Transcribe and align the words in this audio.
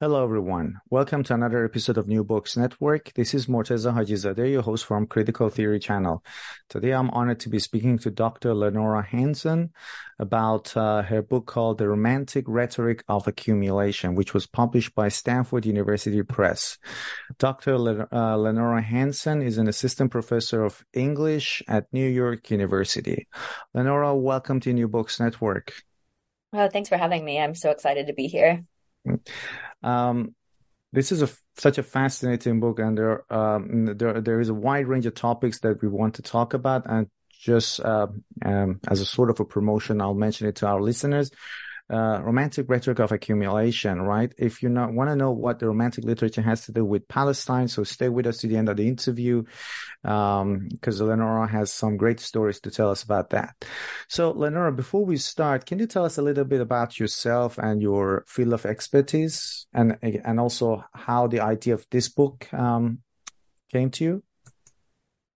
Hello, 0.00 0.22
everyone. 0.22 0.80
Welcome 0.90 1.24
to 1.24 1.34
another 1.34 1.64
episode 1.64 1.98
of 1.98 2.06
New 2.06 2.22
Books 2.22 2.56
Network. 2.56 3.12
This 3.14 3.34
is 3.34 3.46
Morteza 3.46 3.92
Hajizadeh, 3.92 4.52
your 4.52 4.62
host 4.62 4.84
from 4.84 5.08
Critical 5.08 5.48
Theory 5.48 5.80
Channel. 5.80 6.22
Today, 6.68 6.92
I'm 6.92 7.10
honored 7.10 7.40
to 7.40 7.48
be 7.48 7.58
speaking 7.58 7.98
to 7.98 8.12
Dr. 8.12 8.54
Lenora 8.54 9.02
Hanson 9.02 9.72
about 10.20 10.76
uh, 10.76 11.02
her 11.02 11.20
book 11.20 11.46
called 11.46 11.78
The 11.78 11.88
Romantic 11.88 12.44
Rhetoric 12.46 13.02
of 13.08 13.26
Accumulation, 13.26 14.14
which 14.14 14.34
was 14.34 14.46
published 14.46 14.94
by 14.94 15.08
Stanford 15.08 15.66
University 15.66 16.22
Press. 16.22 16.78
Dr. 17.38 17.76
Le- 17.76 18.06
uh, 18.12 18.36
Lenora 18.36 18.80
Hanson 18.80 19.42
is 19.42 19.58
an 19.58 19.66
assistant 19.66 20.12
professor 20.12 20.62
of 20.62 20.84
English 20.92 21.60
at 21.66 21.92
New 21.92 22.06
York 22.06 22.52
University. 22.52 23.26
Lenora, 23.74 24.14
welcome 24.14 24.60
to 24.60 24.72
New 24.72 24.86
Books 24.86 25.18
Network. 25.18 25.74
Well, 26.52 26.70
thanks 26.70 26.88
for 26.88 26.96
having 26.96 27.24
me. 27.24 27.40
I'm 27.40 27.56
so 27.56 27.72
excited 27.72 28.06
to 28.06 28.12
be 28.12 28.28
here. 28.28 28.62
Um, 29.82 30.34
this 30.92 31.12
is 31.12 31.22
a 31.22 31.28
such 31.56 31.78
a 31.78 31.82
fascinating 31.82 32.60
book, 32.60 32.78
and 32.78 32.96
there 32.96 33.32
um, 33.32 33.96
there 33.96 34.20
there 34.20 34.40
is 34.40 34.48
a 34.48 34.54
wide 34.54 34.86
range 34.86 35.06
of 35.06 35.14
topics 35.14 35.60
that 35.60 35.82
we 35.82 35.88
want 35.88 36.14
to 36.14 36.22
talk 36.22 36.54
about. 36.54 36.86
And 36.86 37.08
just 37.30 37.80
uh, 37.80 38.08
um, 38.44 38.80
as 38.88 39.00
a 39.00 39.06
sort 39.06 39.30
of 39.30 39.40
a 39.40 39.44
promotion, 39.44 40.00
I'll 40.00 40.14
mention 40.14 40.48
it 40.48 40.56
to 40.56 40.66
our 40.66 40.80
listeners 40.80 41.30
uh, 41.90 42.20
romantic 42.22 42.68
rhetoric 42.68 42.98
of 42.98 43.12
accumulation, 43.12 44.02
right? 44.02 44.32
If 44.36 44.62
you 44.62 44.70
want 44.70 45.10
to 45.10 45.16
know 45.16 45.32
what 45.32 45.58
the 45.58 45.66
romantic 45.66 46.04
literature 46.04 46.42
has 46.42 46.64
to 46.66 46.72
do 46.72 46.84
with 46.84 47.08
Palestine, 47.08 47.68
so 47.68 47.84
stay 47.84 48.08
with 48.08 48.26
us 48.26 48.38
to 48.38 48.46
the 48.46 48.56
end 48.56 48.68
of 48.68 48.76
the 48.76 48.86
interview, 48.86 49.44
um, 50.04 50.68
because 50.70 51.00
Lenora 51.00 51.48
has 51.48 51.72
some 51.72 51.96
great 51.96 52.20
stories 52.20 52.60
to 52.60 52.70
tell 52.70 52.90
us 52.90 53.02
about 53.02 53.30
that. 53.30 53.64
So, 54.08 54.30
Lenora, 54.30 54.72
before 54.72 55.04
we 55.04 55.16
start, 55.16 55.66
can 55.66 55.78
you 55.78 55.86
tell 55.86 56.04
us 56.04 56.18
a 56.18 56.22
little 56.22 56.44
bit 56.44 56.60
about 56.60 56.98
yourself 56.98 57.58
and 57.58 57.80
your 57.80 58.24
field 58.26 58.52
of 58.52 58.66
expertise, 58.66 59.66
and 59.72 59.98
and 60.02 60.38
also 60.38 60.84
how 60.92 61.26
the 61.26 61.40
idea 61.40 61.74
of 61.74 61.86
this 61.90 62.08
book 62.08 62.52
um, 62.52 63.00
came 63.72 63.90
to 63.92 64.04
you? 64.04 64.22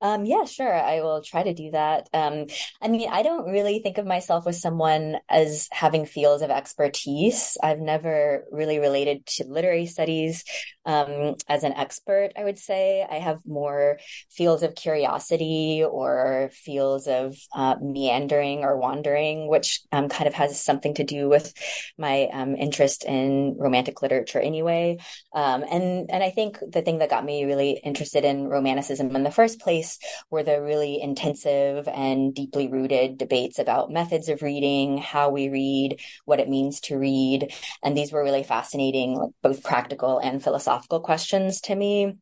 Um, 0.03 0.25
yeah, 0.25 0.45
sure. 0.45 0.75
I 0.75 1.01
will 1.01 1.23
try 1.23 1.45
to 1.45 1.55
do 1.55 1.71
that. 1.71 2.09
Um, 2.13 2.47
I 2.83 2.89
mean, 2.89 3.09
I 3.09 3.23
don't 3.23 3.49
really 3.49 3.79
think 3.79 3.99
of 3.99 4.05
myself 4.05 4.49
as 4.49 4.61
someone 4.61 5.19
as 5.29 5.69
having 5.71 6.07
fields 6.07 6.43
of 6.43 6.51
expertise. 6.51 7.57
I've 7.63 7.79
never 7.79 8.45
really 8.51 8.81
related 8.81 9.25
to 9.27 9.45
literary 9.45 9.87
studies 9.87 10.43
um, 10.85 11.37
as 11.49 11.63
an 11.63 11.75
expert, 11.75 12.31
I 12.37 12.43
would 12.43 12.59
say. 12.59 13.07
I 13.09 13.21
have 13.21 13.47
more 13.47 14.01
fields 14.29 14.65
of 14.65 14.75
curiosity 14.75 15.85
or 15.89 16.51
fields 16.53 17.07
of 17.07 17.37
uh, 17.55 17.77
meandering 17.81 18.65
or 18.65 18.77
wandering, 18.79 19.49
which 19.49 19.83
um, 19.93 20.09
kind 20.09 20.27
of 20.27 20.35
has 20.35 20.61
something 20.61 20.95
to 20.95 21.05
do 21.05 21.29
with 21.29 21.55
my 21.97 22.29
um, 22.33 22.57
interest 22.57 23.05
in 23.05 23.57
romantic 23.57 24.03
literature 24.03 24.41
anyway. 24.41 24.99
Um, 25.33 25.63
and, 25.71 26.11
and 26.11 26.25
I 26.25 26.31
think 26.31 26.59
the 26.61 26.83
thing 26.83 26.99
that 26.99 27.11
got 27.11 27.25
me 27.25 27.45
really 27.45 27.81
interested 27.85 28.25
in 28.25 28.49
romanticism 28.49 29.15
in 29.15 29.23
the 29.23 29.31
first 29.31 29.61
place 29.61 29.92
were 30.31 30.43
the 30.43 30.63
really 30.63 31.01
intensive 31.01 31.89
and 31.89 32.35
deeply 32.35 32.69
rooted 32.69 33.19
debates 33.19 33.59
about 33.59 33.91
methods 33.91 34.29
of 34.29 34.43
reading, 34.43 34.99
how 34.99 35.31
we 35.31 35.49
read, 35.49 36.01
what 36.25 36.41
it 36.41 36.49
means 36.49 36.81
to 36.81 36.99
read. 36.99 37.53
And 37.83 37.97
these 37.97 38.13
were 38.13 38.23
really 38.23 38.43
fascinating, 38.43 39.15
like 39.15 39.31
both 39.43 39.63
practical 39.63 40.19
and 40.19 40.43
philosophical 40.43 41.01
questions 41.01 41.61
to 41.63 41.75
me. 41.75 42.17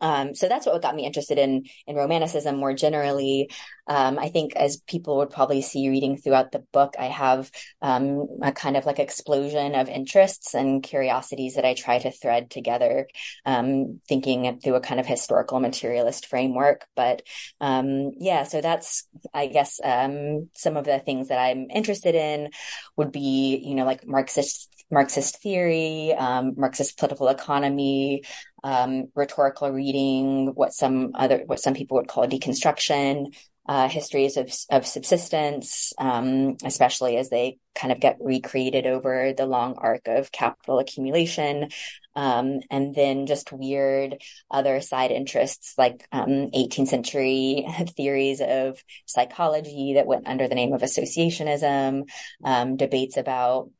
Um, 0.00 0.34
so 0.34 0.48
that's 0.48 0.66
what 0.66 0.82
got 0.82 0.94
me 0.94 1.06
interested 1.06 1.38
in 1.38 1.64
in 1.86 1.96
romanticism 1.96 2.56
more 2.56 2.74
generally. 2.74 3.50
Um, 3.86 4.18
I 4.18 4.28
think 4.28 4.56
as 4.56 4.78
people 4.78 5.18
would 5.18 5.30
probably 5.30 5.60
see 5.60 5.88
reading 5.88 6.16
throughout 6.16 6.52
the 6.52 6.64
book, 6.72 6.94
I 6.98 7.06
have 7.06 7.50
um, 7.82 8.26
a 8.42 8.50
kind 8.52 8.76
of 8.76 8.86
like 8.86 8.98
explosion 8.98 9.74
of 9.74 9.88
interests 9.88 10.54
and 10.54 10.82
curiosities 10.82 11.54
that 11.54 11.66
I 11.66 11.74
try 11.74 11.98
to 11.98 12.10
thread 12.10 12.50
together, 12.50 13.06
um, 13.44 14.00
thinking 14.08 14.58
through 14.60 14.76
a 14.76 14.80
kind 14.80 15.00
of 15.00 15.06
historical 15.06 15.60
materialist 15.60 16.26
framework. 16.26 16.86
But 16.96 17.22
um, 17.60 18.12
yeah, 18.18 18.44
so 18.44 18.60
that's 18.60 19.06
I 19.34 19.46
guess 19.48 19.80
um, 19.84 20.48
some 20.54 20.76
of 20.76 20.84
the 20.84 20.98
things 20.98 21.28
that 21.28 21.38
I'm 21.38 21.66
interested 21.70 22.14
in 22.14 22.50
would 22.96 23.12
be 23.12 23.60
you 23.62 23.74
know 23.74 23.84
like 23.84 24.06
Marxist 24.06 24.70
Marxist 24.90 25.42
theory, 25.42 26.14
Marxist 26.18 26.98
political 26.98 27.28
economy 27.28 28.22
um, 28.64 29.08
rhetorical 29.14 29.70
reading, 29.70 30.48
what 30.54 30.72
some 30.72 31.12
other, 31.14 31.42
what 31.46 31.60
some 31.60 31.74
people 31.74 31.98
would 31.98 32.08
call 32.08 32.26
deconstruction, 32.26 33.26
uh, 33.66 33.88
histories 33.88 34.36
of, 34.36 34.52
of 34.70 34.86
subsistence, 34.86 35.92
um, 35.98 36.56
especially 36.64 37.16
as 37.16 37.30
they 37.30 37.58
kind 37.74 37.92
of 37.92 38.00
get 38.00 38.16
recreated 38.20 38.86
over 38.86 39.32
the 39.32 39.46
long 39.46 39.74
arc 39.78 40.06
of 40.06 40.32
capital 40.32 40.78
accumulation. 40.78 41.68
Um, 42.16 42.60
and 42.70 42.94
then 42.94 43.26
just 43.26 43.52
weird 43.52 44.18
other 44.50 44.80
side 44.80 45.10
interests 45.10 45.74
like 45.76 46.06
um, 46.12 46.50
18th 46.54 46.88
century 46.88 47.66
theories 47.96 48.40
of 48.40 48.82
psychology 49.04 49.94
that 49.94 50.06
went 50.06 50.28
under 50.28 50.46
the 50.46 50.54
name 50.54 50.72
of 50.72 50.82
associationism, 50.82 52.08
um, 52.44 52.76
debates 52.76 53.16
about 53.16 53.70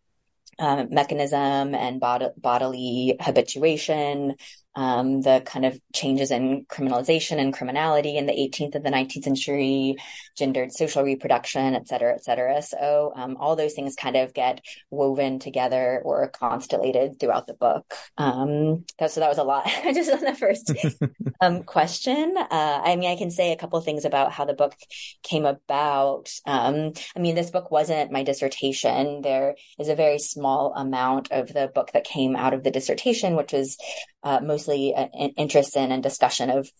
um, 0.58 0.88
mechanism 0.90 1.74
and 1.74 2.00
bod- 2.00 2.32
bodily 2.36 3.16
habituation, 3.20 4.34
um, 4.76 5.20
the 5.20 5.42
kind 5.44 5.64
of 5.64 5.78
changes 5.92 6.30
in 6.30 6.66
criminalization 6.66 7.38
and 7.38 7.52
criminality 7.52 8.16
in 8.16 8.26
the 8.26 8.32
18th 8.32 8.74
and 8.74 8.84
the 8.84 8.90
19th 8.90 9.24
century, 9.24 9.96
gendered 10.36 10.72
social 10.72 11.02
reproduction, 11.02 11.74
et 11.74 11.86
cetera, 11.88 12.14
et 12.14 12.24
cetera. 12.24 12.60
So 12.62 13.12
um, 13.14 13.36
all 13.38 13.56
those 13.56 13.74
things 13.74 13.94
kind 13.94 14.16
of 14.16 14.34
get 14.34 14.60
woven 14.90 15.38
together 15.38 16.00
or 16.04 16.28
constellated 16.28 17.20
throughout 17.20 17.46
the 17.46 17.54
book. 17.54 17.94
Um, 18.18 18.84
so 19.06 19.20
that 19.20 19.28
was 19.28 19.38
a 19.38 19.44
lot 19.44 19.66
just 19.84 20.10
on 20.10 20.20
the 20.20 20.34
first 20.34 20.72
um, 21.40 21.62
question. 21.62 22.34
Uh, 22.36 22.82
I 22.84 22.96
mean, 22.96 23.10
I 23.10 23.16
can 23.16 23.30
say 23.30 23.52
a 23.52 23.56
couple 23.56 23.78
of 23.78 23.84
things 23.84 24.04
about 24.04 24.32
how 24.32 24.44
the 24.44 24.54
book 24.54 24.74
came 25.22 25.46
about. 25.46 26.30
Um, 26.46 26.92
I 27.16 27.20
mean, 27.20 27.34
this 27.34 27.50
book 27.50 27.70
wasn't 27.70 28.12
my 28.12 28.22
dissertation. 28.22 29.22
There 29.22 29.54
is 29.78 29.88
a 29.88 29.94
very 29.94 30.18
small 30.18 30.74
amount 30.74 31.30
of 31.30 31.48
the 31.52 31.70
book 31.72 31.92
that 31.92 32.04
came 32.04 32.34
out 32.36 32.54
of 32.54 32.64
the 32.64 32.70
dissertation, 32.70 33.36
which 33.36 33.52
was 33.52 33.76
uh, 34.24 34.40
mostly 34.64 34.94
an 34.94 35.30
interest 35.36 35.76
in 35.76 35.92
and 35.92 36.02
discussion 36.02 36.50
of 36.50 36.70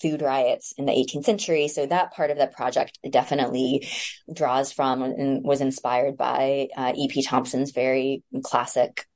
food 0.00 0.22
riots 0.22 0.72
in 0.76 0.86
the 0.86 0.92
18th 0.92 1.24
century. 1.24 1.68
So 1.68 1.86
that 1.86 2.12
part 2.12 2.30
of 2.30 2.38
the 2.38 2.46
project 2.46 2.98
definitely 3.08 3.88
draws 4.32 4.72
from 4.72 5.02
and 5.02 5.44
was 5.44 5.60
inspired 5.60 6.16
by 6.16 6.68
uh, 6.76 6.92
E.P. 6.96 7.22
Thompson's 7.22 7.70
very 7.70 8.22
classic 8.42 9.06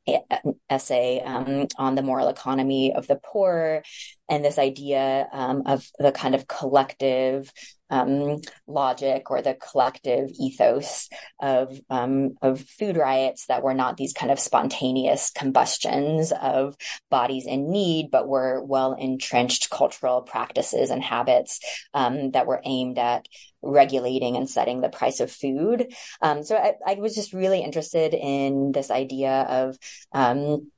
essay 0.71 1.21
um, 1.21 1.67
on 1.77 1.95
the 1.95 2.03
moral 2.03 2.29
economy 2.29 2.93
of 2.93 3.07
the 3.07 3.17
poor 3.17 3.83
and 4.29 4.45
this 4.45 4.59
idea 4.59 5.29
um, 5.33 5.63
of 5.67 5.87
the 5.99 6.13
kind 6.13 6.35
of 6.35 6.47
collective 6.47 7.51
um, 7.91 8.41
logic 8.67 9.31
or 9.31 9.41
the 9.41 9.55
collective 9.55 10.29
ethos 10.39 11.09
of 11.41 11.81
um, 11.89 12.37
of 12.43 12.61
food 12.61 12.97
riots 12.97 13.47
that 13.47 13.63
were 13.63 13.75
not 13.75 13.97
these 13.97 14.13
kind 14.13 14.31
of 14.31 14.39
spontaneous 14.39 15.31
combustions 15.31 16.33
of 16.33 16.77
bodies 17.11 17.47
in 17.47 17.71
need, 17.71 18.11
but 18.11 18.29
were 18.29 18.63
well 18.63 18.93
entrenched 18.93 19.71
cultural 19.71 20.23
practices 20.23 20.91
and 20.91 21.03
habits 21.03 21.61
um, 21.95 22.33
that 22.33 22.47
were 22.47 22.61
aimed 22.65 22.99
at 22.99 23.27
regulating 23.63 24.37
and 24.37 24.49
setting 24.49 24.81
the 24.81 24.89
price 24.89 25.21
of 25.21 25.31
food. 25.31 25.93
Um, 26.23 26.43
so 26.43 26.57
I, 26.57 26.75
I, 26.87 26.95
was 26.95 27.15
just 27.15 27.33
really 27.33 27.61
interested 27.61 28.15
in 28.15 28.73
this 28.73 28.91
idea 28.91 29.43
of 29.49 29.79
um, 30.13 30.71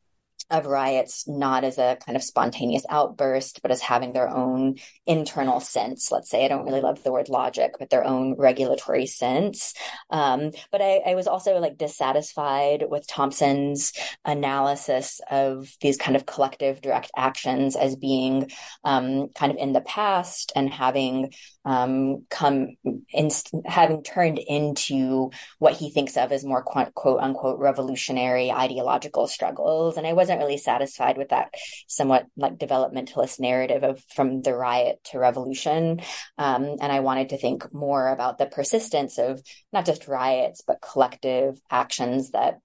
of 0.50 0.67
riots 0.67 1.26
not 1.29 1.64
as 1.64 1.79
a 1.79 1.99
kind 2.05 2.17
of 2.17 2.23
spontaneous 2.23 2.85
outburst, 2.88 3.62
but 3.62 3.70
as 3.70 3.81
having 3.81 4.12
their 4.12 4.29
own 4.29 4.76
internal 5.06 5.61
sense. 5.61 6.11
Let's 6.11 6.31
say 6.31 6.44
I 6.44 6.49
don't 6.49 6.64
really 6.64 6.81
love 6.81 7.02
the 7.02 7.12
word 7.12 7.29
logic, 7.29 7.73
but 7.79 7.91
their 7.91 8.05
own 8.05 8.37
regulatory 8.37 9.06
sense. 9.06 9.75
Um, 10.11 10.52
but 10.73 10.82
I, 10.82 11.02
I, 11.06 11.14
was 11.14 11.26
also 11.26 11.58
like 11.58 11.76
dissatisfied 11.76 12.85
with 12.88 13.06
Thompson's 13.06 13.93
analysis 14.25 15.20
of 15.31 15.70
these 15.81 15.97
kind 15.97 16.17
of 16.17 16.26
collective 16.26 16.81
direct 16.81 17.11
actions 17.17 17.76
as 17.76 17.96
being 17.96 18.50
um, 18.85 19.29
kind 19.35 19.53
of 19.53 19.58
in 19.58 19.73
the 19.73 19.81
past 19.81 20.53
and 20.56 20.73
having 20.73 21.32
um, 21.64 22.25
come 22.31 22.76
in, 23.12 23.31
having 23.67 24.03
turned 24.03 24.38
into 24.38 25.31
what 25.58 25.75
he 25.75 25.91
thinks 25.91 26.17
of 26.17 26.32
as 26.32 26.44
more 26.44 26.62
quote, 26.62 26.94
quote 26.94 27.20
unquote 27.20 27.58
revolutionary 27.58 28.50
ideological 28.50 29.26
struggles. 29.26 29.96
And 29.96 30.06
I 30.06 30.14
wasn't 30.14 30.40
really 30.41 30.57
satisfied 30.57 31.17
with 31.17 31.29
that 31.29 31.55
somewhat 31.87 32.27
like 32.37 32.59
developmentalist 32.59 33.39
narrative 33.39 33.85
of 33.85 34.03
from 34.15 34.43
the 34.43 34.55
riot 34.55 34.99
to 35.05 35.19
revolution. 35.19 36.01
Um, 36.39 36.65
and 36.81 36.91
I 36.91 37.01
wanted 37.01 37.31
to 37.31 37.39
think 37.39 37.73
more 37.73 38.09
about 38.09 38.39
the 38.39 38.47
persistence 38.47 39.19
of 39.19 39.41
not 39.73 39.87
just 39.87 40.09
riots, 40.09 40.63
but 40.67 40.81
collective 40.81 41.61
actions 41.71 42.31
that 42.31 42.59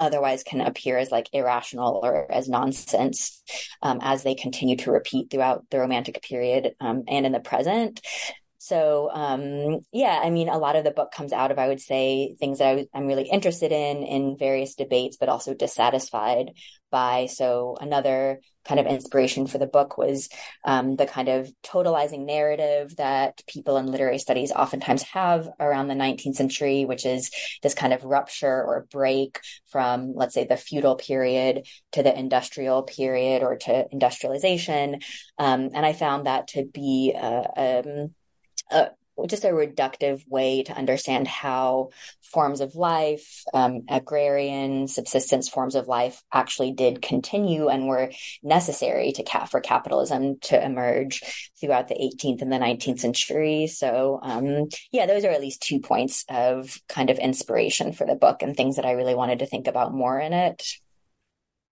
otherwise 0.00 0.42
can 0.42 0.60
appear 0.60 0.98
as 0.98 1.10
like 1.10 1.28
irrational 1.32 2.00
or 2.02 2.30
as 2.30 2.48
nonsense 2.48 3.42
um, 3.82 4.00
as 4.02 4.22
they 4.22 4.34
continue 4.34 4.76
to 4.76 4.90
repeat 4.90 5.30
throughout 5.30 5.64
the 5.70 5.78
romantic 5.78 6.22
period 6.22 6.74
um, 6.80 7.04
and 7.08 7.26
in 7.26 7.32
the 7.32 7.40
present 7.40 8.00
so 8.58 9.10
um, 9.12 9.80
yeah 9.92 10.20
i 10.22 10.30
mean 10.30 10.48
a 10.48 10.58
lot 10.58 10.76
of 10.76 10.84
the 10.84 10.90
book 10.90 11.12
comes 11.12 11.32
out 11.32 11.50
of 11.50 11.58
i 11.58 11.68
would 11.68 11.80
say 11.80 12.34
things 12.40 12.58
that 12.58 12.78
I, 12.78 12.86
i'm 12.94 13.06
really 13.06 13.28
interested 13.28 13.72
in 13.72 14.02
in 14.02 14.36
various 14.38 14.74
debates 14.74 15.16
but 15.18 15.28
also 15.28 15.54
dissatisfied 15.54 16.52
by. 16.94 17.26
So 17.26 17.76
another 17.80 18.38
kind 18.64 18.78
of 18.78 18.86
inspiration 18.86 19.48
for 19.48 19.58
the 19.58 19.66
book 19.66 19.98
was 19.98 20.28
um, 20.64 20.94
the 20.94 21.06
kind 21.06 21.28
of 21.28 21.52
totalizing 21.64 22.24
narrative 22.24 22.94
that 22.98 23.42
people 23.48 23.78
in 23.78 23.90
literary 23.90 24.18
studies 24.18 24.52
oftentimes 24.52 25.02
have 25.02 25.48
around 25.58 25.88
the 25.88 25.94
19th 25.94 26.36
century, 26.36 26.84
which 26.84 27.04
is 27.04 27.32
this 27.64 27.74
kind 27.74 27.92
of 27.92 28.04
rupture 28.04 28.62
or 28.62 28.86
break 28.92 29.40
from, 29.66 30.14
let's 30.14 30.34
say, 30.34 30.44
the 30.44 30.56
feudal 30.56 30.94
period 30.94 31.66
to 31.90 32.04
the 32.04 32.16
industrial 32.16 32.84
period 32.84 33.42
or 33.42 33.56
to 33.56 33.86
industrialization. 33.90 35.00
Um, 35.36 35.70
and 35.74 35.84
I 35.84 35.94
found 35.94 36.26
that 36.26 36.46
to 36.54 36.64
be 36.64 37.12
uh, 37.20 37.42
um, 37.56 38.14
a 38.70 38.90
just 39.28 39.44
a 39.44 39.48
reductive 39.48 40.22
way 40.28 40.62
to 40.64 40.72
understand 40.72 41.28
how 41.28 41.90
forms 42.22 42.60
of 42.60 42.74
life, 42.74 43.44
um, 43.54 43.82
agrarian 43.88 44.88
subsistence 44.88 45.48
forms 45.48 45.74
of 45.74 45.88
life 45.88 46.22
actually 46.32 46.72
did 46.72 47.00
continue 47.00 47.68
and 47.68 47.86
were 47.86 48.10
necessary 48.42 49.12
to 49.12 49.22
cap 49.22 49.50
for 49.50 49.60
capitalism 49.60 50.38
to 50.40 50.62
emerge 50.62 51.50
throughout 51.60 51.88
the 51.88 51.94
18th 51.94 52.42
and 52.42 52.52
the 52.52 52.58
19th 52.58 53.00
century. 53.00 53.66
So, 53.66 54.18
um, 54.22 54.68
yeah, 54.92 55.06
those 55.06 55.24
are 55.24 55.30
at 55.30 55.40
least 55.40 55.62
two 55.62 55.80
points 55.80 56.24
of 56.28 56.78
kind 56.88 57.10
of 57.10 57.18
inspiration 57.18 57.92
for 57.92 58.06
the 58.06 58.16
book 58.16 58.42
and 58.42 58.56
things 58.56 58.76
that 58.76 58.86
I 58.86 58.92
really 58.92 59.14
wanted 59.14 59.38
to 59.40 59.46
think 59.46 59.66
about 59.66 59.94
more 59.94 60.18
in 60.18 60.32
it. 60.32 60.62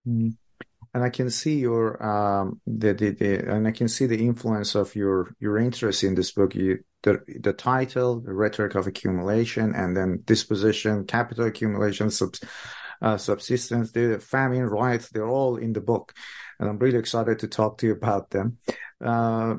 Mm-hmm 0.06 0.30
and 0.94 1.02
I 1.02 1.10
can 1.10 1.30
see 1.30 1.58
your 1.58 2.02
um 2.04 2.60
the, 2.66 2.92
the, 2.92 3.10
the 3.10 3.50
and 3.50 3.66
I 3.66 3.70
can 3.70 3.88
see 3.88 4.06
the 4.06 4.22
influence 4.22 4.74
of 4.74 4.94
your 4.94 5.34
your 5.40 5.58
interest 5.58 6.04
in 6.04 6.14
this 6.14 6.32
book. 6.32 6.54
You 6.54 6.84
the 7.02 7.22
the 7.40 7.52
title, 7.52 8.20
the 8.20 8.32
rhetoric 8.32 8.74
of 8.74 8.86
accumulation, 8.86 9.74
and 9.74 9.96
then 9.96 10.22
disposition, 10.24 11.04
capital 11.06 11.46
accumulation, 11.46 12.10
sub, 12.10 12.34
uh, 13.00 13.16
subsistence, 13.16 13.92
the 13.92 14.18
famine, 14.18 14.66
riots. 14.66 15.08
They're 15.08 15.28
all 15.28 15.56
in 15.56 15.72
the 15.72 15.80
book, 15.80 16.14
and 16.58 16.68
I'm 16.68 16.78
really 16.78 16.98
excited 16.98 17.40
to 17.40 17.48
talk 17.48 17.78
to 17.78 17.86
you 17.86 17.92
about 17.92 18.30
them. 18.30 18.58
Uh, 19.04 19.56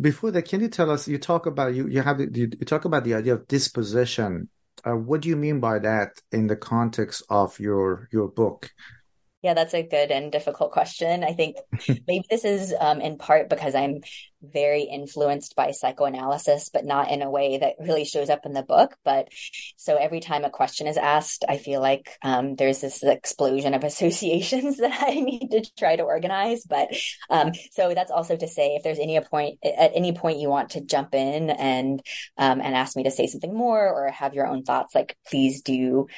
before 0.00 0.30
that, 0.32 0.42
can 0.42 0.60
you 0.60 0.68
tell 0.68 0.90
us? 0.90 1.06
You 1.06 1.18
talk 1.18 1.46
about 1.46 1.74
you 1.74 1.86
you 1.86 2.02
have 2.02 2.20
you, 2.20 2.28
you 2.32 2.66
talk 2.66 2.84
about 2.84 3.04
the 3.04 3.14
idea 3.14 3.34
of 3.34 3.46
disposition. 3.46 4.48
Uh, 4.84 4.96
what 4.96 5.20
do 5.20 5.28
you 5.28 5.36
mean 5.36 5.60
by 5.60 5.78
that 5.78 6.20
in 6.32 6.48
the 6.48 6.56
context 6.56 7.22
of 7.30 7.58
your 7.60 8.08
your 8.12 8.28
book? 8.28 8.70
Yeah, 9.42 9.54
that's 9.54 9.74
a 9.74 9.82
good 9.82 10.10
and 10.10 10.30
difficult 10.30 10.72
question. 10.72 11.24
I 11.24 11.32
think 11.32 11.56
maybe 11.88 12.24
this 12.30 12.44
is 12.44 12.74
um, 12.78 13.00
in 13.00 13.18
part 13.18 13.48
because 13.48 13.74
I'm 13.74 14.00
very 14.42 14.82
influenced 14.82 15.54
by 15.56 15.70
psychoanalysis, 15.70 16.70
but 16.72 16.84
not 16.84 17.10
in 17.10 17.22
a 17.22 17.30
way 17.30 17.58
that 17.58 17.74
really 17.80 18.04
shows 18.04 18.30
up 18.30 18.44
in 18.44 18.52
the 18.52 18.62
book. 18.62 18.96
But 19.04 19.28
so 19.76 19.96
every 19.96 20.20
time 20.20 20.44
a 20.44 20.50
question 20.50 20.86
is 20.86 20.96
asked, 20.96 21.44
I 21.48 21.58
feel 21.58 21.80
like 21.80 22.10
um, 22.22 22.56
there's 22.56 22.80
this 22.80 23.02
explosion 23.02 23.74
of 23.74 23.84
associations 23.92 24.78
that 24.78 25.02
I 25.02 25.20
need 25.20 25.48
to 25.50 25.64
try 25.78 25.96
to 25.96 26.02
organize. 26.02 26.64
But 26.64 26.88
um, 27.30 27.52
so 27.72 27.94
that's 27.94 28.10
also 28.10 28.36
to 28.36 28.48
say, 28.48 28.74
if 28.74 28.82
there's 28.82 28.98
any 28.98 29.20
point 29.20 29.58
at 29.64 29.92
any 29.94 30.12
point 30.12 30.38
you 30.38 30.48
want 30.48 30.70
to 30.70 30.80
jump 30.80 31.14
in 31.14 31.50
and 31.50 32.02
um, 32.36 32.60
and 32.60 32.74
ask 32.74 32.96
me 32.96 33.04
to 33.04 33.10
say 33.10 33.26
something 33.26 33.54
more 33.54 33.88
or 33.88 34.10
have 34.10 34.34
your 34.34 34.46
own 34.46 34.62
thoughts, 34.64 34.94
like 34.94 35.16
please 35.26 35.62
do 35.62 36.08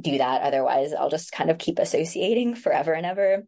do 0.00 0.18
that. 0.18 0.42
Otherwise, 0.42 0.92
I'll 0.92 1.10
just 1.10 1.32
kind 1.32 1.50
of 1.50 1.58
keep 1.58 1.78
associating 1.78 2.54
forever 2.54 2.92
and 2.92 3.06
ever. 3.06 3.44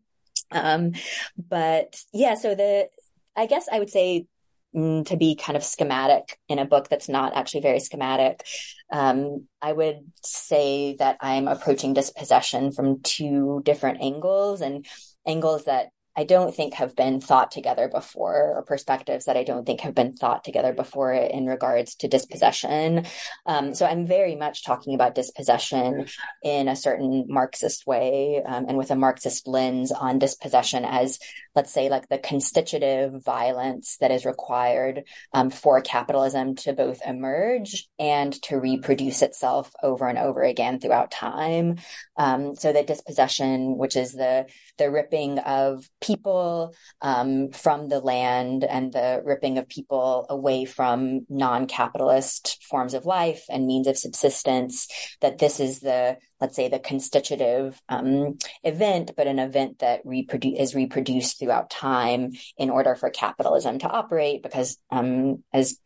Um, 0.50 0.92
but 1.36 2.00
yeah, 2.12 2.34
so 2.34 2.54
the 2.54 2.88
I 3.36 3.46
guess 3.46 3.68
I 3.70 3.78
would 3.78 3.90
say 3.90 4.26
mm, 4.74 5.06
to 5.06 5.16
be 5.16 5.36
kind 5.36 5.56
of 5.56 5.64
schematic 5.64 6.38
in 6.48 6.58
a 6.58 6.64
book 6.64 6.88
that's 6.88 7.08
not 7.08 7.36
actually 7.36 7.60
very 7.60 7.80
schematic. 7.80 8.44
Um, 8.92 9.46
I 9.60 9.72
would 9.72 10.00
say 10.22 10.96
that 10.98 11.18
I'm 11.20 11.48
approaching 11.48 11.94
dispossession 11.94 12.72
from 12.72 13.02
two 13.02 13.62
different 13.64 14.00
angles 14.00 14.60
and 14.60 14.86
angles 15.26 15.64
that 15.64 15.88
I 16.16 16.24
don't 16.24 16.54
think 16.54 16.74
have 16.74 16.96
been 16.96 17.20
thought 17.20 17.50
together 17.50 17.88
before, 17.88 18.54
or 18.56 18.62
perspectives 18.62 19.26
that 19.26 19.36
I 19.36 19.44
don't 19.44 19.66
think 19.66 19.80
have 19.82 19.94
been 19.94 20.14
thought 20.14 20.44
together 20.44 20.72
before 20.72 21.12
in 21.12 21.46
regards 21.46 21.94
to 21.96 22.08
dispossession. 22.08 23.06
Um, 23.44 23.74
so 23.74 23.84
I'm 23.84 24.06
very 24.06 24.34
much 24.34 24.64
talking 24.64 24.94
about 24.94 25.14
dispossession 25.14 26.06
in 26.42 26.68
a 26.68 26.76
certain 26.76 27.26
Marxist 27.28 27.86
way 27.86 28.42
um, 28.46 28.66
and 28.68 28.78
with 28.78 28.90
a 28.90 28.96
Marxist 28.96 29.46
lens 29.46 29.92
on 29.92 30.18
dispossession 30.18 30.84
as, 30.84 31.18
let's 31.54 31.72
say, 31.72 31.88
like 31.88 32.08
the 32.08 32.18
constitutive 32.18 33.22
violence 33.22 33.98
that 34.00 34.10
is 34.10 34.24
required 34.24 35.04
um, 35.32 35.50
for 35.50 35.80
capitalism 35.80 36.54
to 36.56 36.72
both 36.72 37.00
emerge 37.06 37.88
and 37.98 38.32
to 38.42 38.56
reproduce 38.56 39.22
itself 39.22 39.70
over 39.82 40.08
and 40.08 40.18
over 40.18 40.42
again 40.42 40.80
throughout 40.80 41.10
time. 41.10 41.76
Um, 42.16 42.54
so 42.54 42.72
that 42.72 42.86
dispossession, 42.86 43.76
which 43.76 43.96
is 43.96 44.12
the 44.12 44.46
the 44.78 44.90
ripping 44.90 45.38
of 45.38 45.88
people 46.06 46.74
um, 47.02 47.50
from 47.50 47.88
the 47.88 48.00
land 48.00 48.64
and 48.64 48.92
the 48.92 49.22
ripping 49.24 49.58
of 49.58 49.68
people 49.68 50.26
away 50.28 50.64
from 50.64 51.26
non-capitalist 51.28 52.62
forms 52.64 52.94
of 52.94 53.06
life 53.06 53.44
and 53.48 53.66
means 53.66 53.86
of 53.86 53.98
subsistence 53.98 54.88
that 55.20 55.38
this 55.38 55.60
is 55.60 55.80
the 55.80 56.16
let's 56.40 56.54
say 56.54 56.68
the 56.68 56.78
constitutive 56.78 57.80
um, 57.88 58.36
event 58.62 59.12
but 59.16 59.26
an 59.26 59.38
event 59.38 59.78
that 59.80 60.04
reprodu- 60.04 60.58
is 60.58 60.74
reproduced 60.74 61.38
throughout 61.38 61.70
time 61.70 62.32
in 62.56 62.70
order 62.70 62.94
for 62.94 63.10
capitalism 63.10 63.78
to 63.78 63.88
operate 63.88 64.42
because 64.42 64.78
um, 64.90 65.42
as 65.52 65.78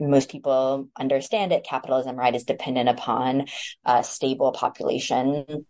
most 0.00 0.28
people 0.28 0.88
understand 0.98 1.52
it, 1.52 1.64
capitalism, 1.64 2.16
right, 2.16 2.34
is 2.34 2.42
dependent 2.42 2.88
upon 2.88 3.46
a 3.84 4.02
stable 4.02 4.50
population 4.50 5.66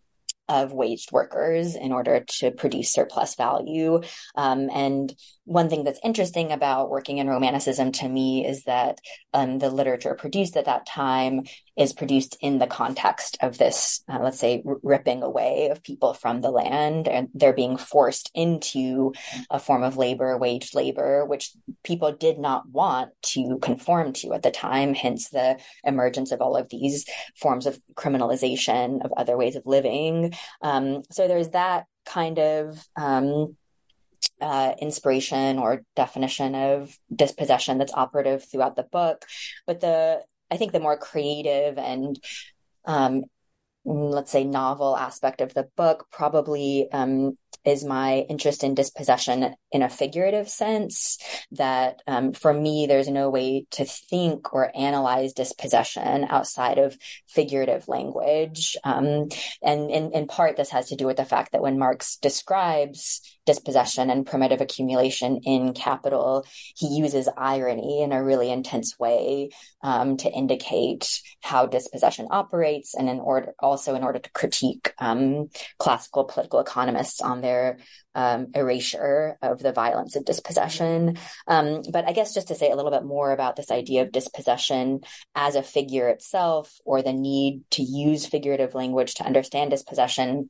of 0.47 0.73
waged 0.73 1.11
workers 1.11 1.75
in 1.75 1.91
order 1.91 2.23
to 2.39 2.51
produce 2.51 2.93
surplus 2.93 3.35
value. 3.35 4.01
Um, 4.35 4.69
and 4.71 5.13
one 5.45 5.69
thing 5.69 5.83
that's 5.83 5.99
interesting 6.03 6.51
about 6.51 6.89
working 6.89 7.19
in 7.19 7.27
Romanticism 7.27 7.91
to 7.93 8.09
me 8.09 8.45
is 8.45 8.63
that 8.63 8.99
um, 9.33 9.59
the 9.59 9.69
literature 9.69 10.15
produced 10.15 10.57
at 10.57 10.65
that 10.65 10.87
time 10.87 11.43
is 11.77 11.93
produced 11.93 12.35
in 12.41 12.57
the 12.57 12.67
context 12.67 13.37
of 13.41 13.57
this, 13.57 14.03
uh, 14.09 14.19
let's 14.21 14.39
say, 14.39 14.63
r- 14.65 14.77
ripping 14.81 15.21
away 15.21 15.69
of 15.69 15.83
people 15.83 16.15
from 16.15 16.41
the 16.41 16.49
land, 16.49 17.07
and 17.07 17.29
they're 17.33 17.53
being 17.53 17.77
forced 17.77 18.31
into 18.33 19.13
a 19.51 19.59
form 19.59 19.83
of 19.83 19.97
labor, 19.97 20.35
wage 20.37 20.73
labor, 20.73 21.25
which 21.25 21.51
people 21.83 22.11
did 22.11 22.39
not 22.39 22.67
want 22.69 23.11
to 23.21 23.59
conform 23.61 24.13
to 24.13 24.33
at 24.33 24.41
the 24.41 24.51
time. 24.51 24.95
Hence, 24.95 25.29
the 25.29 25.59
emergence 25.83 26.31
of 26.31 26.41
all 26.41 26.57
of 26.57 26.69
these 26.69 27.05
forms 27.35 27.67
of 27.67 27.79
criminalization 27.93 29.05
of 29.05 29.13
other 29.15 29.37
ways 29.37 29.55
of 29.55 29.63
living. 29.65 30.33
Um, 30.61 31.03
so 31.11 31.27
there's 31.27 31.49
that 31.49 31.85
kind 32.05 32.39
of 32.39 32.83
um, 32.95 33.55
uh, 34.41 34.73
inspiration 34.79 35.59
or 35.59 35.83
definition 35.95 36.55
of 36.55 36.97
dispossession 37.13 37.77
that's 37.77 37.93
operative 37.93 38.43
throughout 38.43 38.75
the 38.75 38.83
book. 38.83 39.25
But 39.65 39.81
the 39.81 40.23
I 40.51 40.57
think 40.57 40.71
the 40.71 40.79
more 40.79 40.97
creative 40.97 41.77
and 41.77 42.19
um, 42.85 43.23
let's 43.83 44.31
say 44.31 44.43
novel 44.43 44.97
aspect 44.97 45.41
of 45.41 45.53
the 45.53 45.67
book 45.75 46.07
probably 46.11 46.89
um, 46.91 47.37
is 47.63 47.83
my 47.83 48.25
interest 48.29 48.63
in 48.63 48.75
dispossession 48.75 49.55
in 49.71 49.81
a 49.81 49.89
figurative 49.89 50.49
sense 50.49 51.17
that 51.51 52.01
um, 52.07 52.33
for 52.33 52.53
me 52.53 52.85
there's 52.87 53.07
no 53.07 53.29
way 53.29 53.65
to 53.71 53.85
think 53.85 54.53
or 54.53 54.71
analyze 54.75 55.33
dispossession 55.33 56.25
outside 56.29 56.77
of 56.77 56.97
figurative 57.27 57.87
language. 57.87 58.77
Um, 58.83 59.29
and 59.61 59.91
in, 59.91 60.25
part 60.27 60.57
this 60.57 60.71
has 60.71 60.89
to 60.89 60.95
do 60.95 61.05
with 61.05 61.17
the 61.17 61.25
fact 61.25 61.51
that 61.51 61.61
when 61.61 61.77
marx 61.77 62.17
describes 62.17 63.21
dispossession 63.45 64.09
and 64.09 64.25
primitive 64.25 64.59
accumulation 64.59 65.37
in 65.43 65.73
capital 65.73 66.45
he 66.75 66.87
uses 66.87 67.29
irony 67.37 68.01
in 68.01 68.11
a 68.11 68.23
really 68.23 68.51
intense 68.51 68.97
way 68.97 69.49
um, 69.83 70.17
to 70.17 70.31
indicate 70.31 71.21
how 71.41 71.67
dispossession 71.67 72.27
operates 72.31 72.95
and 72.95 73.07
in 73.07 73.19
order 73.19 73.53
also 73.59 73.93
in 73.93 74.03
order 74.03 74.17
to 74.17 74.31
critique 74.31 74.93
um, 74.97 75.47
classical 75.77 76.23
political 76.23 76.59
economists 76.59 77.21
on 77.21 77.41
their 77.45 77.77
um, 78.15 78.47
erasure 78.55 79.37
of 79.41 79.59
the 79.59 79.71
violence 79.71 80.15
of 80.15 80.25
dispossession. 80.25 81.17
Um, 81.47 81.81
but 81.91 82.07
I 82.07 82.13
guess 82.13 82.33
just 82.33 82.49
to 82.49 82.55
say 82.55 82.71
a 82.71 82.75
little 82.75 82.91
bit 82.91 83.05
more 83.05 83.31
about 83.31 83.55
this 83.55 83.71
idea 83.71 84.01
of 84.01 84.11
dispossession 84.11 85.01
as 85.35 85.55
a 85.55 85.63
figure 85.63 86.09
itself, 86.09 86.73
or 86.83 87.01
the 87.01 87.13
need 87.13 87.61
to 87.71 87.83
use 87.83 88.25
figurative 88.25 88.73
language 88.75 89.15
to 89.15 89.25
understand 89.25 89.71
dispossession. 89.71 90.49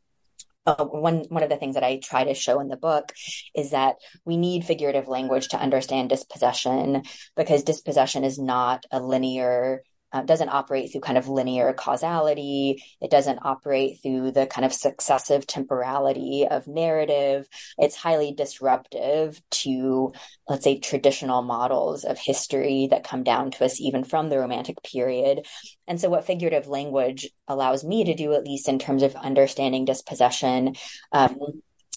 Uh, 0.68 0.84
one 0.84 1.26
one 1.30 1.44
of 1.44 1.50
the 1.50 1.58
things 1.58 1.76
that 1.76 1.84
I 1.84 2.00
try 2.02 2.24
to 2.24 2.34
show 2.34 2.60
in 2.60 2.70
the 2.70 2.78
book 2.78 3.14
is 3.54 3.70
that 3.72 3.98
we 4.26 4.36
need 4.36 4.66
figurative 4.66 5.08
language 5.08 5.50
to 5.50 5.60
understand 5.60 6.10
dispossession 6.10 7.04
because 7.36 7.64
dispossession 7.64 8.24
is 8.24 8.40
not 8.40 8.86
a 8.92 9.00
linear 9.00 9.84
uh, 10.16 10.22
doesn't 10.22 10.48
operate 10.48 10.90
through 10.92 11.02
kind 11.02 11.18
of 11.18 11.28
linear 11.28 11.74
causality. 11.74 12.82
It 13.02 13.12
doesn't 13.12 13.40
operate 13.42 14.00
through 14.02 14.32
the 14.32 14.48
kind 14.48 14.64
of 14.64 14.72
successive 14.72 15.46
temporality 15.46 16.48
of 16.50 16.68
narrative. 16.68 17.46
It's 17.78 17.98
highly 17.98 18.32
disruptive 18.32 19.42
to, 19.52 20.14
let's 20.48 20.64
say, 20.64 20.80
traditional 20.80 21.42
models 21.42 22.06
of 22.06 22.18
history 22.18 22.88
that 22.92 23.04
come 23.04 23.24
down 23.24 23.52
to 23.52 23.66
us 23.66 23.82
even 23.82 24.06
from 24.06 24.30
the 24.30 24.40
Romantic 24.40 24.82
period. 24.84 25.46
And 25.86 26.00
so, 26.00 26.10
what 26.10 26.26
figurative 26.26 26.68
language 26.68 27.28
allows 27.50 27.84
me 27.84 28.06
to 28.06 28.16
do, 28.16 28.34
at 28.34 28.46
least 28.46 28.70
in 28.70 28.80
terms 28.80 29.04
of 29.04 29.18
understanding 29.18 29.84
dispossession, 29.84 30.76
um, 31.12 31.38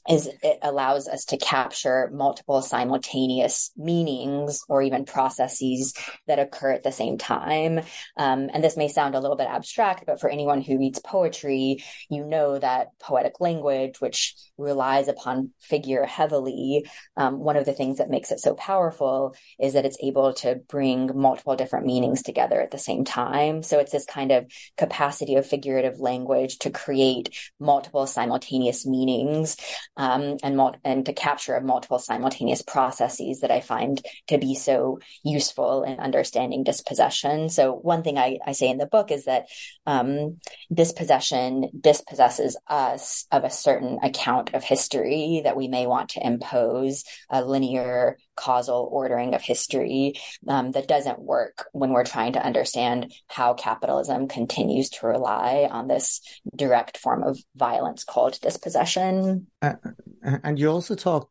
is 0.09 0.29
it 0.43 0.59
allows 0.63 1.07
us 1.09 1.25
to 1.27 1.37
capture 1.37 2.11
multiple 2.13 2.63
simultaneous 2.63 3.71
meanings 3.77 4.61
or 4.69 4.83
even 4.83 5.05
processes 5.05 5.95
that 6.27 6.39
occur 6.39 6.73
at 6.73 6.83
the 6.83 6.93
same 6.93 7.19
time. 7.19 7.79
Um, 8.17 8.49
and 8.53 8.65
this 8.65 8.77
may 8.77 8.89
sound 8.89 9.15
a 9.15 9.21
little 9.21 9.37
bit 9.37 9.49
abstract, 9.49 10.05
but 10.07 10.21
for 10.21 10.31
anyone 10.31 10.63
who 10.63 10.79
reads 10.79 11.01
poetry, 11.01 11.85
you 12.09 12.25
know 12.25 12.59
that 12.59 12.89
poetic 13.01 13.41
language, 13.41 14.01
which 14.01 14.35
relies 14.57 15.09
upon 15.09 15.51
figure 15.61 16.05
heavily, 16.05 16.87
um, 17.17 17.39
one 17.39 17.57
of 17.57 17.67
the 17.67 17.73
things 17.73 17.99
that 17.99 18.11
makes 18.11 18.31
it 18.31 18.41
so 18.41 18.55
powerful 18.55 19.35
is 19.61 19.75
that 19.75 19.85
it's 19.85 19.99
able 20.03 20.33
to 20.33 20.57
bring 20.69 21.11
multiple 21.15 21.57
different 21.57 21.87
meanings 21.87 22.23
together 22.23 22.61
at 22.61 22.71
the 22.71 22.79
same 22.79 23.05
time. 23.05 23.63
So 23.63 23.79
it's 23.79 23.93
this 23.93 24.07
kind 24.07 24.33
of 24.33 24.47
capacity 24.77 25.35
of 25.35 25.47
figurative 25.47 26.01
language 26.01 26.59
to 26.59 26.71
create 26.71 27.37
multiple 27.61 28.07
simultaneous 28.07 28.87
meanings 28.87 29.57
um, 29.99 30.37
and 30.43 30.57
mul- 30.57 30.77
and 30.85 31.05
to 31.07 31.13
capture 31.13 31.61
multiple 31.61 31.99
simultaneous 31.99 32.63
processes 32.63 33.41
that 33.41 33.51
I 33.51 33.61
find 33.61 34.01
to 34.29 34.39
be 34.39 34.55
so 34.55 35.01
useful 35.25 35.83
in 35.83 35.99
understanding 35.99 36.65
dispossession. 36.65 37.51
So 37.51 37.75
one 37.75 38.03
thing 38.03 38.17
I, 38.17 38.39
I 38.47 38.53
say 38.53 38.71
in 38.71 38.79
the 38.79 38.87
book 38.87 39.11
is 39.11 39.27
that 39.27 39.49
um, 39.87 40.39
dispossession 40.73 41.69
dispossesses 41.79 42.57
us 42.69 43.27
of 43.33 43.45
a 43.45 43.51
certain 43.51 43.99
account 44.03 44.55
of 44.55 44.63
history 44.63 45.43
that 45.45 45.57
we 45.57 45.69
may 45.69 45.87
want 45.87 46.11
to 46.11 46.27
impose 46.27 47.05
a 47.29 47.45
linear 47.45 48.17
causal 48.39 48.89
ordering 48.93 49.35
of 49.35 49.43
history 49.43 50.15
um, 50.47 50.71
that 50.73 50.87
doesn't 50.87 51.19
work 51.19 51.67
when 51.73 51.91
we're 51.91 52.05
trying 52.05 52.33
to 52.33 52.45
understand 52.45 53.13
how 53.27 53.53
capitalism 53.55 54.29
continues 54.29 54.89
to 54.89 55.07
rely 55.07 55.69
on 55.71 55.89
this 55.89 56.21
direct 56.55 56.97
form 56.97 57.25
of 57.25 57.37
violence 57.57 58.05
called 58.05 58.41
dispossession. 58.41 59.49
Uh, 59.61 59.75
and 60.23 60.59
you 60.59 60.71
also 60.71 60.95
talk, 60.95 61.29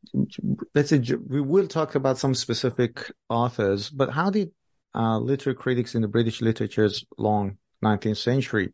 let's 0.76 0.90
say, 0.90 1.02
we 1.28 1.42
will 1.42 1.68
talk 1.68 1.96
about 1.96 2.18
some 2.18 2.36
specific 2.36 3.10
authors, 3.30 3.90
but 3.90 4.12
how 4.12 4.30
did 4.30 4.52
uh, 4.94 5.18
literary 5.18 5.56
critics 5.56 5.96
in 5.96 6.02
the 6.02 6.08
British 6.08 6.42
literature's 6.42 7.06
long 7.18 7.58
19th 7.84 8.18
century 8.18 8.74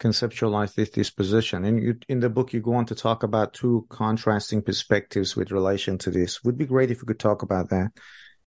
conceptualize 0.00 0.74
this 0.74 0.90
disposition. 0.90 1.64
And 1.64 1.82
you, 1.82 1.98
in 2.08 2.20
the 2.20 2.30
book, 2.30 2.52
you 2.52 2.60
go 2.60 2.74
on 2.74 2.86
to 2.86 2.94
talk 2.94 3.22
about 3.22 3.54
two 3.54 3.86
contrasting 3.88 4.62
perspectives 4.62 5.36
with 5.36 5.52
relation 5.52 5.98
to 5.98 6.10
this. 6.10 6.42
Would 6.42 6.58
be 6.58 6.66
great 6.66 6.90
if 6.90 7.00
we 7.00 7.06
could 7.06 7.20
talk 7.20 7.42
about 7.42 7.68
that. 7.70 7.92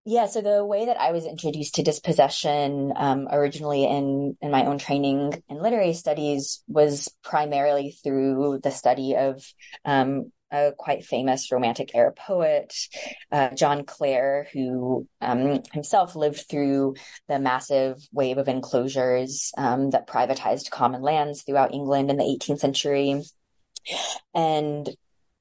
Yeah, 0.07 0.27
so 0.27 0.41
the 0.41 0.65
way 0.65 0.87
that 0.87 0.99
I 0.99 1.13
was 1.13 1.27
introduced 1.27 1.75
to 1.75 1.83
dispossession 1.83 2.93
um, 2.97 3.29
originally 3.31 3.85
in 3.85 4.37
in 4.41 4.51
my 4.51 4.65
own 4.65 4.79
training 4.79 5.43
in 5.49 5.61
literary 5.61 5.93
studies 5.93 6.63
was 6.67 7.15
primarily 7.23 7.99
through 8.03 8.61
the 8.63 8.71
study 8.71 9.15
of 9.17 9.45
um, 9.85 10.33
a 10.51 10.73
quite 10.77 11.05
famous 11.05 11.51
Romantic 11.53 11.91
era 11.95 12.13
poet, 12.13 12.75
uh, 13.31 13.51
John 13.51 13.85
Clare, 13.85 14.49
who 14.53 15.07
um, 15.21 15.63
himself 15.73 16.17
lived 16.17 16.45
through 16.49 16.95
the 17.29 17.39
massive 17.39 17.97
wave 18.13 18.39
of 18.39 18.49
enclosures 18.49 19.53
um, 19.57 19.91
that 19.91 20.09
privatized 20.09 20.71
common 20.71 21.03
lands 21.03 21.43
throughout 21.43 21.75
England 21.75 22.11
in 22.11 22.17
the 22.17 22.25
18th 22.25 22.61
century. 22.61 23.23
And 24.35 24.89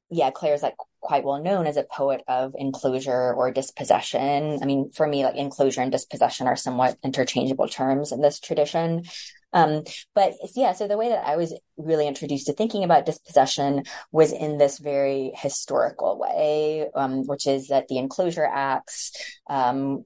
yeah, 0.09 0.31
Clare's 0.31 0.63
like 0.63 0.75
quite 1.01 1.23
well 1.23 1.41
known 1.41 1.67
as 1.67 1.77
a 1.77 1.83
poet 1.83 2.23
of 2.27 2.53
enclosure 2.57 3.33
or 3.33 3.51
dispossession. 3.51 4.59
I 4.61 4.65
mean, 4.65 4.89
for 4.91 5.07
me, 5.07 5.23
like 5.23 5.35
enclosure 5.35 5.81
and 5.81 5.91
dispossession 5.91 6.47
are 6.47 6.55
somewhat 6.55 6.97
interchangeable 7.03 7.67
terms 7.67 8.11
in 8.11 8.21
this 8.21 8.39
tradition. 8.39 9.03
Um, 9.51 9.83
but 10.13 10.33
yeah, 10.55 10.73
so 10.73 10.87
the 10.87 10.97
way 10.97 11.09
that 11.09 11.25
I 11.25 11.35
was 11.35 11.57
really 11.77 12.07
introduced 12.07 12.47
to 12.47 12.53
thinking 12.53 12.83
about 12.83 13.05
dispossession 13.05 13.83
was 14.11 14.31
in 14.31 14.57
this 14.57 14.77
very 14.77 15.31
historical 15.35 16.19
way, 16.19 16.87
um, 16.93 17.25
which 17.25 17.47
is 17.47 17.69
that 17.69 17.87
the 17.87 17.97
Enclosure 17.97 18.45
Acts, 18.45 19.11
um, 19.49 20.05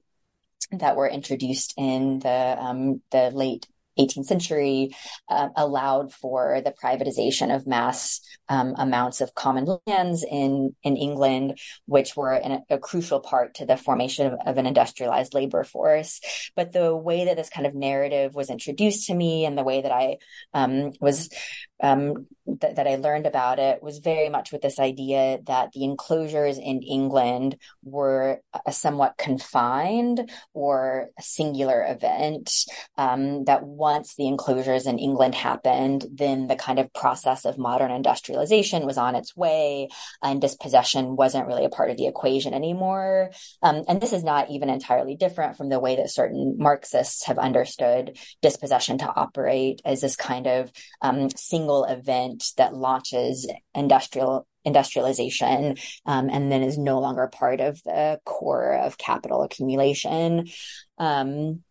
that 0.72 0.96
were 0.96 1.08
introduced 1.08 1.74
in 1.76 2.20
the 2.20 2.56
um, 2.58 3.02
the 3.10 3.30
late 3.30 3.66
18th 3.98 4.26
century 4.26 4.96
uh, 5.28 5.48
allowed 5.56 6.12
for 6.12 6.60
the 6.64 6.72
privatization 6.72 7.54
of 7.54 7.66
mass 7.66 8.20
um, 8.48 8.74
amounts 8.76 9.20
of 9.20 9.34
common 9.34 9.78
lands 9.86 10.24
in 10.28 10.74
in 10.82 10.96
England, 10.96 11.58
which 11.86 12.16
were 12.16 12.32
a, 12.32 12.60
a 12.70 12.78
crucial 12.78 13.20
part 13.20 13.54
to 13.54 13.66
the 13.66 13.76
formation 13.76 14.26
of, 14.26 14.38
of, 14.46 14.58
an 14.58 14.66
industrialized 14.66 15.34
labor 15.34 15.64
force. 15.64 16.20
But 16.54 16.72
the 16.72 16.94
way 16.94 17.24
that 17.24 17.36
this 17.36 17.48
kind 17.48 17.66
of 17.66 17.74
narrative 17.74 18.34
was 18.34 18.50
introduced 18.50 19.06
to 19.06 19.14
me, 19.14 19.44
and 19.44 19.56
the 19.56 19.64
way 19.64 19.82
that 19.82 19.92
I 19.92 20.18
um, 20.52 20.92
was 21.00 21.30
um, 21.82 22.26
th- 22.60 22.76
that 22.76 22.86
I 22.86 22.96
learned 22.96 23.26
about 23.26 23.58
it 23.58 23.82
was 23.82 23.98
very 23.98 24.28
much 24.28 24.52
with 24.52 24.62
this 24.62 24.78
idea 24.78 25.38
that 25.46 25.72
the 25.72 25.84
enclosures 25.84 26.58
in 26.58 26.82
England 26.82 27.56
were 27.82 28.40
a 28.66 28.72
somewhat 28.72 29.16
confined 29.18 30.30
or 30.52 31.08
a 31.18 31.22
singular 31.22 31.84
event. 31.86 32.50
Um, 32.96 33.44
that 33.44 33.64
once 33.84 34.14
the 34.14 34.26
enclosures 34.26 34.86
in 34.86 34.98
England 34.98 35.34
happened, 35.34 36.06
then 36.10 36.46
the 36.46 36.56
kind 36.56 36.78
of 36.78 36.90
process 36.94 37.44
of 37.44 37.58
modern 37.58 37.90
industrialization 37.90 38.86
was 38.86 38.96
on 38.96 39.14
its 39.14 39.36
way, 39.36 39.88
and 40.22 40.40
dispossession 40.40 41.16
wasn't 41.16 41.46
really 41.46 41.66
a 41.66 41.68
part 41.68 41.90
of 41.90 41.98
the 41.98 42.06
equation 42.06 42.54
anymore. 42.54 43.30
Um, 43.62 43.82
and 43.86 44.00
this 44.00 44.14
is 44.14 44.24
not 44.24 44.48
even 44.48 44.70
entirely 44.70 45.16
different 45.16 45.58
from 45.58 45.68
the 45.68 45.78
way 45.78 45.96
that 45.96 46.08
certain 46.08 46.56
Marxists 46.56 47.26
have 47.26 47.36
understood 47.36 48.16
dispossession 48.40 48.96
to 48.98 49.14
operate 49.14 49.82
as 49.84 50.00
this 50.00 50.16
kind 50.16 50.46
of 50.46 50.72
um, 51.02 51.28
single 51.36 51.84
event 51.84 52.52
that 52.56 52.74
launches 52.74 53.46
industrial 53.74 54.46
industrialization 54.64 55.76
um, 56.06 56.30
and 56.30 56.50
then 56.50 56.62
is 56.62 56.78
no 56.78 56.98
longer 56.98 57.26
part 57.26 57.60
of 57.60 57.82
the 57.82 58.18
core 58.24 58.72
of 58.72 58.96
capital 58.96 59.42
accumulation. 59.42 60.48
Um, 60.96 61.62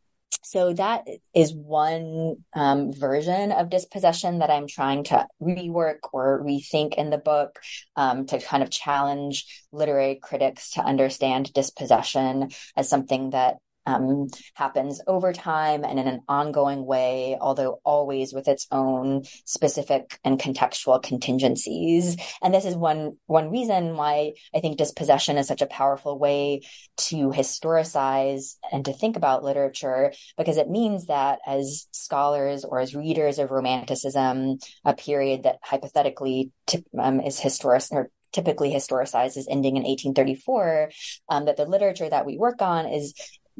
so 0.43 0.73
that 0.73 1.07
is 1.33 1.53
one 1.53 2.35
um, 2.53 2.93
version 2.93 3.51
of 3.51 3.69
dispossession 3.69 4.39
that 4.39 4.50
I'm 4.50 4.67
trying 4.67 5.05
to 5.05 5.27
rework 5.41 6.00
or 6.12 6.43
rethink 6.43 6.95
in 6.95 7.09
the 7.09 7.17
book 7.17 7.59
um, 7.95 8.25
to 8.27 8.39
kind 8.39 8.62
of 8.62 8.69
challenge 8.69 9.45
literary 9.71 10.19
critics 10.21 10.71
to 10.71 10.81
understand 10.81 11.53
dispossession 11.53 12.50
as 12.75 12.89
something 12.89 13.31
that 13.31 13.57
um, 13.86 14.28
happens 14.54 15.02
over 15.08 15.34
time 15.34 15.84
and 15.84 16.00
in 16.00 16.08
an 16.08 16.22
ongoing 16.28 16.86
way, 16.86 17.38
although 17.40 17.80
always 17.84 18.34
with 18.34 18.48
its 18.48 18.68
own 18.72 19.24
specific 19.46 20.20
and 20.24 20.40
contextual 20.40 21.02
contingencies. 21.02 22.18
And 22.42 22.54
this 22.54 22.66
is 22.66 22.75
one 22.75 23.18
one 23.25 23.52
reason 23.52 23.96
why 23.96 24.34
I 24.56 24.60
think 24.60 24.78
dispossession 24.78 25.38
is 25.38 25.48
such 25.48 25.62
a 25.62 25.68
powerful 25.68 26.18
way 26.18 26.62
to 26.96 27.30
historicize 27.30 28.56
and 28.72 28.86
to 28.86 28.94
think 28.94 29.18
about 29.18 29.44
literature, 29.44 30.13
because 30.38 30.58
it 30.58 30.70
means 30.70 31.08
that 31.08 31.40
as 31.46 31.88
scholars 31.92 32.63
or 32.63 32.80
as 32.80 32.96
readers 32.96 33.40
of 33.40 33.52
Romanticism, 33.52 34.58
a 34.86 34.94
period 34.94 35.44
that 35.44 35.60
hypothetically 35.63 36.52
um, 36.98 37.20
is 37.20 37.40
historic 37.40 37.84
or 37.92 38.10
typically 38.34 38.72
historicized 38.74 39.38
as 39.38 39.48
ending 39.50 39.78
in 39.78 39.84
1834, 39.84 40.92
um, 41.30 41.46
that 41.46 41.56
the 41.56 41.66
literature 41.66 42.10
that 42.10 42.25
we 42.25 42.38
work 42.38 42.62
on 42.62 42.88
is 42.88 43.13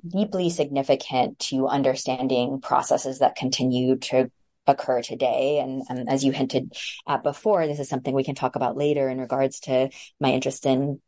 deeply 0.08 0.50
significant 0.50 1.40
to 1.40 1.68
understanding 1.68 2.60
processes 2.62 3.20
that 3.20 3.36
continue 3.36 3.98
to 3.98 4.32
occur 4.68 5.02
today. 5.02 5.60
And 5.60 5.84
um, 5.90 6.06
as 6.08 6.24
you 6.24 6.32
hinted 6.32 6.74
at 7.08 7.24
before, 7.24 7.68
this 7.68 7.80
is 7.80 7.90
something 7.90 8.14
we 8.14 8.24
can 8.24 8.36
talk 8.36 8.56
about 8.56 8.78
later 8.78 9.10
in 9.10 9.20
regards 9.20 9.60
to 9.62 9.90
my 10.20 10.32
interest 10.32 10.66
in 10.66 11.02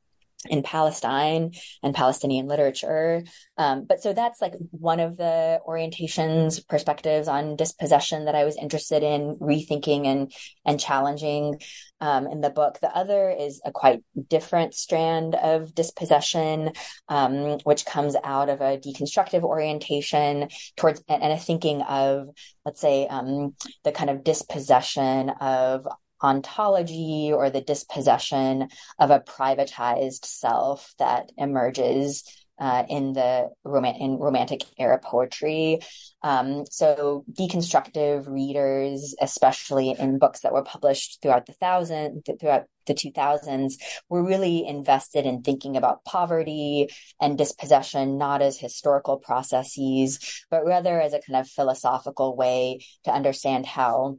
in 0.50 0.64
Palestine 0.64 1.52
and 1.84 1.96
Palestinian 1.96 2.48
literature. 2.48 3.24
Um, 3.58 3.86
but 3.88 4.02
so 4.02 4.14
that's 4.14 4.42
like 4.42 4.54
one 4.72 5.00
of 5.00 5.18
the 5.18 5.60
orientations, 5.68 6.66
perspectives 6.68 7.28
on 7.28 7.56
dispossession 7.56 8.26
that 8.26 8.36
I 8.36 8.44
was 8.44 8.58
interested 8.58 9.04
in 9.04 9.36
rethinking 9.36 10.06
and 10.06 10.32
and 10.66 10.80
challenging 10.80 11.60
um, 12.02 12.28
in 12.28 12.42
the 12.42 12.50
book. 12.50 12.80
The 12.80 12.96
other 12.96 13.30
is 13.30 13.62
a 13.66 13.72
quite 13.72 14.04
different 14.30 14.74
strand 14.74 15.36
of 15.36 15.74
dispossession, 15.74 16.72
um, 17.08 17.58
which 17.64 17.86
comes 17.86 18.16
out 18.24 18.50
of 18.50 18.62
a 18.62 18.78
deconstructive 18.78 19.44
orientation 19.44 20.50
towards 20.76 21.04
and 21.08 21.24
a 21.24 21.38
thinking 21.38 21.82
of, 21.82 22.30
let's 22.66 22.82
say, 22.82 23.08
um, 23.08 23.56
the 23.84 23.92
kind 23.92 24.10
of 24.10 24.24
dispossession 24.24 25.30
of 25.30 25.88
ontology 26.26 27.32
or 27.32 27.50
the 27.50 27.62
dispossession 27.62 28.68
of 29.00 29.12
a 29.12 29.20
privatized 29.20 30.26
self 30.26 30.94
that 30.98 31.32
emerges 31.38 32.24
uh, 32.58 32.84
in 32.90 33.14
the 33.14 33.50
rom- 33.64 33.86
in 33.86 34.18
romantic 34.18 34.64
era 34.80 35.00
poetry. 35.04 35.80
Um, 36.24 36.66
so 36.70 37.26
deconstructive 37.32 38.28
readers, 38.28 39.14
especially 39.22 39.92
in 39.92 40.20
books 40.20 40.42
that 40.42 40.54
were 40.54 40.64
published 40.64 41.20
throughout 41.22 41.46
the 41.46 41.54
thousand 41.54 42.24
throughout 42.40 42.64
the 42.88 42.94
2000s, 42.94 43.74
were 44.10 44.24
really 44.24 44.66
invested 44.66 45.26
in 45.26 45.42
thinking 45.42 45.76
about 45.76 46.06
poverty 46.06 46.90
and 47.20 47.38
dispossession 47.38 48.18
not 48.18 48.42
as 48.42 48.58
historical 48.58 49.18
processes, 49.18 50.44
but 50.50 50.66
rather 50.66 51.00
as 51.00 51.14
a 51.14 51.20
kind 51.20 51.40
of 51.40 51.48
philosophical 51.48 52.36
way 52.36 52.80
to 53.04 53.12
understand 53.12 53.66
how 53.66 54.18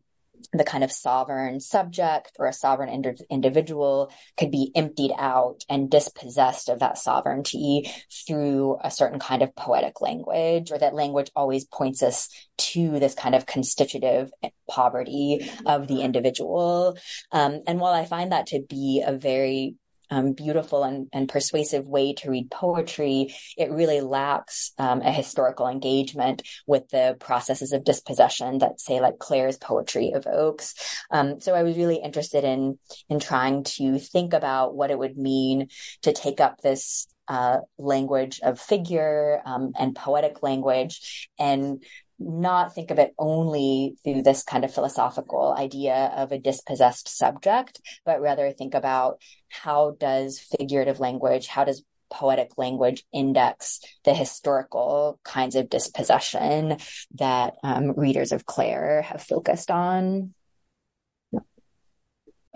the 0.53 0.65
kind 0.65 0.85
of 0.85 0.93
sovereign 0.93 1.61
subject 1.61 2.33
or 2.39 2.47
a 2.47 2.53
sovereign 2.53 2.89
ind- 2.89 3.25
individual 3.31 4.11
could 4.37 4.51
be 4.51 4.71
emptied 4.75 5.13
out 5.19 5.65
and 5.69 5.91
dispossessed 5.91 6.69
of 6.69 6.81
that 6.81 6.99
sovereignty 6.99 7.91
through 8.27 8.79
a 8.83 8.91
certain 8.91 9.19
kind 9.19 9.43
of 9.43 9.55
poetic 9.55 10.01
language, 10.01 10.71
or 10.71 10.79
that 10.79 10.95
language 10.95 11.31
always 11.35 11.65
points 11.65 12.03
us 12.03 12.29
to 12.59 12.99
this 12.99 13.15
kind 13.15 13.35
of 13.35 13.47
constitutive 13.47 14.31
poverty 14.69 15.51
of 15.67 15.89
the 15.89 16.01
individual. 16.01 16.97
Um, 17.33 17.63
and 17.67 17.81
while 17.81 17.95
I 17.95 18.05
find 18.05 18.33
that 18.33 18.49
to 18.49 18.63
be 18.69 19.03
a 19.07 19.13
very 19.13 19.77
um, 20.11 20.33
beautiful 20.33 20.85
and, 20.85 21.09
and, 21.13 21.29
persuasive 21.29 21.87
way 21.87 22.15
to 22.15 22.31
read 22.31 22.51
poetry, 22.51 23.35
it 23.57 23.71
really 23.71 24.01
lacks 24.01 24.73
um, 24.79 25.03
a 25.03 25.11
historical 25.11 25.67
engagement 25.67 26.43
with 26.67 26.89
the 26.91 27.17
processes 27.19 27.73
of 27.73 27.85
dispossession 27.85 28.59
that, 28.59 28.81
say, 28.81 29.01
like 29.01 29.19
Clare's 29.19 29.59
poetry 29.59 30.09
evokes. 30.09 30.75
Um, 31.11 31.41
so 31.41 31.55
I 31.55 31.63
was 31.63 31.77
really 31.77 31.97
interested 31.97 32.45
in 32.45 32.79
in 33.09 33.21
trying 33.21 33.65
to 33.65 33.99
think 33.99 34.33
about 34.33 34.75
what 34.75 34.91
it 34.91 34.99
would 34.99 35.17
mean 35.17 35.69
to 36.03 36.13
take 36.13 36.41
up 36.41 36.61
this 36.61 37.09
uh, 37.29 37.59
language 37.79 38.41
of 38.43 38.61
figure 38.61 39.43
um, 39.45 39.73
and 39.79 39.97
poetic 39.97 40.43
language 40.43 41.29
and 41.39 41.83
not 42.19 42.75
think 42.75 42.91
of 42.91 42.99
it 42.99 43.15
only 43.19 43.97
through 44.03 44.23
this 44.23 44.43
kind 44.43 44.65
of 44.65 44.73
philosophical 44.73 45.55
idea 45.57 46.13
of 46.17 46.33
a 46.33 46.39
dispossessed 46.39 47.09
subject, 47.09 47.81
but 48.05 48.21
rather 48.21 48.51
think 48.53 48.75
about 48.75 49.21
how 49.49 49.97
does 49.99 50.39
figurative 50.39 51.01
language, 51.01 51.47
how 51.47 51.65
does 51.65 51.85
poetic 52.11 52.57
language 52.57 53.05
index 53.13 53.81
the 54.05 54.15
historical 54.15 55.19
kinds 55.25 55.55
of 55.55 55.69
dispossession 55.69 56.79
that 57.15 57.55
um, 57.63 57.93
readers 57.93 58.33
of 58.33 58.47
Clare 58.47 59.03
have 59.03 59.23
focused 59.23 59.71
on. 59.71 60.35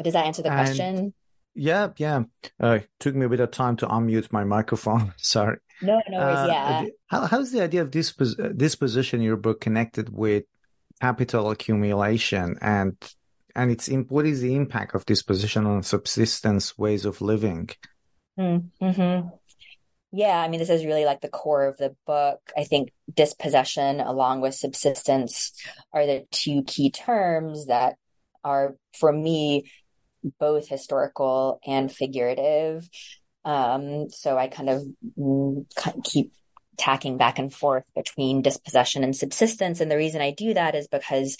Does 0.02 0.14
that 0.14 0.26
answer 0.26 0.43
the 0.43 0.50
and, 0.50 0.59
question? 0.59 1.14
Yeah, 1.55 1.88
yeah. 1.97 2.23
Uh, 2.59 2.79
took 3.00 3.14
me 3.14 3.26
a 3.26 3.29
bit 3.29 3.40
of 3.40 3.50
time 3.50 3.76
to 3.76 3.87
unmute 3.87 4.33
my 4.33 4.45
microphone. 4.45 5.12
Sorry. 5.19 5.58
No, 5.82 6.00
no 6.08 6.19
worries. 6.19 6.38
Uh, 6.38 6.47
yeah. 6.49 6.84
How, 7.06 7.26
how's 7.26 7.52
the 7.52 7.62
idea 7.62 7.82
of 7.82 7.90
this 7.90 8.12
disposition 8.12 9.21
in 9.21 9.26
your 9.26 9.36
book 9.36 9.60
connected 9.60 10.10
with 10.10 10.45
capital 11.00 11.50
accumulation 11.50 12.58
and 12.60 12.97
and 13.56 13.71
it's 13.71 13.88
what 14.08 14.26
is 14.26 14.40
the 14.40 14.54
impact 14.54 14.95
of 14.95 15.06
disposition 15.06 15.66
on 15.66 15.82
subsistence 15.82 16.78
ways 16.78 17.04
of 17.04 17.21
living? 17.21 17.69
Mm-hmm. 18.38 19.28
Yeah, 20.12 20.40
I 20.40 20.49
mean, 20.49 20.58
this 20.58 20.71
is 20.71 20.84
really 20.84 21.04
like 21.04 21.21
the 21.21 21.28
core 21.28 21.66
of 21.66 21.76
the 21.76 21.95
book. 22.06 22.40
I 22.56 22.64
think 22.64 22.90
dispossession 23.12 24.00
along 24.00 24.40
with 24.40 24.54
subsistence 24.54 25.52
are 25.93 26.06
the 26.06 26.26
two 26.30 26.64
key 26.64 26.90
terms 26.90 27.66
that 27.66 27.97
are, 28.43 28.76
for 28.99 29.12
me, 29.12 29.71
both 30.38 30.69
historical 30.69 31.60
and 31.64 31.93
figurative. 31.93 32.88
Um, 33.45 34.11
so 34.11 34.37
I 34.37 34.49
kind 34.49 34.69
of 34.69 34.83
mm, 35.19 35.67
keep 36.05 36.33
tacking 36.76 37.19
back 37.19 37.39
and 37.39 37.53
forth 37.53 37.85
between 37.95 38.43
dispossession 38.43 39.05
and 39.05 39.15
subsistence. 39.15 39.81
And 39.81 39.91
the 39.91 39.97
reason 39.97 40.21
I 40.21 40.31
do 40.31 40.55
that 40.55 40.75
is 40.75 40.89
because 40.89 41.37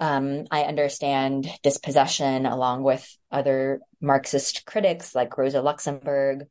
um, 0.00 0.44
I 0.50 0.62
understand 0.62 1.48
dispossession 1.62 2.46
along 2.46 2.82
with 2.82 3.06
other 3.30 3.80
Marxist 4.00 4.64
critics 4.64 5.14
like 5.14 5.36
Rosa 5.36 5.60
Luxemburg 5.60 6.46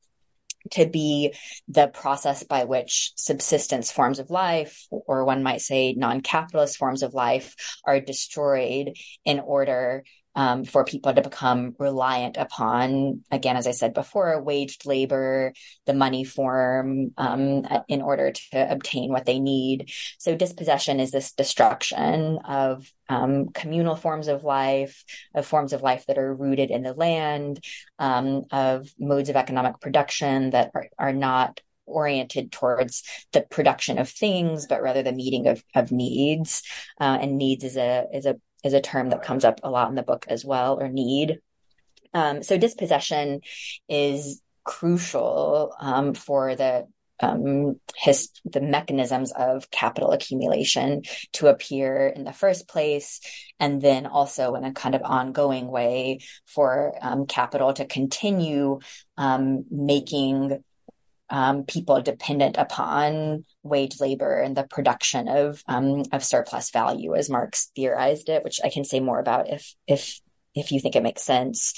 to 0.72 0.86
be 0.86 1.34
the 1.68 1.88
process 1.88 2.44
by 2.44 2.66
which 2.66 3.14
subsistence 3.16 3.92
forms 3.92 4.20
of 4.20 4.30
life, 4.30 4.88
or 4.92 5.24
one 5.24 5.42
might 5.42 5.62
say 5.62 5.94
non 5.94 6.22
capitalist 6.22 6.78
forms 6.78 7.02
of 7.02 7.14
life, 7.14 7.56
are 7.86 8.00
destroyed 8.00 8.94
in 9.26 9.40
order 9.40 10.04
um, 10.40 10.64
for 10.64 10.86
people 10.86 11.14
to 11.14 11.22
become 11.22 11.76
reliant 11.80 12.38
upon, 12.38 13.26
again, 13.30 13.58
as 13.58 13.68
I 13.68 13.72
said 13.72 13.94
before, 13.94 14.42
waged 14.42 14.86
labor, 14.86 15.52
the 15.86 15.94
money 15.94 16.24
form, 16.24 17.12
um, 17.18 17.68
in 17.90 18.02
order 18.02 18.32
to 18.32 18.72
obtain 18.72 19.12
what 19.12 19.26
they 19.26 19.40
need. 19.40 19.92
So 20.18 20.38
dispossession 20.38 21.02
is 21.02 21.12
this 21.12 21.34
destruction 21.34 22.38
of 22.46 22.90
um, 23.10 23.50
communal 23.50 23.98
forms 23.98 24.30
of 24.30 24.46
life, 24.46 25.04
of 25.36 25.46
forms 25.46 25.74
of 25.74 25.82
life 25.82 26.06
that 26.06 26.18
are 26.18 26.34
rooted 26.34 26.72
in 26.72 26.84
the 26.84 26.94
land, 26.94 27.62
um, 28.00 28.46
of 28.50 28.88
modes 28.98 29.28
of 29.28 29.36
economic 29.36 29.82
production 29.82 30.52
that 30.52 30.72
are, 30.74 30.88
are 30.98 31.14
not 31.14 31.60
oriented 31.86 32.54
towards 32.54 33.04
the 33.34 33.42
production 33.42 33.98
of 33.98 34.08
things, 34.08 34.68
but 34.68 34.82
rather 34.82 35.04
the 35.04 35.12
meeting 35.12 35.48
of, 35.48 35.62
of 35.76 35.92
needs. 35.92 36.64
Uh, 36.98 37.18
and 37.20 37.38
needs 37.38 37.66
is 37.66 37.76
a 37.76 38.06
is 38.14 38.26
a 38.26 38.40
is 38.64 38.74
a 38.74 38.82
term 38.82 39.10
that 39.10 39.24
comes 39.24 39.46
up 39.46 39.60
a 39.64 39.70
lot 39.70 39.90
in 39.90 39.96
the 39.96 40.04
book 40.04 40.26
as 40.28 40.44
well, 40.46 40.80
or 40.80 40.90
need. 40.90 41.40
Um, 42.14 42.44
so 42.44 42.58
dispossession 42.58 43.42
is 43.88 44.42
crucial 44.64 45.74
um, 45.80 46.14
for 46.14 46.56
the 46.56 46.88
um, 47.22 47.80
his, 47.98 48.30
the 48.46 48.62
mechanisms 48.62 49.34
of 49.34 49.70
capital 49.72 50.12
accumulation 50.12 51.02
to 51.34 51.48
appear 51.48 52.08
in 52.08 52.24
the 52.24 52.34
first 52.34 52.68
place, 52.68 53.20
and 53.60 53.82
then 53.82 54.06
also 54.06 54.56
in 54.56 54.64
a 54.64 54.72
kind 54.72 54.96
of 54.96 55.02
ongoing 55.04 55.68
way 55.68 56.20
for 56.46 56.96
um, 57.02 57.26
capital 57.26 57.74
to 57.74 57.86
continue 57.86 58.80
um, 59.18 59.66
making 59.70 60.64
um, 61.30 61.64
people 61.64 62.02
dependent 62.02 62.58
upon 62.58 63.46
wage 63.64 64.00
labor 64.00 64.40
and 64.40 64.56
the 64.56 64.64
production 64.64 65.28
of 65.28 65.64
um, 65.68 66.04
of 66.12 66.24
surplus 66.24 66.72
value, 66.72 67.16
as 67.16 67.30
Marx 67.30 67.72
theorized 67.76 68.30
it, 68.30 68.44
which 68.44 68.60
I 68.64 68.70
can 68.70 68.84
say 68.84 69.00
more 69.00 69.20
about 69.20 69.50
if 69.50 69.76
if 69.88 70.20
if 70.56 70.72
you 70.72 70.80
think 70.80 70.96
it 70.96 71.04
makes 71.04 71.22
sense. 71.22 71.74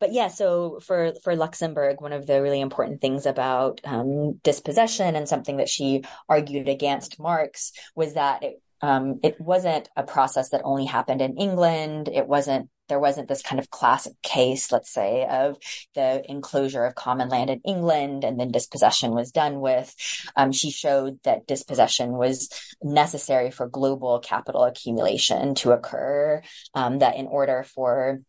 But 0.00 0.12
yeah, 0.12 0.28
so 0.28 0.80
for 0.80 1.14
for 1.22 1.36
Luxemburg, 1.36 2.00
one 2.00 2.12
of 2.12 2.26
the 2.26 2.42
really 2.42 2.60
important 2.60 3.00
things 3.00 3.26
about 3.26 3.80
um, 3.84 4.34
dispossession 4.42 5.16
and 5.16 5.28
something 5.28 5.58
that 5.58 5.68
she 5.68 6.02
argued 6.28 6.68
against 6.68 7.20
Marx 7.20 7.72
was 7.94 8.14
that 8.14 8.42
it 8.42 8.60
um, 8.84 9.18
it 9.22 9.40
wasn't 9.40 9.88
a 9.96 10.02
process 10.02 10.50
that 10.50 10.60
only 10.62 10.84
happened 10.84 11.22
in 11.22 11.38
England. 11.38 12.10
It 12.12 12.28
wasn't 12.28 12.68
there 12.90 13.00
wasn't 13.00 13.28
this 13.28 13.40
kind 13.40 13.58
of 13.58 13.70
classic 13.70 14.12
case, 14.22 14.70
let's 14.70 14.92
say, 14.92 15.26
of 15.26 15.56
the 15.94 16.22
enclosure 16.30 16.84
of 16.84 16.94
common 16.94 17.30
land 17.30 17.48
in 17.48 17.62
England 17.64 18.24
and 18.24 18.38
then 18.38 18.50
dispossession 18.50 19.12
was 19.12 19.32
done 19.32 19.60
with. 19.60 19.94
Um, 20.36 20.52
she 20.52 20.70
showed 20.70 21.18
that 21.22 21.46
dispossession 21.46 22.12
was 22.12 22.50
necessary 22.82 23.50
for 23.50 23.66
global 23.66 24.18
capital 24.18 24.64
accumulation 24.64 25.54
to 25.56 25.72
occur, 25.72 26.42
um, 26.74 26.98
that 26.98 27.16
in 27.16 27.26
order 27.26 27.62
for 27.62 28.20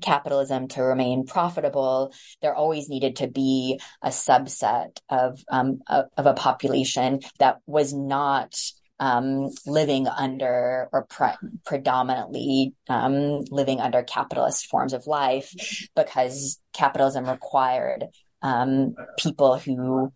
capitalism 0.00 0.66
to 0.66 0.82
remain 0.82 1.26
profitable, 1.26 2.12
there 2.40 2.56
always 2.56 2.88
needed 2.88 3.16
to 3.16 3.28
be 3.28 3.78
a 4.02 4.08
subset 4.08 4.98
of 5.08 5.44
um, 5.48 5.78
of, 5.86 6.06
of 6.16 6.26
a 6.26 6.34
population 6.34 7.20
that 7.38 7.58
was 7.66 7.94
not 7.94 8.56
um, 9.02 9.50
living 9.66 10.06
under 10.06 10.88
or 10.92 11.06
pre- 11.10 11.48
predominantly 11.66 12.72
um, 12.88 13.40
living 13.50 13.80
under 13.80 14.04
capitalist 14.04 14.66
forms 14.66 14.92
of 14.92 15.08
life 15.08 15.52
because 15.96 16.60
capitalism 16.72 17.28
required 17.28 18.06
um, 18.42 18.94
people 19.18 19.58
who 19.58 20.12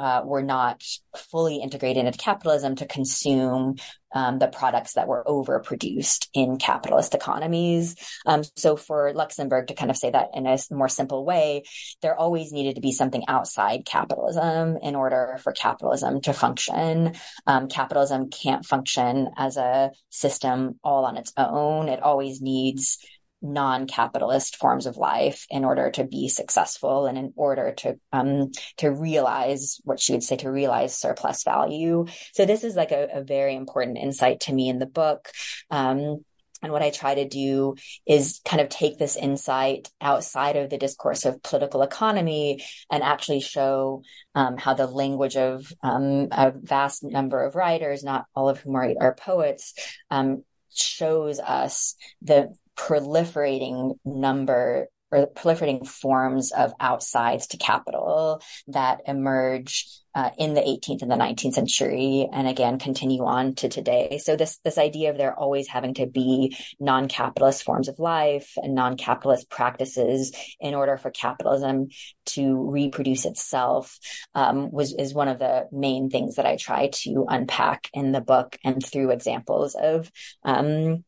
uh, 0.00 0.22
were 0.24 0.42
not 0.42 0.82
fully 1.14 1.56
integrated 1.56 2.06
into 2.06 2.18
capitalism 2.18 2.74
to 2.74 2.86
consume 2.86 3.76
um, 4.12 4.38
the 4.38 4.48
products 4.48 4.94
that 4.94 5.06
were 5.06 5.22
overproduced 5.26 6.28
in 6.32 6.56
capitalist 6.56 7.14
economies. 7.14 7.96
Um, 8.24 8.42
so 8.56 8.76
for 8.76 9.12
Luxemburg 9.12 9.66
to 9.66 9.74
kind 9.74 9.90
of 9.90 9.98
say 9.98 10.10
that 10.10 10.30
in 10.32 10.46
a 10.46 10.58
more 10.70 10.88
simple 10.88 11.26
way, 11.26 11.64
there 12.00 12.16
always 12.18 12.50
needed 12.50 12.76
to 12.76 12.80
be 12.80 12.92
something 12.92 13.24
outside 13.28 13.84
capitalism 13.84 14.78
in 14.78 14.96
order 14.96 15.38
for 15.42 15.52
capitalism 15.52 16.22
to 16.22 16.32
function. 16.32 17.12
Um, 17.46 17.68
capitalism 17.68 18.30
can't 18.30 18.64
function 18.64 19.28
as 19.36 19.58
a 19.58 19.90
system 20.08 20.80
all 20.82 21.04
on 21.04 21.18
its 21.18 21.34
own. 21.36 21.90
It 21.90 22.02
always 22.02 22.40
needs 22.40 22.98
non-capitalist 23.42 24.56
forms 24.56 24.86
of 24.86 24.96
life 24.96 25.46
in 25.50 25.64
order 25.64 25.90
to 25.90 26.04
be 26.04 26.28
successful 26.28 27.06
and 27.06 27.16
in 27.16 27.32
order 27.36 27.72
to 27.72 27.98
um, 28.12 28.50
to 28.76 28.90
realize 28.90 29.80
what 29.84 30.00
she 30.00 30.12
would 30.12 30.22
say 30.22 30.36
to 30.36 30.50
realize 30.50 30.96
surplus 30.96 31.42
value. 31.44 32.06
So 32.34 32.44
this 32.44 32.64
is 32.64 32.76
like 32.76 32.92
a, 32.92 33.08
a 33.14 33.22
very 33.22 33.54
important 33.54 33.98
insight 33.98 34.40
to 34.40 34.52
me 34.52 34.68
in 34.68 34.78
the 34.78 34.86
book. 34.86 35.30
Um, 35.70 36.24
and 36.62 36.72
what 36.72 36.82
I 36.82 36.90
try 36.90 37.14
to 37.14 37.26
do 37.26 37.76
is 38.06 38.40
kind 38.44 38.60
of 38.60 38.68
take 38.68 38.98
this 38.98 39.16
insight 39.16 39.88
outside 40.00 40.56
of 40.56 40.68
the 40.68 40.78
discourse 40.78 41.24
of 41.24 41.42
political 41.42 41.82
economy 41.82 42.62
and 42.90 43.02
actually 43.02 43.40
show 43.40 44.02
um, 44.34 44.58
how 44.58 44.74
the 44.74 44.86
language 44.86 45.36
of 45.36 45.72
um, 45.82 46.28
a 46.32 46.52
vast 46.54 47.02
number 47.02 47.42
of 47.42 47.54
writers, 47.54 48.04
not 48.04 48.26
all 48.34 48.48
of 48.48 48.60
whom 48.60 48.76
are, 48.76 48.92
are 49.00 49.14
poets, 49.14 49.74
um, 50.10 50.44
shows 50.72 51.40
us 51.40 51.96
the 52.22 52.54
proliferating 52.80 53.96
number 54.04 54.88
or 55.12 55.26
proliferating 55.26 55.86
forms 55.86 56.52
of 56.52 56.72
outsides 56.78 57.48
to 57.48 57.56
capital 57.56 58.40
that 58.68 59.00
emerge 59.06 59.86
uh, 60.14 60.30
in 60.38 60.54
the 60.54 60.60
18th 60.60 61.02
and 61.02 61.10
the 61.10 61.16
19th 61.16 61.54
century 61.54 62.28
and 62.32 62.48
again 62.48 62.78
continue 62.78 63.24
on 63.24 63.54
to 63.54 63.68
today. 63.68 64.18
So 64.22 64.34
this 64.34 64.58
this 64.64 64.78
idea 64.78 65.10
of 65.10 65.18
there 65.18 65.38
always 65.38 65.68
having 65.68 65.94
to 65.94 66.06
be 66.06 66.56
non-capitalist 66.80 67.62
forms 67.62 67.88
of 67.88 67.98
life 67.98 68.52
and 68.56 68.74
non-capitalist 68.74 69.50
practices 69.50 70.32
in 70.60 70.74
order 70.74 70.96
for 70.96 71.10
capitalism 71.10 71.88
to 72.26 72.70
reproduce 72.70 73.24
itself 73.24 73.98
um, 74.34 74.70
was 74.70 74.94
is 74.94 75.14
one 75.14 75.28
of 75.28 75.38
the 75.38 75.66
main 75.72 76.10
things 76.10 76.36
that 76.36 76.46
i 76.46 76.56
try 76.56 76.88
to 76.92 77.26
unpack 77.28 77.88
in 77.92 78.12
the 78.12 78.20
book 78.20 78.56
and 78.64 78.84
through 78.84 79.10
examples 79.10 79.74
of 79.74 80.10
um, 80.44 81.04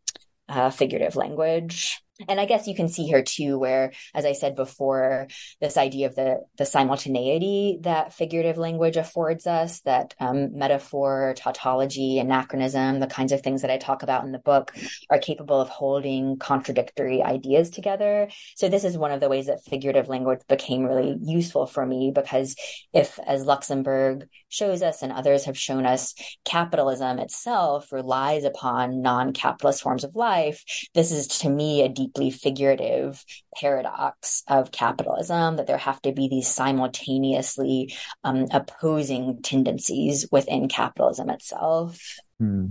uh, 0.48 0.70
figurative 0.70 1.16
language. 1.16 2.02
And 2.28 2.40
I 2.40 2.46
guess 2.46 2.66
you 2.66 2.74
can 2.74 2.88
see 2.88 3.04
here 3.04 3.22
too, 3.22 3.58
where, 3.58 3.92
as 4.14 4.24
I 4.24 4.32
said 4.32 4.54
before, 4.56 5.28
this 5.60 5.76
idea 5.76 6.06
of 6.06 6.14
the 6.14 6.40
the 6.58 6.64
simultaneity 6.64 7.78
that 7.82 8.12
figurative 8.12 8.58
language 8.58 8.96
affords 8.96 9.46
us, 9.46 9.80
that 9.80 10.14
um, 10.20 10.56
metaphor, 10.56 11.34
tautology, 11.36 12.18
anachronism, 12.18 13.00
the 13.00 13.06
kinds 13.06 13.32
of 13.32 13.42
things 13.42 13.62
that 13.62 13.70
I 13.70 13.78
talk 13.78 14.02
about 14.02 14.24
in 14.24 14.32
the 14.32 14.38
book, 14.38 14.74
are 15.10 15.18
capable 15.18 15.60
of 15.60 15.68
holding 15.68 16.36
contradictory 16.38 17.22
ideas 17.22 17.70
together. 17.70 18.28
So 18.56 18.68
this 18.68 18.84
is 18.84 18.98
one 18.98 19.12
of 19.12 19.20
the 19.20 19.28
ways 19.28 19.46
that 19.46 19.64
figurative 19.64 20.08
language 20.08 20.40
became 20.48 20.84
really 20.84 21.16
useful 21.22 21.66
for 21.66 21.84
me 21.84 22.12
because 22.14 22.56
if, 22.92 23.18
as 23.26 23.44
Luxemburg 23.44 24.28
shows 24.48 24.82
us 24.82 25.02
and 25.02 25.12
others 25.12 25.44
have 25.44 25.58
shown 25.58 25.86
us, 25.86 26.14
capitalism 26.44 27.18
itself 27.18 27.92
relies 27.92 28.44
upon 28.44 29.02
non-capitalist 29.02 29.82
forms 29.82 30.04
of 30.04 30.14
life, 30.14 30.62
this 30.94 31.10
is 31.10 31.26
to 31.28 31.48
me 31.48 31.82
a 31.82 31.88
deeply 32.12 32.30
figurative 32.30 33.24
paradox 33.56 34.42
of 34.48 34.70
capitalism 34.70 35.56
that 35.56 35.66
there 35.66 35.78
have 35.78 36.00
to 36.02 36.12
be 36.12 36.28
these 36.28 36.48
simultaneously 36.48 37.94
um, 38.24 38.46
opposing 38.52 39.42
tendencies 39.42 40.26
within 40.30 40.68
capitalism 40.68 41.30
itself. 41.30 42.16
Hmm. 42.38 42.68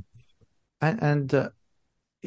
And, 0.80 1.04
and 1.04 1.34
uh, 1.34 1.50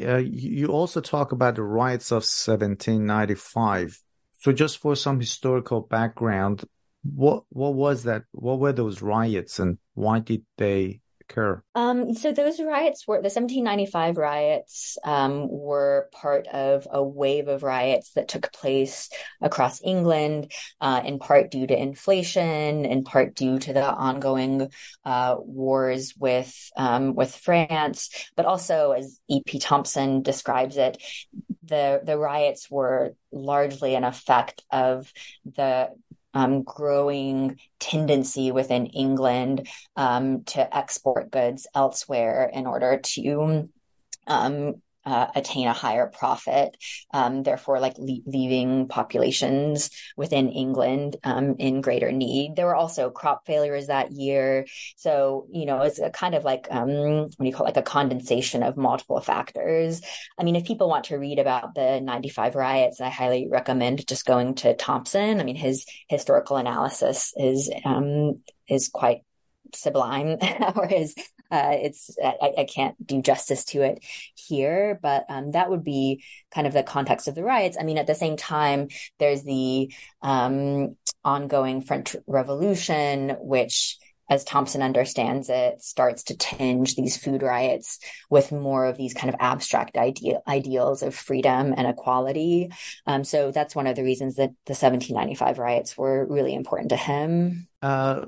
uh, 0.00 0.16
you 0.16 0.68
also 0.68 1.00
talk 1.00 1.32
about 1.32 1.56
the 1.56 1.62
riots 1.62 2.10
of 2.10 2.22
1795. 2.22 4.00
So, 4.40 4.52
just 4.52 4.78
for 4.78 4.94
some 4.94 5.20
historical 5.20 5.80
background, 5.80 6.64
what 7.02 7.44
what 7.48 7.74
was 7.74 8.04
that? 8.04 8.24
What 8.32 8.58
were 8.58 8.72
those 8.72 9.02
riots, 9.02 9.58
and 9.58 9.78
why 9.94 10.20
did 10.20 10.44
they 10.58 11.00
occur? 11.28 11.62
Um, 11.74 12.14
so 12.14 12.32
those 12.32 12.60
riots 12.60 13.06
were 13.06 13.16
the 13.16 13.30
1795 13.30 14.16
riots 14.16 14.98
um, 15.04 15.48
were 15.48 16.08
part 16.12 16.46
of 16.48 16.86
a 16.90 17.02
wave 17.02 17.48
of 17.48 17.62
riots 17.62 18.12
that 18.12 18.28
took 18.28 18.52
place 18.52 19.10
across 19.40 19.82
England, 19.82 20.52
uh, 20.80 21.02
in 21.04 21.18
part 21.18 21.50
due 21.50 21.66
to 21.66 21.80
inflation, 21.80 22.84
in 22.84 23.04
part 23.04 23.34
due 23.34 23.58
to 23.58 23.72
the 23.72 23.84
ongoing 23.84 24.70
uh, 25.04 25.36
wars 25.38 26.14
with 26.18 26.70
um, 26.76 27.14
with 27.14 27.34
France, 27.34 28.30
but 28.36 28.46
also 28.46 28.92
as 28.92 29.18
E.P. 29.28 29.58
Thompson 29.58 30.22
describes 30.22 30.76
it, 30.76 31.02
the 31.62 32.00
the 32.04 32.18
riots 32.18 32.70
were 32.70 33.14
largely 33.32 33.94
an 33.94 34.04
effect 34.04 34.62
of 34.70 35.12
the 35.44 35.88
um, 36.34 36.62
growing 36.62 37.58
tendency 37.78 38.50
within 38.50 38.86
England 38.86 39.68
um, 39.96 40.44
to 40.44 40.76
export 40.76 41.30
goods 41.30 41.66
elsewhere 41.74 42.50
in 42.52 42.66
order 42.66 42.98
to 42.98 43.68
um, 44.26 44.82
uh, 45.06 45.26
attain 45.34 45.66
a 45.66 45.72
higher 45.72 46.06
profit, 46.06 46.76
um, 47.12 47.42
therefore, 47.42 47.80
like 47.80 47.98
le- 47.98 48.22
leaving 48.26 48.88
populations 48.88 49.90
within 50.16 50.48
England 50.48 51.16
um, 51.24 51.56
in 51.58 51.80
greater 51.80 52.12
need. 52.12 52.56
There 52.56 52.66
were 52.66 52.74
also 52.74 53.10
crop 53.10 53.46
failures 53.46 53.88
that 53.88 54.12
year, 54.12 54.66
so 54.96 55.46
you 55.52 55.66
know 55.66 55.82
it's 55.82 55.98
a 55.98 56.10
kind 56.10 56.34
of 56.34 56.44
like 56.44 56.66
um, 56.70 56.88
what 56.88 57.38
do 57.38 57.46
you 57.46 57.52
call 57.52 57.66
it, 57.66 57.70
like 57.70 57.76
a 57.76 57.82
condensation 57.82 58.62
of 58.62 58.76
multiple 58.76 59.20
factors. 59.20 60.00
I 60.38 60.44
mean, 60.44 60.56
if 60.56 60.64
people 60.64 60.88
want 60.88 61.04
to 61.06 61.18
read 61.18 61.38
about 61.38 61.74
the 61.74 62.00
'95 62.00 62.54
riots, 62.54 63.00
I 63.00 63.10
highly 63.10 63.48
recommend 63.50 64.06
just 64.06 64.26
going 64.26 64.54
to 64.56 64.74
Thompson. 64.74 65.40
I 65.40 65.44
mean, 65.44 65.56
his 65.56 65.86
historical 66.08 66.56
analysis 66.56 67.32
is 67.36 67.70
um, 67.84 68.42
is 68.68 68.88
quite 68.88 69.22
sublime 69.74 70.36
or 70.76 70.86
his 70.86 71.14
uh, 71.50 71.72
it's 71.72 72.16
I, 72.22 72.52
I, 72.58 72.64
can't 72.64 72.94
do 73.06 73.22
justice 73.22 73.64
to 73.66 73.82
it 73.82 74.04
here, 74.34 74.98
but 75.02 75.24
um, 75.28 75.52
that 75.52 75.70
would 75.70 75.84
be 75.84 76.24
kind 76.52 76.66
of 76.66 76.72
the 76.72 76.82
context 76.82 77.28
of 77.28 77.34
the 77.34 77.44
riots. 77.44 77.76
I 77.78 77.84
mean, 77.84 77.98
at 77.98 78.06
the 78.06 78.14
same 78.14 78.36
time, 78.36 78.88
there's 79.18 79.42
the 79.42 79.92
um, 80.22 80.96
ongoing 81.24 81.82
French 81.82 82.16
Revolution, 82.26 83.36
which 83.40 83.98
as 84.30 84.44
Thompson 84.44 84.82
understands 84.82 85.50
it, 85.50 85.82
starts 85.82 86.24
to 86.24 86.36
tinge 86.36 86.96
these 86.96 87.16
food 87.16 87.42
riots 87.42 87.98
with 88.30 88.52
more 88.52 88.86
of 88.86 88.96
these 88.96 89.12
kind 89.12 89.32
of 89.32 89.38
abstract 89.38 89.96
idea, 89.96 90.40
ideals 90.48 91.02
of 91.02 91.14
freedom 91.14 91.74
and 91.76 91.86
equality. 91.86 92.70
Um, 93.06 93.22
so 93.24 93.50
that's 93.50 93.76
one 93.76 93.86
of 93.86 93.96
the 93.96 94.02
reasons 94.02 94.36
that 94.36 94.50
the 94.64 94.72
1795 94.72 95.58
riots 95.58 95.98
were 95.98 96.26
really 96.26 96.54
important 96.54 96.88
to 96.90 96.96
him. 96.96 97.68
Uh, 97.82 98.26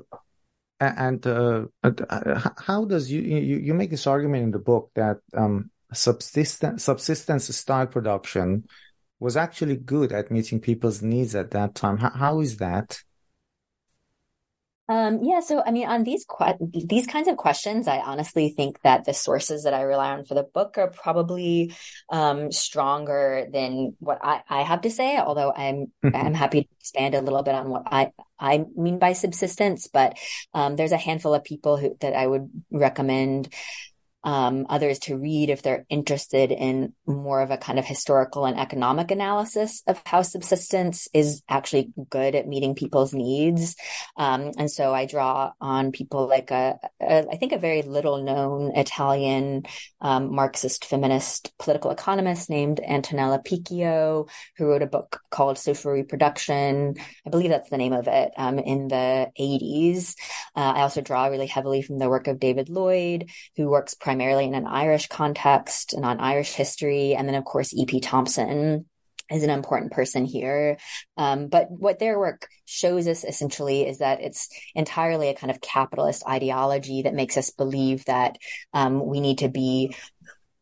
and 0.79 1.25
uh, 1.25 1.65
uh 1.83 2.49
how 2.57 2.85
does 2.85 3.11
you, 3.11 3.21
you 3.21 3.57
you 3.57 3.73
make 3.73 3.89
this 3.89 4.07
argument 4.07 4.43
in 4.43 4.51
the 4.51 4.59
book 4.59 4.91
that 4.95 5.17
um, 5.33 5.71
subsistence 5.93 6.83
subsistence 6.83 7.55
style 7.55 7.87
production 7.87 8.65
was 9.19 9.35
actually 9.35 9.77
good 9.77 10.11
at 10.11 10.29
meeting 10.29 10.59
people's 10.59 11.01
needs 11.01 11.35
at 11.35 11.51
that 11.51 11.73
time? 11.73 11.97
how, 11.97 12.11
how 12.11 12.39
is 12.39 12.57
that? 12.57 13.01
Um, 14.89 15.19
yeah, 15.21 15.41
so 15.41 15.61
I 15.65 15.71
mean, 15.71 15.85
on 15.85 16.03
these 16.05 16.25
que- 16.25 16.57
these 16.71 17.07
kinds 17.07 17.27
of 17.27 17.35
questions, 17.35 17.89
I 17.89 17.97
honestly 17.99 18.53
think 18.55 18.81
that 18.83 19.03
the 19.03 19.13
sources 19.13 19.63
that 19.63 19.73
I 19.73 19.81
rely 19.81 20.11
on 20.11 20.23
for 20.23 20.33
the 20.33 20.43
book 20.43 20.77
are 20.77 20.87
probably 20.87 21.73
um, 22.09 22.53
stronger 22.53 23.47
than 23.51 23.97
what 23.99 24.19
I, 24.23 24.43
I 24.47 24.61
have 24.61 24.81
to 24.81 24.89
say. 24.89 25.17
Although 25.17 25.51
I'm 25.51 25.91
I'm 26.13 26.33
happy 26.33 26.63
to 26.63 26.69
expand 26.79 27.15
a 27.15 27.21
little 27.21 27.43
bit 27.43 27.53
on 27.53 27.69
what 27.69 27.83
I 27.85 28.11
I 28.39 28.63
mean 28.77 28.97
by 28.97 29.11
subsistence. 29.11 29.89
But 29.91 30.17
um, 30.53 30.77
there's 30.77 30.93
a 30.93 30.97
handful 30.97 31.33
of 31.33 31.43
people 31.43 31.75
who 31.75 31.97
that 31.99 32.15
I 32.15 32.25
would 32.25 32.49
recommend 32.71 33.53
um, 34.27 34.65
others 34.69 34.99
to 34.99 35.15
read 35.15 35.49
if 35.49 35.61
they're 35.61 35.85
interested 35.89 36.51
in 36.51 36.91
more 37.05 37.39
of 37.39 37.49
a 37.49 37.57
kind 37.57 37.79
of 37.79 37.85
historical 37.85 38.43
and 38.43 38.59
economic 38.59 39.09
analysis 39.09 39.83
of 39.87 40.01
how 40.05 40.21
subsistence 40.21 41.07
is 41.13 41.41
actually 41.47 41.93
good 42.09 42.35
at 42.35 42.45
meeting 42.45 42.75
people's 42.75 43.13
needs. 43.13 43.77
Um, 44.17 44.51
and 44.57 44.69
so 44.69 44.93
I 44.93 45.05
draw 45.05 45.53
on 45.61 45.93
people 45.93 46.27
like 46.27 46.51
a, 46.51 46.77
a 47.01 47.25
I 47.31 47.37
think 47.37 47.53
a 47.53 47.57
very 47.57 47.83
little 47.83 48.21
known 48.21 48.75
Italian 48.75 49.63
um, 50.01 50.35
Marxist 50.35 50.83
feminist 50.83 51.57
political 51.57 51.91
economist 51.91 52.49
named 52.49 52.81
Antonella 52.85 53.41
Picchio, 53.41 54.29
who 54.57 54.65
wrote 54.65 54.81
a 54.81 54.87
book 54.87 55.21
called 55.31 55.57
Social 55.57 55.93
Reproduction. 55.93 56.95
I 57.25 57.29
believe 57.29 57.49
that's 57.49 57.69
the 57.69 57.77
name 57.77 57.93
of 57.93 58.09
it 58.09 58.33
um, 58.35 58.59
in 58.59 58.89
the 58.89 59.31
80s. 59.39 60.15
Uh, 60.53 60.73
I 60.75 60.81
also 60.81 60.99
draw 60.99 61.27
really 61.27 61.47
heavily 61.47 61.81
from 61.81 61.97
the 61.97 62.09
work 62.09 62.27
of 62.27 62.41
David 62.41 62.67
Lloyd, 62.67 63.29
who 63.55 63.69
works 63.69 63.93
primarily 63.93 64.16
in 64.21 64.55
an 64.55 64.67
Irish 64.67 65.07
context 65.07 65.93
and 65.93 66.05
on 66.05 66.19
Irish 66.19 66.53
history. 66.53 67.15
And 67.15 67.27
then, 67.27 67.35
of 67.35 67.45
course, 67.45 67.73
E.P. 67.73 67.99
Thompson 67.99 68.85
is 69.29 69.43
an 69.43 69.49
important 69.49 69.91
person 69.91 70.25
here. 70.25 70.77
Um, 71.17 71.47
but 71.47 71.69
what 71.69 71.99
their 71.99 72.17
work 72.17 72.47
shows 72.65 73.07
us 73.07 73.23
essentially 73.23 73.87
is 73.87 73.97
that 73.99 74.21
it's 74.21 74.49
entirely 74.73 75.29
a 75.29 75.35
kind 75.35 75.51
of 75.51 75.61
capitalist 75.61 76.23
ideology 76.27 77.01
that 77.01 77.13
makes 77.13 77.37
us 77.37 77.51
believe 77.51 78.05
that 78.05 78.37
um, 78.73 79.05
we 79.05 79.19
need 79.19 79.39
to 79.39 79.49
be 79.49 79.95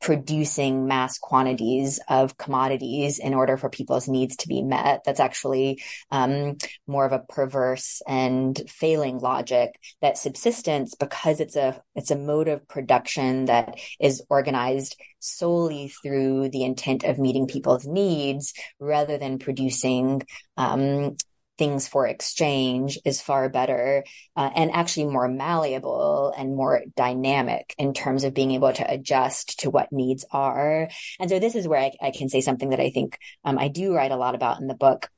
producing 0.06 0.86
mass 0.86 1.18
quantities 1.18 2.00
of 2.08 2.38
commodities 2.38 3.18
in 3.18 3.34
order 3.34 3.58
for 3.58 3.72
people's 3.72 4.08
needs 4.08 4.36
to 4.36 4.48
be 4.48 4.62
met. 4.62 5.02
That's 5.04 5.20
actually 5.20 5.82
um, 6.12 6.58
more 6.86 7.08
of 7.08 7.12
a 7.12 7.24
perverse 7.28 8.04
and 8.08 8.62
failing 8.70 9.18
logic 9.18 9.80
that 10.04 10.20
subsistence, 10.20 10.94
because 10.94 11.40
it's 11.40 11.56
a 11.56 11.82
it's 11.96 12.12
a 12.12 12.16
mode 12.16 12.50
of 12.50 12.68
production 12.68 13.46
that 13.46 13.80
is 14.00 14.22
organized 14.30 14.96
solely 15.18 15.88
through 15.88 16.50
the 16.50 16.64
intent 16.64 17.04
of 17.04 17.18
meeting 17.18 17.48
people's 17.48 17.88
needs 17.88 18.54
rather 18.80 19.18
than 19.18 19.40
producing 19.40 20.22
um, 20.56 21.18
things 21.58 21.88
for 21.88 22.08
exchange 22.08 23.00
is 23.06 23.22
far 23.22 23.50
better 23.50 24.04
uh, 24.36 24.50
and 24.56 24.72
actually 24.72 25.06
more 25.06 25.28
malleable 25.28 26.34
and 26.38 26.56
more 26.56 26.84
dynamic 26.96 27.74
in 27.78 27.94
terms 27.94 28.24
of 28.24 28.34
being 28.34 28.52
able 28.52 28.74
to 28.74 28.92
adjust 28.92 29.60
to 29.60 29.70
what 29.70 29.92
needs 29.92 30.26
are. 30.32 30.90
And 31.20 31.30
so 31.30 31.40
this 31.40 31.56
is 31.56 31.68
where 31.68 31.80
I, 31.80 31.92
I 32.02 32.12
can 32.12 32.30
say 32.30 32.42
something 32.42 32.70
that 32.70 32.80
I 32.80 32.90
think 32.90 33.18
um, 33.44 33.58
I 33.58 33.68
do 33.70 33.94
write 33.94 34.12
a 34.12 34.18
lot 34.18 34.36
about 34.36 34.60
in 34.60 34.68
the 34.68 34.76
book, 34.76 35.10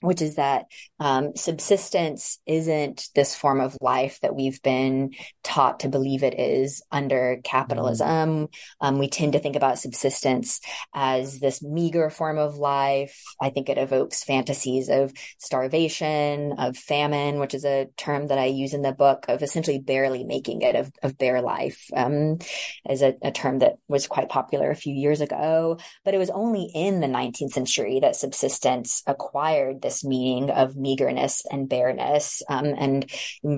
which 0.00 0.22
is 0.22 0.36
that 0.36 0.66
um, 1.00 1.34
subsistence 1.34 2.38
isn't 2.46 3.08
this 3.14 3.34
form 3.34 3.60
of 3.60 3.76
life 3.80 4.18
that 4.22 4.34
we've 4.34 4.62
been 4.62 5.12
taught 5.42 5.80
to 5.80 5.88
believe 5.88 6.22
it 6.22 6.38
is 6.38 6.82
under 6.92 7.40
capitalism. 7.42 8.06
Mm-hmm. 8.08 8.44
Um, 8.80 8.98
we 8.98 9.08
tend 9.08 9.32
to 9.32 9.40
think 9.40 9.56
about 9.56 9.78
subsistence 9.78 10.60
as 10.94 11.40
this 11.40 11.62
meager 11.62 12.10
form 12.10 12.38
of 12.38 12.56
life. 12.56 13.20
I 13.40 13.50
think 13.50 13.68
it 13.68 13.78
evokes 13.78 14.22
fantasies 14.22 14.88
of 14.88 15.12
starvation, 15.38 16.52
of 16.58 16.76
famine, 16.76 17.40
which 17.40 17.54
is 17.54 17.64
a 17.64 17.88
term 17.96 18.28
that 18.28 18.38
I 18.38 18.46
use 18.46 18.74
in 18.74 18.82
the 18.82 18.92
book 18.92 19.26
of 19.28 19.42
essentially 19.42 19.80
barely 19.80 20.22
making 20.22 20.62
it, 20.62 20.76
of, 20.76 20.92
of 21.02 21.18
bare 21.18 21.42
life, 21.42 21.86
um, 21.96 22.38
as 22.86 23.02
a, 23.02 23.16
a 23.22 23.32
term 23.32 23.60
that 23.60 23.78
was 23.88 24.06
quite 24.06 24.28
popular 24.28 24.70
a 24.70 24.76
few 24.76 24.94
years 24.94 25.20
ago. 25.20 25.78
But 26.04 26.14
it 26.14 26.18
was 26.18 26.30
only 26.30 26.70
in 26.72 27.00
the 27.00 27.06
19th 27.08 27.50
century 27.50 27.98
that 28.00 28.16
subsistence 28.16 29.02
acquired 29.06 29.82
this 29.88 30.04
meaning 30.04 30.50
of 30.50 30.76
meagerness 30.76 31.42
and 31.50 31.66
bareness. 31.66 32.42
Um, 32.46 32.66
and 32.76 33.10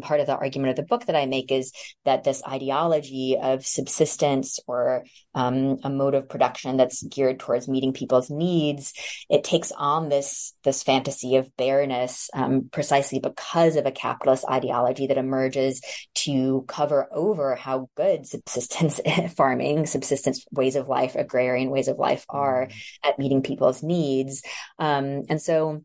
part 0.02 0.20
of 0.20 0.26
the 0.26 0.36
argument 0.36 0.70
of 0.70 0.76
the 0.76 0.84
book 0.84 1.06
that 1.06 1.16
I 1.16 1.26
make 1.26 1.50
is 1.50 1.72
that 2.04 2.22
this 2.22 2.40
ideology 2.46 3.36
of 3.40 3.66
subsistence 3.66 4.60
or 4.68 5.04
um, 5.34 5.78
a 5.82 5.90
mode 5.90 6.14
of 6.14 6.28
production 6.28 6.76
that's 6.76 7.02
geared 7.02 7.40
towards 7.40 7.66
meeting 7.66 7.92
people's 7.92 8.30
needs, 8.30 8.92
it 9.28 9.42
takes 9.42 9.72
on 9.72 10.08
this 10.08 10.54
this 10.62 10.84
fantasy 10.84 11.34
of 11.34 11.50
bareness 11.56 12.30
um, 12.34 12.68
precisely 12.70 13.18
because 13.18 13.74
of 13.74 13.86
a 13.86 13.92
capitalist 13.92 14.44
ideology 14.48 15.08
that 15.08 15.18
emerges 15.18 15.80
to 16.14 16.64
cover 16.68 17.08
over 17.10 17.56
how 17.56 17.88
good 17.96 18.24
subsistence 18.24 19.00
farming, 19.36 19.86
subsistence 19.86 20.44
ways 20.52 20.76
of 20.76 20.88
life, 20.88 21.16
agrarian 21.16 21.70
ways 21.70 21.88
of 21.88 21.98
life 21.98 22.24
are 22.28 22.66
mm-hmm. 22.66 23.08
at 23.08 23.18
meeting 23.18 23.42
people's 23.42 23.82
needs. 23.82 24.42
Um, 24.78 25.24
and 25.28 25.42
so 25.42 25.82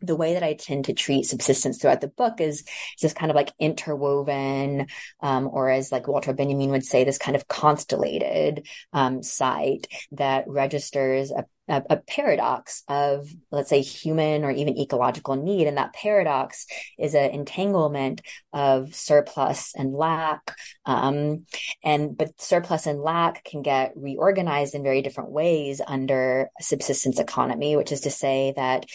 the 0.00 0.16
way 0.16 0.34
that 0.34 0.42
I 0.42 0.54
tend 0.54 0.86
to 0.86 0.92
treat 0.92 1.24
subsistence 1.24 1.78
throughout 1.78 2.00
the 2.00 2.08
book 2.08 2.40
is, 2.40 2.60
is 2.60 2.66
this 3.00 3.12
kind 3.12 3.30
of 3.30 3.36
like 3.36 3.52
interwoven, 3.58 4.86
um, 5.20 5.48
or 5.50 5.70
as 5.70 5.92
like 5.92 6.08
Walter 6.08 6.32
Benjamin 6.32 6.70
would 6.70 6.84
say, 6.84 7.04
this 7.04 7.18
kind 7.18 7.36
of 7.36 7.48
constellated 7.48 8.66
um, 8.92 9.22
site 9.22 9.86
that 10.12 10.44
registers 10.46 11.30
a 11.30 11.44
a, 11.68 11.82
a, 11.90 11.96
paradox 11.96 12.82
of, 12.88 13.28
let's 13.50 13.68
say, 13.68 13.82
human 13.82 14.44
or 14.44 14.50
even 14.50 14.78
ecological 14.78 15.36
need. 15.36 15.66
And 15.66 15.76
that 15.76 15.92
paradox 15.92 16.66
is 16.98 17.14
an 17.14 17.30
entanglement 17.30 18.22
of 18.52 18.94
surplus 18.94 19.72
and 19.76 19.92
lack. 19.92 20.56
Um, 20.84 21.46
and, 21.82 22.16
but 22.16 22.40
surplus 22.40 22.86
and 22.86 23.00
lack 23.00 23.44
can 23.44 23.62
get 23.62 23.92
reorganized 23.96 24.74
in 24.74 24.82
very 24.82 25.02
different 25.02 25.30
ways 25.30 25.80
under 25.86 26.50
subsistence 26.60 27.18
economy, 27.18 27.76
which 27.76 27.92
is 27.92 28.02
to 28.02 28.10
say 28.10 28.52
that 28.56 28.86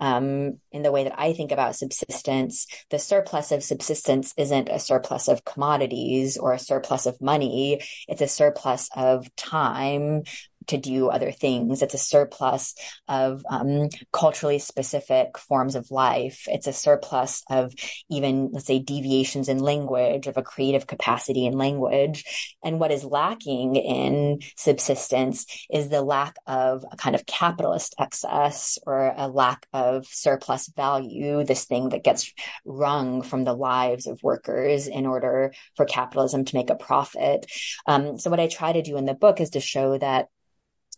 um, 0.00 0.58
in 0.72 0.82
the 0.82 0.90
way 0.90 1.04
that 1.04 1.20
I 1.20 1.34
think 1.34 1.52
about 1.52 1.76
subsistence, 1.76 2.66
the 2.88 2.98
surplus 2.98 3.52
of 3.52 3.62
subsistence 3.62 4.32
isn't 4.36 4.70
a 4.70 4.78
surplus 4.78 5.28
of 5.28 5.44
commodities 5.44 6.38
or 6.38 6.54
a 6.54 6.58
surplus 6.58 7.04
of 7.06 7.20
money. 7.20 7.82
It's 8.08 8.22
a 8.22 8.28
surplus 8.28 8.88
of 8.96 9.34
time, 9.36 10.22
to 10.66 10.76
do 10.76 11.08
other 11.08 11.32
things. 11.32 11.82
It's 11.82 11.94
a 11.94 11.98
surplus 11.98 12.74
of 13.08 13.44
um, 13.50 13.88
culturally 14.12 14.58
specific 14.58 15.38
forms 15.38 15.74
of 15.74 15.90
life. 15.90 16.44
It's 16.46 16.66
a 16.66 16.72
surplus 16.72 17.42
of 17.50 17.72
even, 18.08 18.50
let's 18.52 18.66
say, 18.66 18.78
deviations 18.78 19.48
in 19.48 19.58
language, 19.58 20.26
of 20.26 20.36
a 20.36 20.42
creative 20.42 20.86
capacity 20.86 21.46
in 21.46 21.54
language. 21.54 22.54
And 22.62 22.78
what 22.78 22.92
is 22.92 23.04
lacking 23.04 23.76
in 23.76 24.40
subsistence 24.56 25.46
is 25.70 25.88
the 25.88 26.02
lack 26.02 26.36
of 26.46 26.84
a 26.90 26.96
kind 26.96 27.14
of 27.14 27.26
capitalist 27.26 27.94
excess 27.98 28.78
or 28.86 29.14
a 29.16 29.28
lack 29.28 29.66
of 29.72 30.06
surplus 30.06 30.68
value, 30.68 31.44
this 31.44 31.64
thing 31.64 31.90
that 31.90 32.04
gets 32.04 32.32
wrung 32.64 33.22
from 33.22 33.44
the 33.44 33.54
lives 33.54 34.06
of 34.06 34.22
workers 34.22 34.86
in 34.86 35.06
order 35.06 35.52
for 35.76 35.84
capitalism 35.84 36.44
to 36.44 36.56
make 36.56 36.70
a 36.70 36.74
profit. 36.74 37.46
Um, 37.86 38.18
so 38.18 38.30
what 38.30 38.40
I 38.40 38.46
try 38.46 38.72
to 38.72 38.82
do 38.82 38.96
in 38.96 39.06
the 39.06 39.14
book 39.14 39.40
is 39.40 39.50
to 39.50 39.60
show 39.60 39.98
that 39.98 40.28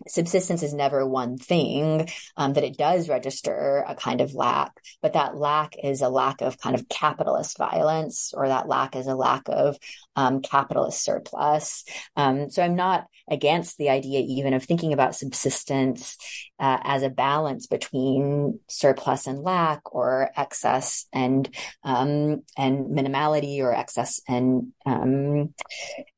subsistence 0.09 0.63
is 0.63 0.75
never 0.75 1.07
one 1.07 1.37
thing, 1.39 2.09
um, 2.37 2.53
that 2.55 2.65
it 2.65 2.77
does 2.77 3.09
register 3.09 3.85
a 3.87 3.95
kind 3.95 4.21
of 4.21 4.35
lack, 4.35 4.73
but 5.01 5.15
that 5.15 5.37
lack 5.37 5.75
is 5.83 6.03
a 6.03 6.09
lack 6.09 6.41
of 6.41 6.59
kind 6.59 6.75
of 6.75 6.89
capitalist 6.89 7.59
violence, 7.59 8.33
or 8.35 8.49
that 8.49 8.69
lack 8.69 8.97
is 8.97 9.07
a 9.07 9.15
lack 9.15 9.43
of 9.47 9.77
um, 10.17 10.43
capitalist 10.43 11.05
surplus. 11.05 11.85
Um, 12.17 12.51
so 12.51 12.63
I'm 12.63 12.77
not 12.77 13.07
against 13.31 13.79
the 13.79 13.89
idea 13.89 14.21
even 14.21 14.53
of 14.53 14.65
thinking 14.65 14.93
about 14.93 15.15
subsistence 15.15 16.17
uh, 16.59 16.79
as 16.83 17.03
a 17.03 17.11
balance 17.11 17.67
between 17.67 18.61
surplus 18.69 19.27
and 19.27 19.43
lack, 19.43 19.95
or 19.95 20.31
excess 20.37 21.07
and 21.13 21.49
um, 21.85 22.43
and 22.57 22.87
minimality, 22.87 23.61
or 23.61 23.75
excess 23.75 24.21
and 24.29 24.73
um, 24.85 25.55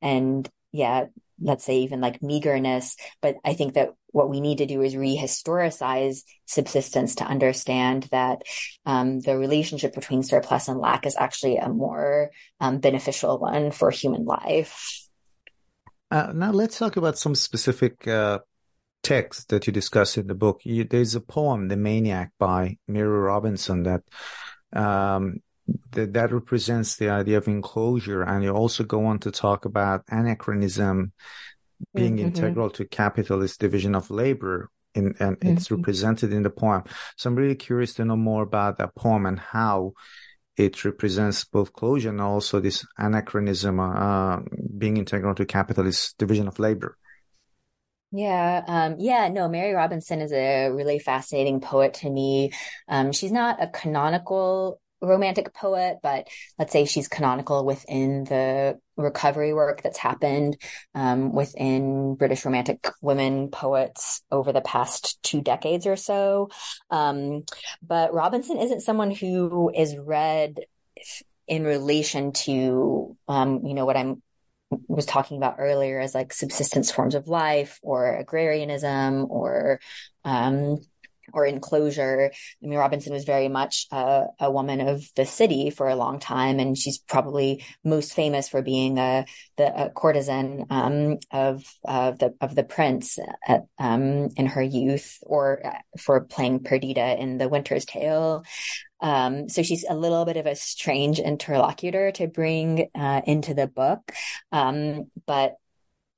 and 0.01 0.49
yeah, 0.71 1.05
let's 1.41 1.63
say 1.65 1.79
even 1.79 2.01
like 2.01 2.21
meagerness. 2.21 2.95
But 3.21 3.35
I 3.43 3.53
think 3.53 3.73
that 3.73 3.93
what 4.07 4.29
we 4.29 4.39
need 4.39 4.59
to 4.59 4.65
do 4.65 4.81
is 4.81 4.95
rehistoricize 4.95 6.23
subsistence 6.45 7.15
to 7.15 7.25
understand 7.25 8.03
that 8.11 8.43
um, 8.85 9.19
the 9.19 9.37
relationship 9.37 9.93
between 9.93 10.23
surplus 10.23 10.67
and 10.67 10.79
lack 10.79 11.05
is 11.05 11.15
actually 11.17 11.57
a 11.57 11.69
more 11.69 12.31
um, 12.59 12.79
beneficial 12.79 13.37
one 13.37 13.71
for 13.71 13.91
human 13.91 14.25
life. 14.25 15.01
Uh, 16.11 16.31
now 16.33 16.51
let's 16.51 16.77
talk 16.77 16.97
about 16.97 17.17
some 17.17 17.35
specific 17.35 18.07
uh, 18.07 18.39
texts 19.03 19.45
that 19.45 19.67
you 19.67 19.73
discuss 19.73 20.17
in 20.17 20.27
the 20.27 20.35
book. 20.35 20.61
You, 20.63 20.83
there's 20.83 21.15
a 21.15 21.21
poem, 21.21 21.67
"The 21.67 21.77
Maniac" 21.77 22.31
by 22.39 22.77
Mary 22.87 23.07
Robinson, 23.07 23.83
that 23.83 24.03
um, 24.71 25.41
that, 25.91 26.13
that 26.13 26.31
represents 26.31 26.95
the 26.95 27.09
idea 27.09 27.37
of 27.37 27.47
enclosure. 27.47 28.23
And 28.23 28.43
you 28.43 28.51
also 28.51 28.83
go 28.83 29.05
on 29.05 29.19
to 29.19 29.31
talk 29.31 29.65
about 29.65 30.03
anachronism 30.09 31.11
being 31.93 32.17
mm-hmm. 32.17 32.27
integral 32.27 32.69
to 32.71 32.85
capitalist 32.85 33.59
division 33.59 33.95
of 33.95 34.09
labor. 34.09 34.69
In, 34.93 35.13
and 35.19 35.37
mm-hmm. 35.37 35.57
it's 35.57 35.69
represented 35.69 36.31
in 36.31 36.43
the 36.43 36.49
poem. 36.49 36.83
So 37.17 37.29
I'm 37.29 37.35
really 37.35 37.55
curious 37.55 37.95
to 37.95 38.05
know 38.05 38.15
more 38.15 38.43
about 38.43 38.77
that 38.77 38.95
poem 38.95 39.25
and 39.25 39.37
how 39.37 39.91
it 40.55 40.85
represents 40.85 41.43
both 41.43 41.73
closure 41.73 42.11
and 42.11 42.21
also 42.21 42.61
this 42.61 42.85
anachronism 42.97 43.81
uh, 43.81 44.39
being 44.77 44.95
integral 44.95 45.35
to 45.35 45.45
capitalist 45.45 46.17
division 46.17 46.47
of 46.47 46.59
labor. 46.59 46.97
Yeah, 48.13 48.63
um, 48.65 48.95
yeah, 48.99 49.27
no, 49.27 49.49
Mary 49.49 49.73
Robinson 49.73 50.21
is 50.21 50.31
a 50.31 50.69
really 50.69 50.99
fascinating 50.99 51.59
poet 51.59 51.95
to 51.95 52.09
me. 52.09 52.53
Um, 52.87 53.11
she's 53.11 53.33
not 53.33 53.61
a 53.61 53.67
canonical 53.67 54.79
romantic 55.05 55.53
poet, 55.53 55.97
but 56.01 56.27
let's 56.57 56.73
say 56.73 56.85
she's 56.85 57.07
canonical 57.07 57.65
within 57.65 58.23
the 58.25 58.79
recovery 58.97 59.53
work 59.53 59.81
that's 59.81 59.97
happened 59.97 60.57
um, 60.93 61.33
within 61.33 62.15
British 62.15 62.45
Romantic 62.45 62.87
women 63.01 63.49
poets 63.49 64.21
over 64.31 64.53
the 64.53 64.61
past 64.61 65.21
two 65.23 65.41
decades 65.41 65.85
or 65.85 65.95
so. 65.95 66.49
Um, 66.89 67.43
but 67.85 68.13
Robinson 68.13 68.57
isn't 68.57 68.81
someone 68.81 69.11
who 69.11 69.71
is 69.73 69.97
read 69.97 70.59
in 71.47 71.63
relation 71.63 72.31
to, 72.31 73.15
um, 73.27 73.65
you 73.65 73.73
know, 73.73 73.85
what 73.85 73.97
I'm 73.97 74.21
was 74.87 75.05
talking 75.05 75.37
about 75.37 75.55
earlier 75.59 75.99
as 75.99 76.15
like 76.15 76.33
subsistence 76.33 76.91
forms 76.91 77.15
of 77.15 77.27
life 77.27 77.79
or 77.83 78.15
agrarianism 78.17 79.27
or 79.29 79.79
um, 80.23 80.79
or 81.35 81.45
enclosure. 81.45 82.31
I 82.33 82.65
mean, 82.65 82.79
Robinson 82.79 83.13
was 83.13 83.25
very 83.25 83.49
much 83.49 83.87
a, 83.91 84.23
a, 84.39 84.49
woman 84.49 84.79
of 84.79 85.03
the 85.15 85.25
city 85.25 85.69
for 85.69 85.89
a 85.89 85.95
long 85.95 86.17
time, 86.17 86.59
and 86.59 86.77
she's 86.77 86.97
probably 86.97 87.63
most 87.83 88.13
famous 88.13 88.47
for 88.47 88.61
being 88.61 88.97
a 88.97 89.25
the 89.57 89.85
a 89.85 89.89
courtesan 89.89 90.65
um, 90.69 91.17
of 91.31 91.63
uh, 91.85 92.11
the 92.11 92.33
of 92.39 92.55
the 92.55 92.63
prince 92.63 93.19
at, 93.45 93.65
um, 93.77 94.29
in 94.37 94.47
her 94.47 94.63
youth, 94.63 95.19
or 95.23 95.65
uh, 95.65 95.99
for 95.99 96.21
playing 96.21 96.63
Perdita 96.63 97.21
in 97.21 97.37
The 97.37 97.49
Winter's 97.49 97.85
Tale. 97.85 98.43
Um, 99.01 99.49
so 99.49 99.61
she's 99.61 99.85
a 99.87 99.95
little 99.95 100.23
bit 100.23 100.37
of 100.37 100.45
a 100.45 100.55
strange 100.55 101.19
interlocutor 101.19 102.11
to 102.13 102.27
bring 102.27 102.89
uh, 102.95 103.21
into 103.25 103.53
the 103.53 103.67
book, 103.67 104.11
um, 104.53 105.11
but 105.27 105.55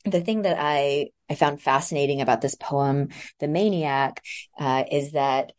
the 0.06 0.21
thing 0.21 0.43
that 0.43 0.58
I 0.60 1.10
I 1.29 1.35
found 1.35 1.61
fascinating 1.61 2.21
about 2.21 2.41
this 2.41 2.55
poem, 2.55 3.09
The 3.39 3.47
Maniac, 3.47 4.23
uh, 4.59 4.83
is 4.91 5.11
that 5.11 5.51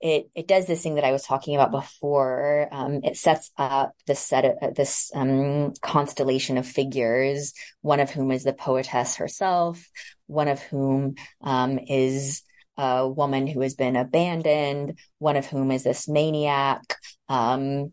it 0.00 0.28
it 0.34 0.46
does 0.46 0.66
this 0.66 0.82
thing 0.82 0.96
that 0.96 1.04
I 1.04 1.12
was 1.12 1.22
talking 1.22 1.54
about 1.54 1.70
before. 1.70 2.68
Um, 2.70 3.00
it 3.02 3.16
sets 3.16 3.50
up 3.56 3.94
this 4.06 4.20
set 4.20 4.44
of 4.44 4.52
uh, 4.60 4.70
this 4.70 5.10
um, 5.14 5.72
constellation 5.80 6.58
of 6.58 6.66
figures, 6.66 7.54
one 7.80 8.00
of 8.00 8.10
whom 8.10 8.30
is 8.30 8.44
the 8.44 8.52
poetess 8.52 9.16
herself, 9.16 9.88
one 10.26 10.48
of 10.48 10.60
whom 10.60 11.14
um, 11.40 11.78
is 11.78 12.42
a 12.76 13.08
woman 13.08 13.46
who 13.46 13.60
has 13.62 13.74
been 13.74 13.96
abandoned, 13.96 14.98
one 15.18 15.36
of 15.36 15.46
whom 15.46 15.70
is 15.70 15.84
this 15.84 16.06
maniac. 16.06 16.82
Um, 17.28 17.92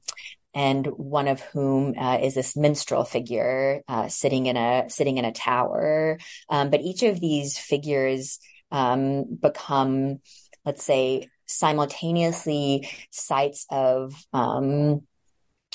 and 0.53 0.85
one 0.85 1.27
of 1.27 1.41
whom 1.41 1.97
uh, 1.97 2.17
is 2.21 2.33
this 2.33 2.55
minstrel 2.55 3.03
figure 3.03 3.81
uh, 3.87 4.07
sitting 4.07 4.45
in 4.47 4.57
a 4.57 4.89
sitting 4.89 5.17
in 5.17 5.25
a 5.25 5.31
tower. 5.31 6.17
Um, 6.49 6.69
but 6.69 6.81
each 6.81 7.03
of 7.03 7.19
these 7.19 7.57
figures 7.57 8.39
um, 8.71 9.25
become, 9.41 10.19
let's 10.65 10.83
say, 10.83 11.29
simultaneously 11.45 12.89
sites 13.11 13.65
of 13.69 14.13
um, 14.33 15.01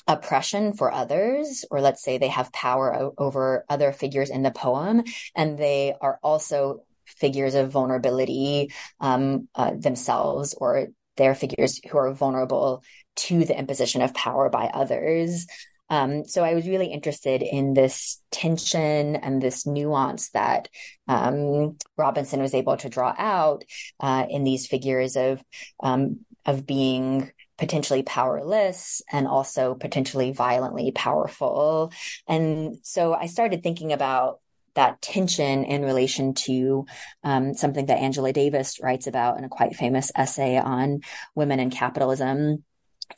oppression 0.06 0.72
for 0.72 0.92
others, 0.92 1.64
or 1.70 1.80
let's 1.80 2.02
say 2.02 2.18
they 2.18 2.28
have 2.28 2.52
power 2.52 2.94
o- 2.94 3.14
over 3.18 3.64
other 3.68 3.92
figures 3.92 4.30
in 4.30 4.42
the 4.42 4.50
poem, 4.50 5.02
and 5.34 5.58
they 5.58 5.94
are 6.00 6.18
also 6.22 6.82
figures 7.04 7.54
of 7.54 7.70
vulnerability 7.70 8.72
um, 9.00 9.48
uh, 9.54 9.72
themselves, 9.74 10.54
or 10.54 10.88
they're 11.16 11.34
figures 11.34 11.80
who 11.90 11.98
are 11.98 12.12
vulnerable 12.12 12.82
to 13.16 13.44
the 13.44 13.58
imposition 13.58 14.02
of 14.02 14.14
power 14.14 14.48
by 14.48 14.66
others. 14.66 15.46
Um, 15.88 16.24
so 16.24 16.42
I 16.42 16.54
was 16.54 16.66
really 16.66 16.88
interested 16.88 17.42
in 17.42 17.74
this 17.74 18.20
tension 18.30 19.16
and 19.16 19.40
this 19.40 19.66
nuance 19.66 20.30
that 20.30 20.68
um, 21.06 21.76
Robinson 21.96 22.42
was 22.42 22.54
able 22.54 22.76
to 22.78 22.88
draw 22.88 23.14
out 23.16 23.64
uh, 24.00 24.26
in 24.28 24.44
these 24.44 24.66
figures 24.66 25.16
of 25.16 25.42
um, 25.80 26.20
of 26.44 26.66
being 26.66 27.30
potentially 27.58 28.02
powerless 28.02 29.02
and 29.10 29.26
also 29.26 29.74
potentially 29.74 30.32
violently 30.32 30.92
powerful. 30.92 31.92
And 32.28 32.78
so 32.82 33.14
I 33.14 33.26
started 33.26 33.62
thinking 33.62 33.92
about 33.92 34.40
that 34.74 35.00
tension 35.00 35.64
in 35.64 35.82
relation 35.82 36.34
to 36.34 36.86
um, 37.24 37.54
something 37.54 37.86
that 37.86 37.98
Angela 37.98 38.32
Davis 38.32 38.78
writes 38.80 39.06
about 39.06 39.38
in 39.38 39.44
a 39.44 39.48
quite 39.48 39.74
famous 39.74 40.12
essay 40.14 40.58
on 40.58 41.00
women 41.34 41.60
and 41.60 41.72
capitalism 41.72 42.62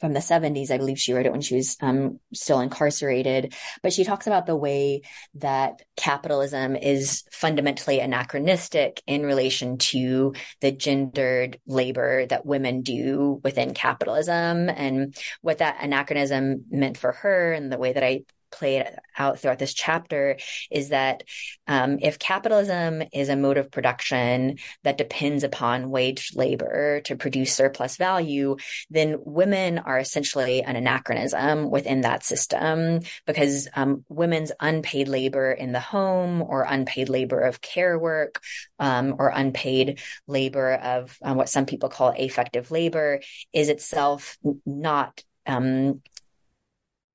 from 0.01 0.13
the 0.13 0.21
70s. 0.21 0.71
I 0.71 0.79
believe 0.79 0.99
she 0.99 1.13
wrote 1.13 1.27
it 1.27 1.33
when 1.33 1.41
she 1.41 1.57
was 1.57 1.77
um, 1.81 2.21
still 2.33 2.61
incarcerated. 2.61 3.55
But 3.83 3.93
she 3.93 4.05
talks 4.05 4.27
about 4.27 4.47
the 4.47 4.57
way 4.57 5.03
that 5.35 5.83
capitalism 5.97 6.77
is 6.77 7.25
fundamentally 7.31 8.01
anachronistic 8.01 9.03
in 9.07 9.25
relation 9.25 9.79
to 9.79 10.35
the 10.61 10.73
gendered 10.73 11.59
labor 11.67 12.27
that 12.27 12.47
women 12.47 12.83
do 12.83 13.41
within 13.43 13.75
capitalism 13.75 14.69
and 14.69 15.17
what 15.41 15.59
that 15.59 15.79
anachronism 15.81 16.65
meant 16.71 16.97
for 16.97 17.13
her 17.13 17.53
and 17.53 17.73
the 17.73 17.79
way 17.79 17.93
that 17.93 18.05
I 18.05 18.23
played 18.51 18.85
out 19.17 19.39
throughout 19.39 19.59
this 19.59 19.75
chapter 19.75 20.37
is 20.71 20.91
that 20.91 21.25
um, 21.67 21.99
if 22.01 22.19
capitalism 22.19 23.03
is 23.13 23.29
a 23.29 23.37
mode 23.37 23.59
of 23.59 23.71
production 23.71 24.59
that 24.85 24.99
depends 24.99 25.45
upon 25.45 25.91
wage 25.91 26.33
labor 26.35 27.01
to 27.03 27.17
produce 27.17 27.55
surplus 27.55 27.97
value, 27.97 28.57
then 28.91 29.19
women 29.25 29.79
are 29.79 29.99
essentially 29.99 30.63
an 30.63 30.77
anachronism 30.77 31.71
within 31.71 32.03
that 32.03 32.25
system 32.25 33.01
because 33.27 33.69
um, 33.75 34.05
women's 34.09 34.53
unpaid 34.61 35.09
labor 35.09 35.53
in 35.53 35.73
the 35.73 35.81
home 35.81 36.43
or 36.43 36.63
unpaid 36.63 37.09
labor 37.09 37.41
of 37.41 37.61
care 37.61 37.99
work 37.99 38.41
um, 38.79 39.15
or 39.19 39.29
unpaid 39.29 40.01
labor 40.27 40.75
of 40.75 41.17
um, 41.23 41.37
what 41.37 41.49
some 41.49 41.67
people 41.67 41.89
call 41.89 42.15
affective 42.19 42.71
labor 42.71 43.21
is 43.53 43.69
itself 43.69 44.39
not 44.65 45.23
um, 45.47 46.03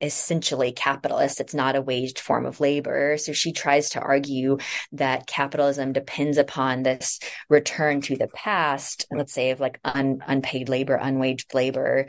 essentially 0.04 0.74
capitalist. 0.74 1.40
It's 1.40 1.54
not 1.54 1.76
a 1.78 1.82
waged 1.82 2.20
form 2.20 2.46
of 2.46 2.60
labor. 2.60 3.18
So 3.18 3.32
she 3.32 3.54
tries 3.54 3.92
to 3.92 4.02
argue 4.02 4.58
that 4.92 5.26
capitalism 5.26 5.94
depends 5.94 6.38
upon 6.38 6.84
this 6.84 7.20
return 7.50 8.02
to 8.02 8.18
the 8.18 8.28
past, 8.28 9.08
let's 9.10 9.34
say 9.34 9.52
of 9.52 9.62
like 9.62 9.80
un, 9.86 10.22
unpaid 10.28 10.68
labor, 10.68 11.00
unwaged 11.02 11.54
labor 11.54 12.08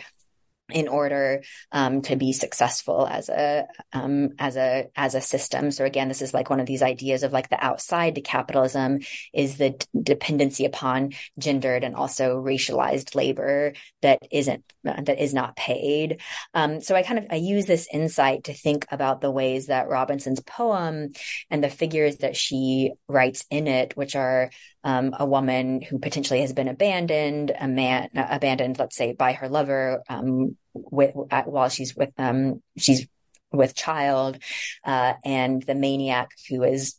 in 0.72 0.88
order 0.88 1.42
um, 1.72 2.00
to 2.02 2.16
be 2.16 2.32
successful 2.32 3.06
as 3.06 3.28
a 3.28 3.66
um, 3.92 4.30
as 4.38 4.56
a 4.56 4.86
as 4.96 5.14
a 5.14 5.20
system. 5.20 5.70
So 5.70 5.84
again, 5.84 6.08
this 6.08 6.22
is 6.22 6.32
like 6.32 6.48
one 6.48 6.60
of 6.60 6.66
these 6.66 6.82
ideas 6.82 7.22
of 7.22 7.32
like 7.32 7.50
the 7.50 7.62
outside 7.62 8.14
to 8.14 8.22
capitalism 8.22 9.00
is 9.34 9.58
the 9.58 9.70
d- 9.70 9.86
dependency 10.02 10.64
upon 10.64 11.12
gendered 11.38 11.84
and 11.84 11.94
also 11.94 12.42
racialized 12.42 13.14
labor 13.14 13.74
that 14.00 14.20
isn't 14.30 14.64
uh, 14.86 15.02
that 15.02 15.22
is 15.22 15.34
not 15.34 15.54
paid. 15.54 16.20
Um, 16.54 16.80
so 16.80 16.94
I 16.94 17.02
kind 17.02 17.18
of 17.18 17.26
I 17.30 17.36
use 17.36 17.66
this 17.66 17.86
insight 17.92 18.44
to 18.44 18.54
think 18.54 18.86
about 18.90 19.20
the 19.20 19.30
ways 19.30 19.66
that 19.66 19.88
Robinson's 19.88 20.40
poem 20.40 21.12
and 21.50 21.62
the 21.62 21.68
figures 21.68 22.18
that 22.18 22.36
she 22.36 22.92
writes 23.06 23.44
in 23.50 23.66
it, 23.66 23.96
which 23.98 24.16
are 24.16 24.50
um, 24.84 25.14
a 25.18 25.26
woman 25.26 25.80
who 25.80 25.98
potentially 25.98 26.42
has 26.42 26.52
been 26.52 26.68
abandoned, 26.68 27.52
a 27.58 27.66
man 27.66 28.10
abandoned, 28.14 28.78
let's 28.78 28.96
say, 28.96 29.12
by 29.12 29.32
her 29.32 29.48
lover, 29.48 30.02
um, 30.08 30.56
with, 30.74 31.14
at, 31.30 31.48
while 31.48 31.70
she's 31.70 31.96
with 31.96 32.10
um, 32.18 32.62
she's 32.76 33.06
with 33.50 33.74
child, 33.74 34.38
uh, 34.84 35.14
and 35.24 35.62
the 35.62 35.74
maniac 35.74 36.30
who 36.48 36.62
is 36.62 36.96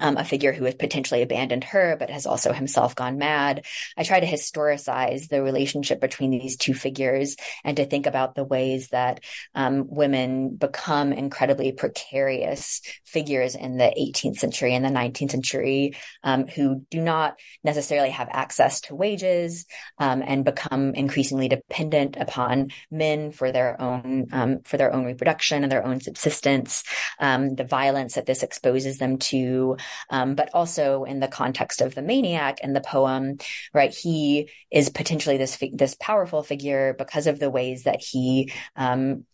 um, 0.00 0.16
a 0.16 0.24
figure 0.24 0.52
who 0.52 0.64
has 0.64 0.74
potentially 0.74 1.22
abandoned 1.22 1.64
her, 1.64 1.96
but 1.98 2.10
has 2.10 2.26
also 2.26 2.52
himself 2.52 2.94
gone 2.94 3.18
mad. 3.18 3.64
I 3.96 4.02
try 4.02 4.20
to 4.20 4.26
historicize 4.26 5.28
the 5.28 5.42
relationship 5.42 6.00
between 6.00 6.30
these 6.30 6.56
two 6.56 6.74
figures 6.74 7.36
and 7.64 7.76
to 7.76 7.86
think 7.86 8.06
about 8.06 8.34
the 8.34 8.44
ways 8.44 8.88
that 8.88 9.20
um, 9.54 9.84
women 9.88 10.56
become 10.56 11.12
incredibly 11.12 11.72
precarious 11.72 12.80
figures 13.04 13.54
in 13.54 13.76
the 13.76 13.92
18th 13.98 14.38
century 14.38 14.74
and 14.74 14.84
the 14.84 14.88
19th 14.88 15.30
century 15.30 15.96
um, 16.24 16.46
who 16.46 16.86
do 16.90 17.00
not 17.00 17.38
necessarily 17.62 18.10
have 18.10 18.28
access 18.30 18.80
to 18.82 18.94
wages 18.94 19.66
um, 19.98 20.22
and 20.26 20.44
become 20.44 20.94
increasingly 20.94 21.48
dependent 21.48 22.16
upon 22.16 22.70
men 22.90 23.32
for 23.32 23.52
their 23.52 23.80
own 23.80 24.26
um, 24.32 24.60
for 24.64 24.76
their 24.76 24.92
own 24.92 25.04
reproduction 25.04 25.62
and 25.62 25.70
their 25.70 25.86
own 25.86 26.00
subsistence. 26.00 26.84
Um, 27.18 27.54
the 27.54 27.64
violence 27.64 28.14
that 28.14 28.26
this 28.26 28.42
exposes 28.42 28.98
them 28.98 29.18
to 29.18 29.76
um, 30.10 30.34
but 30.34 30.50
also 30.54 31.04
in 31.04 31.20
the 31.20 31.28
context 31.28 31.80
of 31.80 31.94
the 31.94 32.02
maniac 32.02 32.58
and 32.62 32.74
the 32.74 32.80
poem, 32.80 33.38
right? 33.72 33.94
He 33.94 34.50
is 34.70 34.88
potentially 34.90 35.36
this 35.36 35.58
this 35.72 35.96
powerful 35.98 36.42
figure 36.42 36.94
because 36.98 37.26
of 37.26 37.38
the 37.38 37.50
ways 37.50 37.84
that 37.84 38.02
he 38.02 38.52
um, 38.76 39.24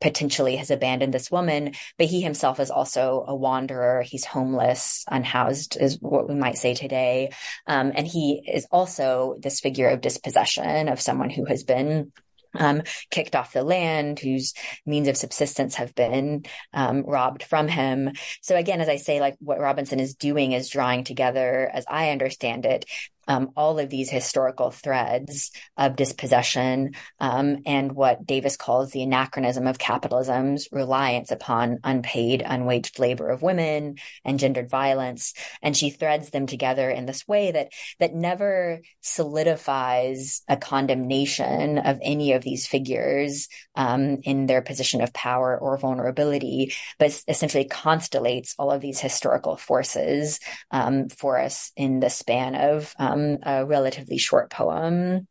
potentially 0.00 0.56
has 0.56 0.70
abandoned 0.70 1.14
this 1.14 1.30
woman, 1.30 1.72
but 1.96 2.08
he 2.08 2.20
himself 2.20 2.58
is 2.58 2.70
also 2.70 3.24
a 3.28 3.34
wanderer. 3.34 4.02
He's 4.02 4.24
homeless, 4.24 5.04
unhoused, 5.08 5.76
is 5.80 5.98
what 6.00 6.28
we 6.28 6.34
might 6.34 6.58
say 6.58 6.74
today. 6.74 7.30
Um, 7.66 7.92
and 7.94 8.06
he 8.06 8.42
is 8.52 8.66
also 8.70 9.36
this 9.38 9.60
figure 9.60 9.88
of 9.88 10.00
dispossession 10.00 10.88
of 10.88 11.00
someone 11.00 11.30
who 11.30 11.44
has 11.44 11.62
been 11.62 12.12
um, 12.54 12.82
kicked 13.10 13.36
off 13.36 13.52
the 13.52 13.62
land, 13.62 14.18
whose 14.18 14.54
means 14.86 15.08
of 15.08 15.16
subsistence 15.16 15.76
have 15.76 15.94
been 15.94 16.44
um, 16.72 17.02
robbed 17.02 17.42
from 17.42 17.68
him. 17.68 18.10
So 18.40 18.56
again, 18.56 18.80
as 18.80 18.88
I 18.88 18.96
say, 18.96 19.20
like 19.20 19.36
what 19.40 19.60
Robinson 19.60 20.00
is 20.00 20.14
doing 20.14 20.52
is 20.52 20.68
drawing 20.68 21.04
together, 21.04 21.70
as 21.72 21.84
I 21.88 22.10
understand 22.10 22.66
it, 22.66 22.84
um, 23.28 23.50
all 23.56 23.78
of 23.78 23.90
these 23.90 24.10
historical 24.10 24.70
threads 24.70 25.50
of 25.76 25.96
dispossession 25.96 26.94
um, 27.20 27.58
and 27.66 27.92
what 27.92 28.26
Davis 28.26 28.56
calls 28.56 28.90
the 28.90 29.02
anachronism 29.02 29.66
of 29.66 29.78
capitalism's 29.78 30.68
reliance 30.72 31.30
upon 31.30 31.78
unpaid, 31.84 32.42
unwaged 32.44 32.98
labor 32.98 33.28
of 33.28 33.42
women 33.42 33.96
and 34.24 34.38
gendered 34.38 34.70
violence. 34.70 35.34
And 35.62 35.76
she 35.76 35.90
threads 35.90 36.30
them 36.30 36.46
together 36.46 36.90
in 36.90 37.06
this 37.06 37.26
way 37.26 37.52
that 37.52 37.72
that 37.98 38.14
never 38.14 38.80
solidifies 39.00 40.42
a 40.48 40.56
condemnation 40.56 41.78
of 41.78 41.98
any 42.02 42.32
of 42.32 42.42
these 42.42 42.66
figures 42.66 43.48
um, 43.74 44.18
in 44.22 44.46
their 44.46 44.62
position 44.62 45.00
of 45.00 45.12
power 45.12 45.58
or 45.58 45.78
vulnerability, 45.78 46.72
but 46.98 47.22
essentially 47.28 47.64
constellates 47.64 48.54
all 48.58 48.70
of 48.70 48.80
these 48.80 49.00
historical 49.00 49.56
forces 49.56 50.40
um, 50.70 51.08
for 51.08 51.38
us 51.38 51.72
in 51.76 52.00
the 52.00 52.10
span 52.10 52.54
of 52.54 52.94
um, 53.12 53.38
a 53.42 53.64
relatively 53.64 54.18
short 54.18 54.50
poem. 54.50 55.26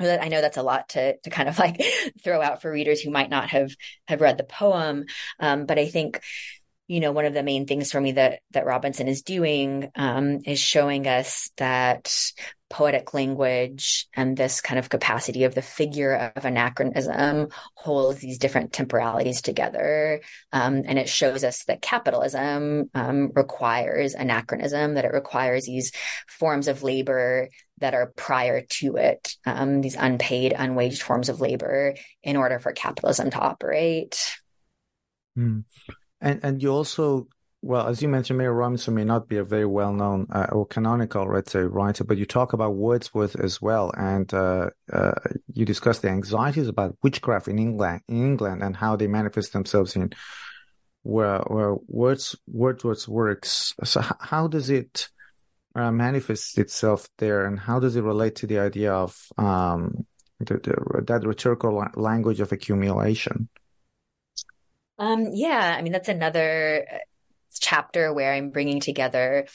I 0.00 0.28
know 0.28 0.40
that's 0.40 0.56
a 0.56 0.62
lot 0.62 0.88
to 0.90 1.16
to 1.18 1.30
kind 1.30 1.48
of 1.48 1.58
like 1.58 1.80
throw 2.24 2.42
out 2.42 2.60
for 2.60 2.72
readers 2.72 3.00
who 3.00 3.10
might 3.10 3.30
not 3.30 3.50
have 3.50 3.70
have 4.08 4.20
read 4.20 4.38
the 4.38 4.44
poem, 4.44 5.04
um, 5.38 5.66
but 5.66 5.78
I 5.78 5.86
think 5.86 6.20
you 6.92 7.00
know 7.00 7.12
one 7.12 7.24
of 7.24 7.32
the 7.32 7.42
main 7.42 7.66
things 7.66 7.90
for 7.90 7.98
me 7.98 8.12
that 8.12 8.40
that 8.50 8.66
Robinson 8.66 9.08
is 9.08 9.22
doing 9.22 9.90
um, 9.94 10.40
is 10.44 10.60
showing 10.60 11.06
us 11.06 11.50
that 11.56 12.32
poetic 12.68 13.14
language 13.14 14.06
and 14.14 14.36
this 14.36 14.60
kind 14.60 14.78
of 14.78 14.90
capacity 14.90 15.44
of 15.44 15.54
the 15.54 15.62
figure 15.62 16.32
of 16.36 16.44
anachronism 16.44 17.48
holds 17.74 18.20
these 18.20 18.36
different 18.36 18.74
temporalities 18.74 19.40
together. 19.40 20.20
Um, 20.52 20.82
and 20.86 20.98
it 20.98 21.08
shows 21.08 21.44
us 21.44 21.64
that 21.64 21.80
capitalism 21.80 22.90
um, 22.94 23.30
requires 23.34 24.12
anachronism, 24.12 24.94
that 24.94 25.06
it 25.06 25.12
requires 25.12 25.64
these 25.64 25.92
forms 26.28 26.68
of 26.68 26.82
labor 26.82 27.48
that 27.78 27.94
are 27.94 28.12
prior 28.16 28.62
to 28.62 28.96
it, 28.96 29.34
um, 29.46 29.80
these 29.80 29.96
unpaid, 29.96 30.54
unwaged 30.56 31.02
forms 31.02 31.30
of 31.30 31.40
labor 31.40 31.94
in 32.22 32.36
order 32.36 32.58
for 32.58 32.72
capitalism 32.72 33.30
to 33.30 33.38
operate. 33.38 34.34
Mm. 35.38 35.64
And 36.22 36.40
and 36.42 36.62
you 36.62 36.70
also 36.70 37.28
well, 37.64 37.86
as 37.86 38.02
you 38.02 38.08
mentioned, 38.08 38.38
Mary 38.38 38.52
Robinson 38.52 38.94
may 38.94 39.04
not 39.04 39.28
be 39.28 39.36
a 39.36 39.44
very 39.44 39.66
well 39.66 39.92
known 39.92 40.26
uh, 40.32 40.46
or 40.50 40.66
canonical, 40.66 41.32
let's 41.32 41.52
say, 41.52 41.60
writer, 41.60 42.02
but 42.02 42.18
you 42.18 42.26
talk 42.26 42.52
about 42.52 42.74
Wordsworth 42.74 43.36
as 43.38 43.62
well, 43.62 43.92
and 43.96 44.32
uh, 44.34 44.70
uh, 44.92 45.12
you 45.54 45.64
discuss 45.64 46.00
the 46.00 46.08
anxieties 46.08 46.66
about 46.66 46.96
witchcraft 47.04 47.46
in 47.46 47.60
England, 47.60 48.00
in 48.08 48.26
England, 48.26 48.64
and 48.64 48.76
how 48.76 48.96
they 48.96 49.06
manifest 49.06 49.52
themselves 49.52 49.94
in 49.94 50.12
where 51.04 51.38
where 51.46 51.76
Words 51.86 52.34
Wordsworth's 52.48 53.06
works. 53.06 53.74
So, 53.84 54.02
how 54.18 54.48
does 54.48 54.68
it 54.68 55.08
uh, 55.76 55.92
manifest 55.92 56.58
itself 56.58 57.08
there, 57.18 57.46
and 57.46 57.60
how 57.60 57.78
does 57.78 57.94
it 57.94 58.02
relate 58.02 58.34
to 58.36 58.48
the 58.48 58.58
idea 58.58 58.92
of 58.92 59.16
um, 59.38 60.04
the, 60.40 60.54
the, 60.54 61.02
that 61.06 61.24
rhetorical 61.24 61.86
language 61.94 62.40
of 62.40 62.50
accumulation? 62.50 63.48
Um, 64.98 65.30
yeah, 65.32 65.74
I 65.76 65.82
mean 65.82 65.92
that's 65.92 66.08
another 66.08 66.86
chapter 67.60 68.12
where 68.12 68.32
I'm 68.32 68.50
bringing 68.50 68.80
together. 68.80 69.46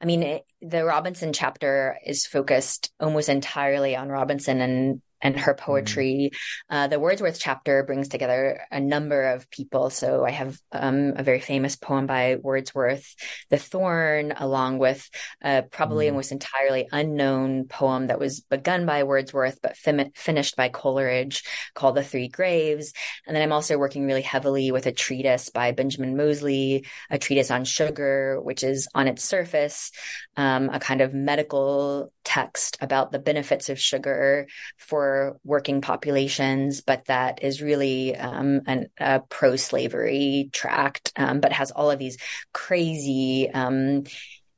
I 0.00 0.04
mean, 0.06 0.22
it, 0.22 0.46
the 0.60 0.84
Robinson 0.84 1.32
chapter 1.32 1.98
is 2.04 2.26
focused 2.26 2.92
almost 2.98 3.28
entirely 3.28 3.94
on 3.94 4.08
Robinson 4.08 4.60
and 4.60 5.02
and 5.20 5.38
her 5.38 5.54
mm-hmm. 5.54 5.64
poetry. 5.64 6.30
Mm-hmm. 6.32 6.74
Uh, 6.74 6.86
the 6.88 7.00
Wordsworth 7.00 7.38
chapter 7.40 7.82
brings 7.82 8.08
together 8.08 8.60
a 8.70 8.80
number 8.80 9.22
of 9.30 9.50
people. 9.50 9.90
So 9.90 10.24
I 10.24 10.30
have 10.30 10.58
um, 10.72 11.14
a 11.16 11.22
very 11.22 11.40
famous 11.40 11.76
poem 11.76 12.06
by 12.06 12.36
Wordsworth, 12.36 13.14
The 13.50 13.58
Thorn, 13.58 14.32
along 14.36 14.78
with 14.78 15.08
uh, 15.42 15.62
probably 15.70 16.06
mm-hmm. 16.06 16.14
almost 16.14 16.32
entirely 16.32 16.88
unknown 16.92 17.66
poem 17.68 18.08
that 18.08 18.18
was 18.18 18.40
begun 18.40 18.86
by 18.86 19.02
Wordsworth 19.02 19.60
but 19.62 19.76
fin- 19.76 20.12
finished 20.14 20.56
by 20.56 20.68
Coleridge 20.68 21.42
called 21.74 21.96
The 21.96 22.04
Three 22.04 22.28
Graves. 22.28 22.92
And 23.26 23.34
then 23.34 23.42
I'm 23.42 23.52
also 23.52 23.78
working 23.78 24.06
really 24.06 24.22
heavily 24.22 24.70
with 24.70 24.86
a 24.86 24.92
treatise 24.92 25.48
by 25.50 25.72
Benjamin 25.72 26.16
Moseley, 26.16 26.86
a 27.10 27.18
treatise 27.18 27.50
on 27.50 27.64
sugar, 27.64 28.40
which 28.40 28.62
is 28.62 28.88
on 28.94 29.08
its 29.08 29.24
surface 29.24 29.90
um, 30.36 30.70
a 30.72 30.78
kind 30.78 31.00
of 31.00 31.14
medical 31.14 32.12
text 32.24 32.76
about 32.80 33.10
the 33.10 33.18
benefits 33.18 33.68
of 33.68 33.80
sugar 33.80 34.46
for 34.76 35.07
working 35.44 35.80
populations, 35.80 36.80
but 36.80 37.04
that 37.06 37.42
is 37.42 37.62
really 37.62 38.16
um, 38.16 38.62
an, 38.66 38.88
a 38.98 39.20
pro 39.20 39.56
slavery 39.56 40.50
tract, 40.52 41.12
um, 41.16 41.40
but 41.40 41.52
has 41.52 41.70
all 41.70 41.90
of 41.90 41.98
these 41.98 42.18
crazy. 42.52 43.50
Um, 43.52 44.04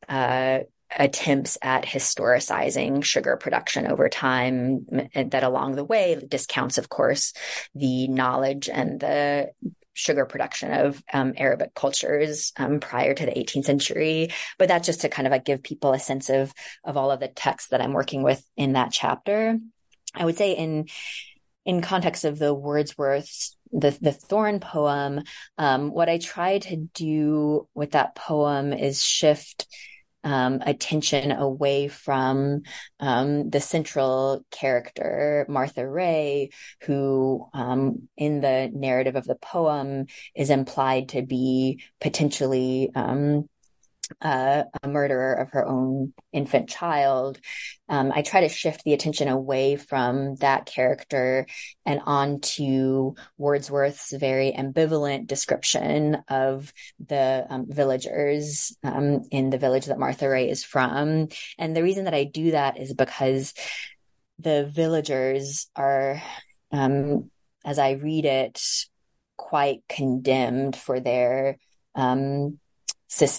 uh, 0.08 0.60
attempts 0.98 1.56
at 1.62 1.84
historicizing 1.84 3.04
sugar 3.04 3.36
production 3.36 3.86
over 3.86 4.08
time 4.08 4.84
that 5.14 5.44
along 5.44 5.76
the 5.76 5.84
way 5.84 6.20
discounts 6.28 6.78
of 6.78 6.88
course 6.88 7.32
the 7.76 8.08
knowledge 8.08 8.68
and 8.68 8.98
the 8.98 9.50
sugar 10.00 10.24
production 10.24 10.72
of 10.72 11.02
um, 11.12 11.34
Arabic 11.36 11.74
cultures 11.74 12.52
um, 12.56 12.80
prior 12.80 13.14
to 13.14 13.26
the 13.26 13.32
18th 13.32 13.64
century. 13.64 14.30
But 14.58 14.68
that's 14.68 14.86
just 14.86 15.02
to 15.02 15.08
kind 15.08 15.26
of 15.26 15.30
like 15.30 15.44
give 15.44 15.62
people 15.62 15.92
a 15.92 15.98
sense 15.98 16.30
of 16.30 16.52
of 16.84 16.96
all 16.96 17.10
of 17.10 17.20
the 17.20 17.28
texts 17.28 17.70
that 17.70 17.80
I'm 17.80 17.92
working 17.92 18.22
with 18.22 18.42
in 18.56 18.72
that 18.72 18.92
chapter. 18.92 19.58
I 20.14 20.24
would 20.24 20.36
say 20.36 20.52
in 20.52 20.88
in 21.64 21.82
context 21.82 22.24
of 22.24 22.38
the 22.38 22.54
Wordsworth's 22.54 23.56
the 23.72 23.96
the 24.00 24.12
Thorn 24.12 24.60
poem, 24.60 25.22
um, 25.58 25.92
what 25.92 26.08
I 26.08 26.18
try 26.18 26.58
to 26.58 26.76
do 26.76 27.68
with 27.74 27.92
that 27.92 28.14
poem 28.14 28.72
is 28.72 29.02
shift 29.02 29.66
um, 30.22 30.60
attention 30.64 31.32
away 31.32 31.88
from 31.88 32.62
um, 32.98 33.48
the 33.48 33.60
central 33.60 34.44
character, 34.50 35.46
Martha 35.48 35.88
Ray, 35.88 36.50
who 36.82 37.48
um, 37.54 38.08
in 38.16 38.40
the 38.40 38.70
narrative 38.72 39.16
of 39.16 39.24
the 39.24 39.36
poem 39.36 40.06
is 40.34 40.50
implied 40.50 41.10
to 41.10 41.22
be 41.22 41.82
potentially 42.00 42.90
um, 42.94 43.48
uh, 44.22 44.64
a 44.82 44.88
murderer 44.88 45.34
of 45.34 45.50
her 45.50 45.66
own 45.66 46.12
infant 46.32 46.68
child. 46.68 47.38
Um, 47.88 48.12
I 48.14 48.22
try 48.22 48.42
to 48.42 48.48
shift 48.48 48.84
the 48.84 48.92
attention 48.92 49.28
away 49.28 49.76
from 49.76 50.36
that 50.36 50.66
character 50.66 51.46
and 51.86 52.00
onto 52.04 53.14
Wordsworth's 53.38 54.12
very 54.12 54.52
ambivalent 54.52 55.26
description 55.26 56.18
of 56.28 56.72
the 57.04 57.46
um, 57.48 57.66
villagers 57.68 58.76
um, 58.84 59.22
in 59.30 59.50
the 59.50 59.58
village 59.58 59.86
that 59.86 59.98
Martha 59.98 60.28
Ray 60.28 60.48
is 60.48 60.64
from. 60.64 61.28
And 61.58 61.76
the 61.76 61.82
reason 61.82 62.04
that 62.04 62.14
I 62.14 62.24
do 62.24 62.52
that 62.52 62.78
is 62.78 62.92
because 62.92 63.54
the 64.38 64.66
villagers 64.66 65.68
are, 65.76 66.22
um, 66.72 67.30
as 67.64 67.78
I 67.78 67.92
read 67.92 68.24
it, 68.24 68.62
quite 69.36 69.82
condemned 69.88 70.76
for 70.76 71.00
their 71.00 71.58
um, 71.94 72.58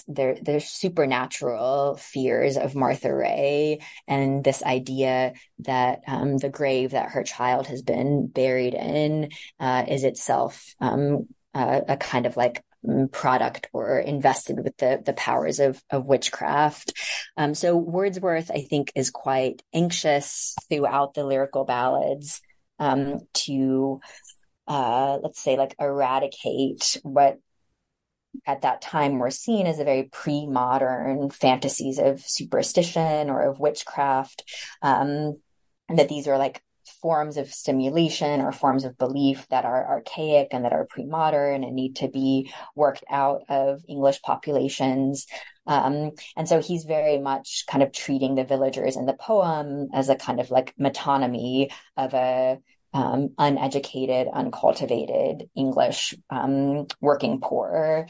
their 0.08 0.34
their 0.34 0.60
supernatural 0.60 1.96
fears 1.96 2.56
of 2.56 2.74
Martha 2.74 3.12
Ray 3.14 3.80
and 4.06 4.44
this 4.44 4.62
idea 4.62 5.32
that 5.60 6.00
um, 6.06 6.36
the 6.36 6.50
grave 6.50 6.90
that 6.90 7.10
her 7.10 7.22
child 7.22 7.66
has 7.66 7.82
been 7.82 8.26
buried 8.26 8.74
in 8.74 9.30
uh, 9.58 9.84
is 9.88 10.04
itself 10.04 10.74
um, 10.80 11.26
uh, 11.54 11.80
a 11.88 11.96
kind 11.96 12.26
of 12.26 12.36
like 12.36 12.62
mm, 12.86 13.10
product 13.10 13.68
or 13.72 13.98
invested 13.98 14.62
with 14.62 14.76
the 14.76 15.02
the 15.04 15.14
powers 15.14 15.58
of 15.58 15.82
of 15.90 16.04
witchcraft. 16.04 16.92
Um, 17.36 17.54
so 17.54 17.76
Wordsworth, 17.76 18.50
I 18.50 18.62
think, 18.62 18.92
is 18.94 19.10
quite 19.10 19.62
anxious 19.72 20.54
throughout 20.68 21.14
the 21.14 21.24
lyrical 21.24 21.64
ballads 21.64 22.42
um, 22.78 23.20
to 23.34 24.00
uh, 24.66 25.18
let's 25.22 25.40
say 25.40 25.56
like 25.56 25.74
eradicate 25.80 26.98
what 27.02 27.38
at 28.46 28.62
that 28.62 28.82
time 28.82 29.18
were 29.18 29.30
seen 29.30 29.66
as 29.66 29.78
a 29.78 29.84
very 29.84 30.04
pre-modern 30.04 31.30
fantasies 31.30 31.98
of 31.98 32.20
superstition 32.20 33.30
or 33.30 33.42
of 33.42 33.60
witchcraft 33.60 34.44
um, 34.82 35.38
that 35.88 36.08
these 36.08 36.26
are 36.26 36.38
like 36.38 36.62
forms 37.00 37.36
of 37.36 37.52
stimulation 37.52 38.40
or 38.40 38.52
forms 38.52 38.84
of 38.84 38.98
belief 38.98 39.46
that 39.48 39.64
are 39.64 39.88
archaic 39.88 40.48
and 40.52 40.64
that 40.64 40.72
are 40.72 40.86
pre-modern 40.86 41.64
and 41.64 41.74
need 41.74 41.96
to 41.96 42.08
be 42.08 42.52
worked 42.74 43.04
out 43.10 43.42
of 43.48 43.82
english 43.88 44.20
populations. 44.22 45.26
Um, 45.66 46.12
and 46.36 46.48
so 46.48 46.60
he's 46.60 46.84
very 46.84 47.18
much 47.18 47.64
kind 47.68 47.82
of 47.82 47.92
treating 47.92 48.34
the 48.34 48.44
villagers 48.44 48.96
in 48.96 49.06
the 49.06 49.14
poem 49.14 49.88
as 49.92 50.08
a 50.08 50.16
kind 50.16 50.40
of 50.40 50.50
like 50.50 50.74
metonymy 50.76 51.70
of 51.96 52.14
a 52.14 52.58
um, 52.92 53.30
uneducated, 53.38 54.28
uncultivated 54.32 55.48
English 55.54 56.14
um, 56.30 56.86
working 57.00 57.40
poor. 57.40 58.06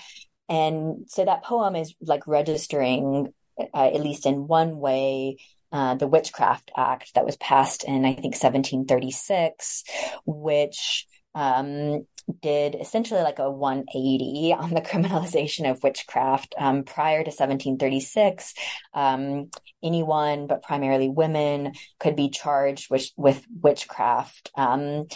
And 0.48 1.04
so 1.08 1.24
that 1.24 1.44
poem 1.44 1.76
is 1.76 1.94
like 2.00 2.26
registering, 2.26 3.32
uh, 3.58 3.90
at 3.94 4.00
least 4.00 4.26
in 4.26 4.46
one 4.46 4.78
way, 4.78 5.38
uh, 5.72 5.94
the 5.94 6.06
Witchcraft 6.06 6.70
Act 6.76 7.14
that 7.14 7.24
was 7.24 7.36
passed 7.36 7.84
in, 7.84 8.04
I 8.04 8.12
think, 8.12 8.34
1736, 8.34 9.84
which 10.26 11.06
um, 11.34 12.06
did 12.40 12.74
essentially 12.74 13.22
like 13.22 13.38
a 13.38 13.50
180 13.50 14.52
on 14.52 14.70
the 14.74 14.80
criminalization 14.80 15.70
of 15.70 15.82
witchcraft. 15.82 16.54
Um, 16.58 16.84
prior 16.84 17.18
to 17.18 17.30
1736, 17.30 18.54
um, 18.94 19.50
anyone, 19.82 20.46
but 20.46 20.62
primarily 20.62 21.08
women, 21.08 21.72
could 21.98 22.16
be 22.16 22.30
charged 22.30 22.90
with, 22.90 23.10
with 23.16 23.44
witchcraft. 23.60 24.50
Um, 24.56 25.06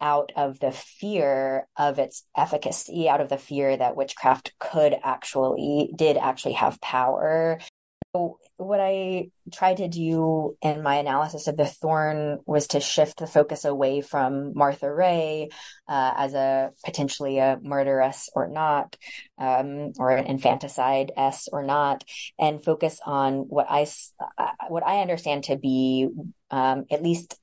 out 0.00 0.32
of 0.34 0.58
the 0.58 0.72
fear 0.72 1.68
of 1.78 2.00
its 2.00 2.24
efficacy, 2.36 3.08
out 3.08 3.20
of 3.20 3.28
the 3.28 3.38
fear 3.38 3.76
that 3.76 3.94
witchcraft 3.94 4.52
could 4.58 4.96
actually, 5.04 5.92
did 5.94 6.16
actually 6.16 6.54
have 6.54 6.80
power. 6.80 7.60
So 8.14 8.38
what 8.58 8.78
I 8.78 9.30
tried 9.50 9.78
to 9.78 9.88
do 9.88 10.56
in 10.60 10.82
my 10.82 10.96
analysis 10.96 11.46
of 11.46 11.56
the 11.56 11.64
thorn 11.64 12.40
was 12.44 12.66
to 12.68 12.80
shift 12.80 13.18
the 13.18 13.26
focus 13.26 13.64
away 13.64 14.02
from 14.02 14.52
Martha 14.54 14.92
Ray 14.92 15.48
uh, 15.88 16.12
as 16.16 16.34
a 16.34 16.72
potentially 16.84 17.38
a 17.38 17.58
murderess 17.62 18.28
or 18.34 18.48
not, 18.48 18.96
um, 19.38 19.92
or 19.98 20.10
an 20.10 20.26
infanticide 20.26 21.12
s 21.16 21.48
or 21.50 21.62
not, 21.62 22.04
and 22.38 22.62
focus 22.62 23.00
on 23.04 23.48
what 23.48 23.66
I 23.70 23.86
uh, 24.36 24.52
what 24.68 24.86
I 24.86 25.00
understand 25.00 25.44
to 25.44 25.56
be 25.56 26.08
um, 26.50 26.84
at 26.90 27.02
least 27.02 27.38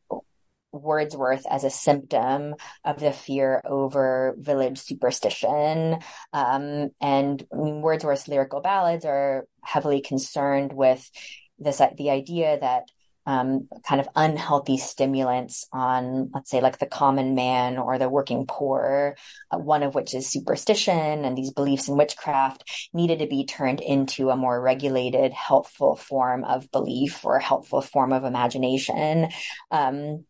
Wordsworth 0.71 1.45
as 1.49 1.63
a 1.63 1.69
symptom 1.69 2.55
of 2.83 2.99
the 2.99 3.11
fear 3.11 3.61
over 3.65 4.35
village 4.37 4.79
superstition. 4.79 5.97
Um, 6.33 6.89
and 7.01 7.45
Wordsworth's 7.51 8.27
lyrical 8.27 8.61
ballads 8.61 9.05
are 9.05 9.45
heavily 9.63 10.01
concerned 10.01 10.73
with 10.73 11.09
this, 11.57 11.81
the 11.97 12.11
idea 12.11 12.59
that 12.59 12.83
um, 13.29 13.67
kind 13.87 14.01
of 14.01 14.09
unhealthy 14.15 14.77
stimulants 14.77 15.67
on, 15.71 16.31
let's 16.33 16.49
say, 16.49 16.61
like 16.61 16.79
the 16.79 16.87
common 16.87 17.35
man 17.35 17.77
or 17.77 17.99
the 17.99 18.09
working 18.09 18.45
poor, 18.47 19.17
uh, 19.51 19.57
one 19.59 19.83
of 19.83 19.93
which 19.93 20.15
is 20.15 20.27
superstition 20.27 21.25
and 21.25 21.37
these 21.37 21.51
beliefs 21.51 21.87
in 21.87 21.95
witchcraft 21.95 22.89
needed 22.91 23.19
to 23.19 23.27
be 23.27 23.45
turned 23.45 23.81
into 23.81 24.31
a 24.31 24.35
more 24.35 24.59
regulated, 24.59 25.31
helpful 25.31 25.95
form 25.95 26.43
of 26.43 26.71
belief 26.71 27.23
or 27.23 27.37
helpful 27.37 27.81
form 27.81 28.13
of 28.13 28.23
imagination. 28.23 29.27
Um, 29.69 30.25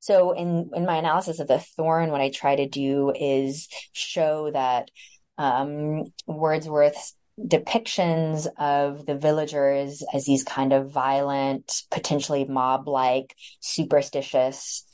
so 0.00 0.32
in, 0.32 0.70
in 0.74 0.86
my 0.86 0.96
analysis 0.96 1.40
of 1.40 1.48
the 1.48 1.58
thorn, 1.58 2.10
what 2.10 2.20
I 2.20 2.30
try 2.30 2.56
to 2.56 2.68
do 2.68 3.12
is 3.14 3.68
show 3.92 4.50
that, 4.52 4.90
um, 5.38 6.04
Wordsworth's 6.26 7.14
depictions 7.40 8.46
of 8.58 9.06
the 9.06 9.16
villagers 9.16 10.04
as 10.14 10.24
these 10.24 10.44
kind 10.44 10.72
of 10.72 10.92
violent, 10.92 11.82
potentially 11.90 12.44
mob 12.44 12.86
like, 12.88 13.34
superstitious 13.60 14.84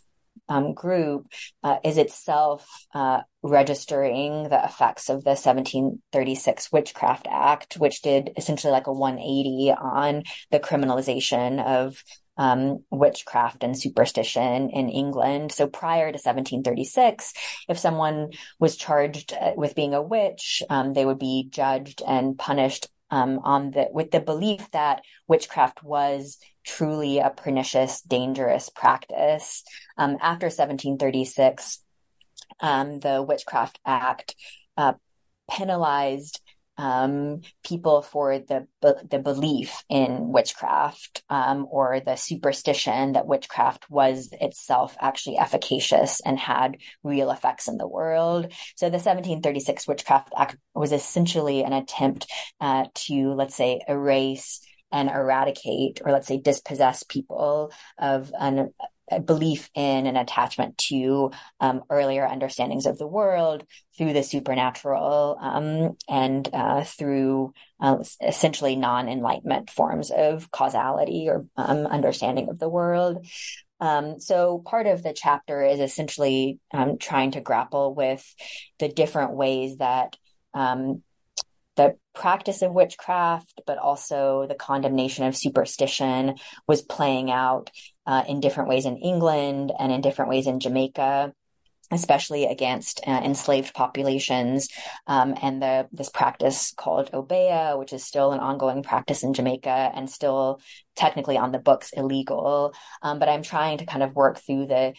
um, 0.49 0.75
group 0.75 1.27
uh, 1.63 1.77
is 1.85 1.97
itself 1.97 2.69
uh, 2.93 3.21
registering 3.43 4.49
the 4.49 4.63
effects 4.65 5.09
of 5.09 5.23
the 5.23 5.31
1736 5.31 6.73
Witchcraft 6.73 7.27
Act, 7.31 7.75
which 7.75 8.03
did 8.03 8.33
essentially 8.37 8.73
like 8.73 8.89
a 8.89 8.93
180 8.93 9.73
on 9.73 10.25
the 10.51 10.61
criminalization 10.61 11.65
of 11.65 12.03
um, 12.37 12.83
witchcraft 12.91 13.63
and 13.63 13.79
superstition 13.79 14.71
in 14.71 14.89
England. 14.89 15.53
So 15.53 15.67
prior 15.67 16.07
to 16.07 16.17
1736, 16.17 17.35
if 17.69 17.79
someone 17.79 18.31
was 18.59 18.77
charged 18.77 19.35
uh, 19.35 19.53
with 19.57 19.75
being 19.75 19.95
a 19.95 20.03
witch, 20.03 20.63
um, 20.71 20.95
they 20.95 21.05
would 21.05 21.19
be 21.19 21.49
judged 21.51 22.03
and 22.07 22.39
punished 22.39 22.89
um, 23.11 23.41
on 23.43 23.73
the 23.73 23.89
with 23.93 24.11
the 24.11 24.21
belief 24.21 24.71
that 24.71 25.03
witchcraft 25.27 25.83
was 25.83 26.39
truly 26.65 27.19
a 27.19 27.31
pernicious, 27.31 28.01
dangerous 28.03 28.69
practice. 28.69 29.65
Um, 29.97 30.19
after 30.21 30.47
1736, 30.47 31.83
um, 32.61 33.01
the 33.01 33.23
Witchcraft 33.23 33.79
Act 33.85 34.35
uh, 34.77 34.95
penalized 35.51 36.41
um, 36.81 37.43
people 37.63 38.01
for 38.01 38.39
the 38.39 38.67
the 38.81 39.19
belief 39.19 39.85
in 39.91 40.33
witchcraft 40.33 41.23
um, 41.29 41.67
or 41.71 42.01
the 42.01 42.17
superstition 42.17 43.13
that 43.13 43.27
witchcraft 43.27 43.91
was 43.91 44.31
itself 44.41 44.97
actually 44.99 45.37
efficacious 45.37 46.21
and 46.25 46.39
had 46.39 46.79
real 47.03 47.31
effects 47.31 47.69
in 47.69 47.77
the 47.77 47.87
world. 47.87 48.53
So 48.77 48.87
the 48.87 48.93
1736 48.95 49.87
Witchcraft 49.87 50.33
Act 50.37 50.57
was 50.75 50.93
essentially 50.93 51.63
an 51.65 51.75
attempt 51.75 52.27
uh, 52.61 52.87
to, 52.95 53.35
let's 53.35 53.57
say, 53.57 53.81
erase 53.87 54.61
and 54.93 55.09
eradicate, 55.09 56.01
or 56.05 56.13
let's 56.13 56.27
say, 56.27 56.39
dispossess 56.39 57.03
people 57.03 57.73
of 57.99 58.33
an 58.39 58.73
belief 59.19 59.69
in 59.75 60.07
an 60.07 60.17
attachment 60.17 60.79
to 60.79 61.33
um, 61.59 61.83
earlier 61.91 62.27
understandings 62.27 62.87
of 62.87 62.99
the 62.99 63.07
world 63.07 63.65
through 63.99 64.13
the 64.13 64.23
supernatural 64.23 65.37
um, 65.41 65.97
and 66.09 66.49
uh, 66.53 66.85
through 66.85 67.53
uh, 67.81 67.97
essentially 68.25 68.77
non-enlightenment 68.77 69.69
forms 69.69 70.11
of 70.11 70.51
causality 70.51 71.27
or 71.29 71.47
um, 71.57 71.87
understanding 71.87 72.49
of 72.49 72.59
the 72.59 72.69
world. 72.69 73.27
Um, 73.81 74.21
so 74.21 74.63
part 74.65 74.87
of 74.87 75.03
the 75.03 75.15
chapter 75.15 75.63
is 75.63 75.81
essentially 75.81 76.59
um, 76.73 76.99
trying 76.99 77.33
to 77.33 77.41
grapple 77.41 77.95
with 77.95 78.25
the 78.79 78.89
different 78.89 79.33
ways 79.33 79.79
that 79.79 80.17
um, 80.53 81.03
the 81.81 81.97
practice 82.15 82.61
of 82.61 82.73
witchcraft, 82.73 83.63
but 83.67 83.79
also 83.79 84.47
the 84.47 84.55
condemnation 84.55 85.25
of 85.25 85.35
superstition 85.35 86.35
was 86.69 86.83
playing 86.83 87.31
out 87.31 87.71
uh, 88.07 88.23
in 88.29 88.41
different 88.41 88.69
ways 88.69 88.85
in 88.85 88.99
England 88.99 89.73
and 89.79 89.91
in 89.91 90.03
different 90.03 90.31
ways 90.31 90.47
in 90.47 90.61
Jamaica 90.61 91.33
especially 91.93 92.45
against 92.45 93.01
uh, 93.05 93.21
enslaved 93.25 93.75
populations, 93.75 94.69
um, 95.09 95.35
and 95.43 95.61
the 95.61 95.89
this 95.91 96.09
practice 96.09 96.73
called 96.77 97.11
obeah, 97.13 97.75
which 97.77 97.93
is 97.93 98.05
still 98.05 98.31
an 98.31 98.39
ongoing 98.39 98.85
practice 98.85 99.25
in 99.25 99.35
Jamaica 99.35 99.91
and 99.95 100.09
still 100.09 100.61
technically 100.95 101.37
on 101.37 101.51
the 101.51 101.59
books 101.59 101.91
illegal. 101.93 102.73
Um, 103.03 103.19
but 103.19 103.29
I'm 103.29 103.43
trying 103.43 103.79
to 103.79 103.87
kind 103.87 104.05
of 104.05 104.15
work 104.15 104.39
through 104.39 104.67
the 104.67 104.95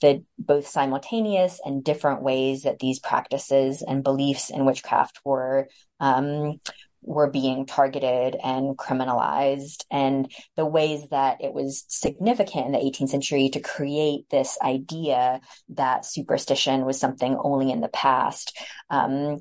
the 0.00 0.24
both 0.38 0.66
simultaneous 0.66 1.60
and 1.64 1.84
different 1.84 2.22
ways 2.22 2.62
that 2.62 2.78
these 2.78 2.98
practices 2.98 3.82
and 3.82 4.04
beliefs 4.04 4.50
in 4.50 4.64
witchcraft 4.64 5.20
were 5.24 5.68
um, 6.00 6.60
were 7.02 7.30
being 7.30 7.64
targeted 7.64 8.36
and 8.42 8.76
criminalized. 8.76 9.84
And 9.90 10.30
the 10.56 10.66
ways 10.66 11.08
that 11.10 11.38
it 11.40 11.52
was 11.52 11.84
significant 11.88 12.66
in 12.66 12.72
the 12.72 12.78
18th 12.78 13.08
century 13.08 13.48
to 13.50 13.60
create 13.60 14.28
this 14.30 14.58
idea 14.62 15.40
that 15.70 16.04
superstition 16.04 16.84
was 16.84 17.00
something 17.00 17.36
only 17.42 17.70
in 17.70 17.80
the 17.80 17.88
past 17.88 18.56
um, 18.90 19.38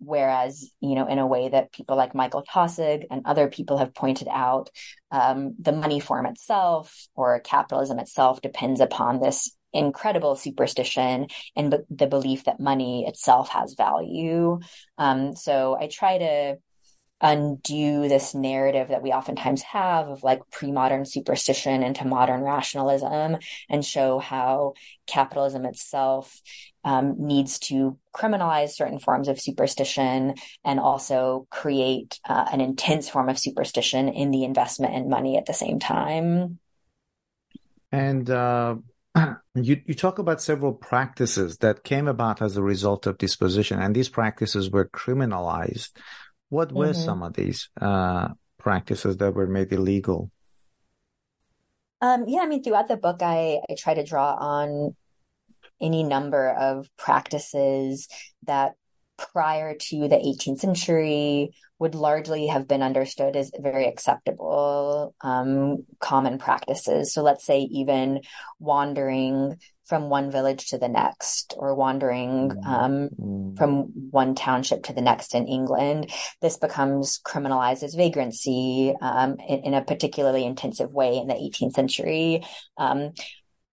whereas 0.00 0.70
you 0.80 0.94
know 0.94 1.06
in 1.06 1.18
a 1.18 1.26
way 1.26 1.48
that 1.48 1.72
people 1.72 1.96
like 1.96 2.14
michael 2.14 2.44
taussig 2.44 3.04
and 3.10 3.22
other 3.24 3.48
people 3.48 3.78
have 3.78 3.94
pointed 3.94 4.28
out 4.30 4.68
um, 5.10 5.54
the 5.58 5.72
money 5.72 6.00
form 6.00 6.26
itself 6.26 7.06
or 7.14 7.40
capitalism 7.40 7.98
itself 7.98 8.40
depends 8.42 8.80
upon 8.80 9.20
this 9.20 9.56
incredible 9.76 10.36
superstition 10.36 11.26
and 11.54 11.74
the 11.90 12.06
belief 12.06 12.44
that 12.44 12.60
money 12.60 13.06
itself 13.06 13.48
has 13.50 13.74
value 13.74 14.58
um, 14.98 15.36
so 15.36 15.76
i 15.80 15.86
try 15.86 16.18
to 16.18 16.56
undo 17.20 18.08
this 18.08 18.34
narrative 18.34 18.88
that 18.88 19.02
we 19.02 19.10
oftentimes 19.10 19.62
have 19.62 20.08
of 20.08 20.22
like 20.22 20.40
pre-modern 20.50 21.06
superstition 21.06 21.82
into 21.82 22.06
modern 22.06 22.42
rationalism 22.42 23.38
and 23.70 23.84
show 23.84 24.18
how 24.18 24.74
capitalism 25.06 25.64
itself 25.64 26.42
um, 26.84 27.14
needs 27.18 27.58
to 27.58 27.98
criminalize 28.14 28.70
certain 28.70 28.98
forms 28.98 29.28
of 29.28 29.40
superstition 29.40 30.34
and 30.62 30.78
also 30.78 31.46
create 31.50 32.20
uh, 32.28 32.46
an 32.52 32.60
intense 32.60 33.08
form 33.08 33.30
of 33.30 33.38
superstition 33.38 34.08
in 34.08 34.30
the 34.30 34.44
investment 34.44 34.94
in 34.94 35.08
money 35.08 35.38
at 35.38 35.46
the 35.46 35.54
same 35.54 35.78
time. 35.78 36.58
And 37.90 38.28
uh, 38.28 38.76
you 39.54 39.80
you 39.86 39.94
talk 39.94 40.18
about 40.18 40.42
several 40.42 40.72
practices 40.72 41.58
that 41.58 41.84
came 41.84 42.08
about 42.08 42.42
as 42.42 42.56
a 42.56 42.62
result 42.62 43.06
of 43.06 43.18
this 43.18 43.36
position, 43.36 43.80
and 43.80 43.94
these 43.94 44.08
practices 44.08 44.70
were 44.70 44.88
criminalized. 44.88 45.90
What 46.48 46.72
were 46.72 46.88
mm-hmm. 46.88 47.04
some 47.04 47.22
of 47.22 47.34
these 47.34 47.68
uh, 47.80 48.28
practices 48.58 49.16
that 49.16 49.34
were 49.34 49.46
made 49.46 49.72
illegal? 49.72 50.30
Um, 52.00 52.24
yeah, 52.28 52.40
I 52.40 52.46
mean, 52.46 52.62
throughout 52.62 52.88
the 52.88 52.96
book, 52.96 53.22
I, 53.22 53.60
I 53.68 53.74
try 53.76 53.94
to 53.94 54.04
draw 54.04 54.34
on 54.34 54.94
any 55.80 56.02
number 56.02 56.48
of 56.50 56.88
practices 56.96 58.08
that 58.44 58.74
prior 59.16 59.74
to 59.74 60.08
the 60.08 60.16
18th 60.16 60.60
century 60.60 61.52
would 61.78 61.94
largely 61.94 62.46
have 62.46 62.66
been 62.66 62.82
understood 62.82 63.36
as 63.36 63.50
very 63.58 63.86
acceptable 63.86 65.14
um, 65.20 65.84
common 66.00 66.38
practices. 66.38 67.12
So 67.12 67.22
let's 67.22 67.44
say 67.44 67.60
even 67.60 68.20
wandering 68.58 69.58
from 69.84 70.08
one 70.08 70.30
village 70.30 70.68
to 70.70 70.78
the 70.78 70.88
next 70.88 71.54
or 71.56 71.74
wandering 71.74 72.50
mm-hmm. 72.50 72.68
um, 72.68 73.08
mm. 73.20 73.56
from 73.56 74.10
one 74.10 74.34
township 74.34 74.84
to 74.84 74.92
the 74.92 75.00
next 75.00 75.34
in 75.34 75.46
England. 75.46 76.10
This 76.42 76.56
becomes 76.56 77.20
criminalized 77.24 77.84
as 77.84 77.94
vagrancy 77.94 78.94
um, 79.00 79.36
in, 79.46 79.60
in, 79.60 79.74
a 79.74 79.84
particularly 79.84 80.44
intensive 80.44 80.92
way 80.92 81.16
in 81.16 81.28
the 81.28 81.34
18th 81.34 81.74
century. 81.74 82.44
Um, 82.76 83.12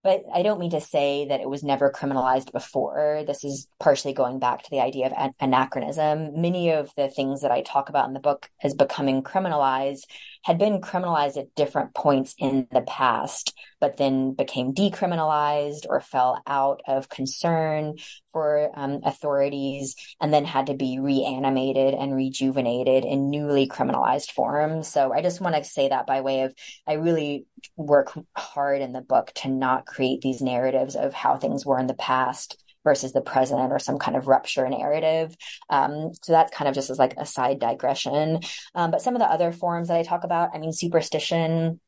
but 0.03 0.23
I 0.33 0.43
don't 0.43 0.59
mean 0.59 0.71
to 0.71 0.81
say 0.81 1.27
that 1.29 1.39
it 1.39 1.49
was 1.49 1.63
never 1.63 1.89
criminalized 1.89 2.51
before. 2.51 3.23
This 3.25 3.43
is 3.43 3.67
partially 3.79 4.13
going 4.13 4.39
back 4.39 4.63
to 4.63 4.69
the 4.69 4.81
idea 4.81 5.07
of 5.07 5.13
an- 5.17 5.33
anachronism. 5.39 6.41
Many 6.41 6.71
of 6.71 6.91
the 6.97 7.07
things 7.07 7.41
that 7.41 7.51
I 7.51 7.61
talk 7.61 7.89
about 7.89 8.07
in 8.07 8.13
the 8.13 8.19
book 8.19 8.49
as 8.61 8.73
becoming 8.73 9.23
criminalized 9.23 10.03
had 10.43 10.57
been 10.57 10.81
criminalized 10.81 11.37
at 11.37 11.55
different 11.55 11.93
points 11.93 12.35
in 12.37 12.67
the 12.71 12.81
past, 12.81 13.57
but 13.79 13.95
then 13.95 14.33
became 14.33 14.73
decriminalized 14.73 15.85
or 15.89 16.01
fell 16.01 16.41
out 16.45 16.81
of 16.85 17.07
concern 17.07 17.95
for 18.33 18.71
um, 18.75 18.99
authorities 19.05 19.95
and 20.19 20.33
then 20.33 20.43
had 20.43 20.67
to 20.67 20.73
be 20.73 20.99
reanimated 20.99 21.93
and 21.93 22.13
rejuvenated 22.13 23.05
in 23.05 23.29
newly 23.29 23.67
criminalized 23.67 24.31
forms. 24.31 24.87
So 24.87 25.13
I 25.13 25.21
just 25.21 25.39
want 25.39 25.55
to 25.55 25.63
say 25.63 25.89
that 25.89 26.07
by 26.07 26.21
way 26.21 26.41
of, 26.41 26.53
I 26.85 26.93
really 26.93 27.45
work 27.77 28.11
hard 28.35 28.81
in 28.81 28.91
the 28.91 29.01
book 29.01 29.31
to 29.35 29.47
not 29.47 29.85
create 29.93 30.21
these 30.21 30.41
narratives 30.41 30.95
of 30.95 31.13
how 31.13 31.37
things 31.37 31.65
were 31.65 31.79
in 31.79 31.87
the 31.87 31.93
past 31.93 32.61
versus 32.83 33.13
the 33.13 33.21
present 33.21 33.71
or 33.71 33.79
some 33.79 33.97
kind 33.97 34.17
of 34.17 34.27
rupture 34.27 34.67
narrative. 34.67 35.35
Um, 35.69 36.11
so 36.21 36.33
that's 36.33 36.55
kind 36.55 36.67
of 36.67 36.75
just 36.75 36.89
as 36.89 36.99
like 36.99 37.13
a 37.17 37.25
side 37.25 37.59
digression. 37.59 38.41
Um, 38.75 38.91
but 38.91 39.01
some 39.01 39.15
of 39.15 39.19
the 39.19 39.31
other 39.31 39.51
forms 39.51 39.87
that 39.87 39.97
I 39.97 40.03
talk 40.03 40.23
about, 40.23 40.49
I 40.53 40.59
mean, 40.59 40.73
superstition 40.73 41.79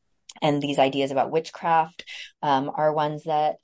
and 0.41 0.61
these 0.61 0.79
ideas 0.79 1.11
about 1.11 1.31
witchcraft 1.31 2.05
um, 2.41 2.71
are 2.73 2.93
ones 2.93 3.23
that 3.23 3.55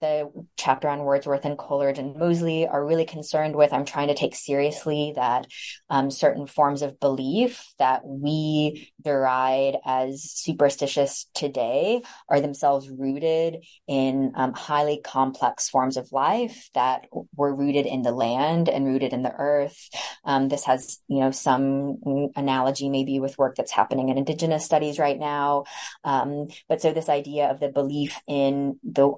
the 0.00 0.30
chapter 0.56 0.88
on 0.88 1.00
Wordsworth 1.00 1.44
and 1.44 1.58
Coleridge 1.58 1.98
and 1.98 2.16
Moseley 2.16 2.66
are 2.66 2.84
really 2.84 3.04
concerned 3.04 3.56
with. 3.56 3.72
I'm 3.72 3.84
trying 3.84 4.08
to 4.08 4.14
take 4.14 4.34
seriously 4.34 5.12
that 5.16 5.46
um, 5.90 6.10
certain 6.10 6.46
forms 6.46 6.82
of 6.82 7.00
belief 7.00 7.72
that 7.78 8.02
we 8.04 8.92
deride 9.02 9.76
as 9.84 10.22
superstitious 10.22 11.26
today 11.34 12.02
are 12.28 12.40
themselves 12.40 12.88
rooted 12.88 13.64
in 13.86 14.32
um, 14.36 14.52
highly 14.52 15.00
complex 15.02 15.68
forms 15.68 15.96
of 15.96 16.12
life 16.12 16.70
that 16.74 17.06
were 17.34 17.54
rooted 17.54 17.86
in 17.86 18.02
the 18.02 18.12
land 18.12 18.68
and 18.68 18.86
rooted 18.86 19.12
in 19.12 19.22
the 19.22 19.34
earth. 19.36 19.88
Um, 20.24 20.48
this 20.48 20.64
has, 20.64 21.00
you 21.08 21.20
know, 21.20 21.30
some 21.30 21.98
analogy 22.36 22.88
maybe 22.88 23.18
with 23.20 23.38
work 23.38 23.56
that's 23.56 23.72
happening 23.72 24.08
in 24.08 24.18
indigenous 24.18 24.64
studies 24.64 24.98
right 24.98 25.18
now. 25.18 25.64
Um, 26.04 26.48
but 26.68 26.80
so 26.80 26.92
this 26.92 27.08
idea 27.08 27.50
of 27.50 27.60
the 27.60 27.68
belief 27.68 28.20
in 28.28 28.78
the 28.84 29.12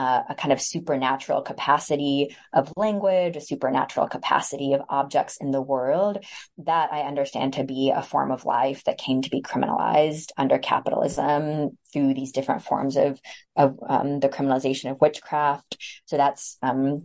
uh, 0.00 0.22
a 0.30 0.34
kind 0.34 0.50
of 0.50 0.62
supernatural 0.62 1.42
capacity 1.42 2.34
of 2.54 2.72
language, 2.74 3.36
a 3.36 3.40
supernatural 3.40 4.08
capacity 4.08 4.72
of 4.72 4.80
objects 4.88 5.36
in 5.42 5.50
the 5.50 5.60
world 5.60 6.24
that 6.56 6.90
I 6.90 7.00
understand 7.02 7.52
to 7.54 7.64
be 7.64 7.92
a 7.94 8.00
form 8.02 8.30
of 8.30 8.46
life 8.46 8.82
that 8.84 8.96
came 8.96 9.20
to 9.20 9.28
be 9.28 9.42
criminalized 9.42 10.30
under 10.38 10.58
capitalism 10.58 11.76
through 11.92 12.14
these 12.14 12.32
different 12.32 12.62
forms 12.62 12.96
of 12.96 13.20
of 13.56 13.78
um, 13.86 14.20
the 14.20 14.30
criminalization 14.30 14.90
of 14.90 15.02
witchcraft. 15.02 15.76
So 16.06 16.16
that's 16.16 16.56
um, 16.62 17.04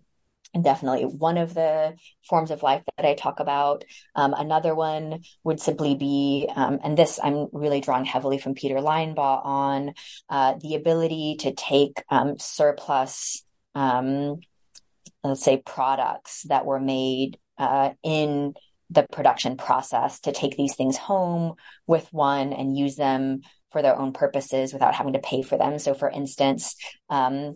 definitely 0.63 1.03
one 1.03 1.37
of 1.37 1.53
the 1.53 1.95
forms 2.27 2.51
of 2.51 2.63
life 2.63 2.83
that 2.97 3.05
I 3.05 3.13
talk 3.13 3.39
about. 3.39 3.83
Um, 4.15 4.33
another 4.33 4.75
one 4.75 5.21
would 5.43 5.59
simply 5.59 5.95
be, 5.95 6.49
um, 6.55 6.79
and 6.83 6.97
this 6.97 7.19
I'm 7.21 7.47
really 7.51 7.81
drawing 7.81 8.05
heavily 8.05 8.37
from 8.37 8.53
Peter 8.53 8.75
Linebaugh 8.75 9.45
on 9.45 9.93
uh, 10.29 10.55
the 10.61 10.75
ability 10.75 11.37
to 11.41 11.53
take 11.53 12.03
um, 12.09 12.37
surplus, 12.39 13.43
um, 13.73 14.37
let's 15.23 15.43
say, 15.43 15.57
products 15.57 16.43
that 16.43 16.65
were 16.65 16.79
made 16.79 17.37
uh, 17.57 17.91
in 18.03 18.53
the 18.89 19.03
production 19.11 19.57
process 19.57 20.19
to 20.21 20.31
take 20.31 20.55
these 20.55 20.75
things 20.75 20.95
home 20.95 21.55
with 21.87 22.07
one 22.11 22.53
and 22.53 22.77
use 22.77 22.95
them 22.95 23.41
for 23.71 23.81
their 23.81 23.97
own 23.97 24.13
purposes 24.13 24.71
without 24.71 24.95
having 24.95 25.13
to 25.13 25.19
pay 25.19 25.41
for 25.41 25.57
them. 25.57 25.79
So, 25.79 25.93
for 25.93 26.09
instance, 26.09 26.75
um, 27.09 27.55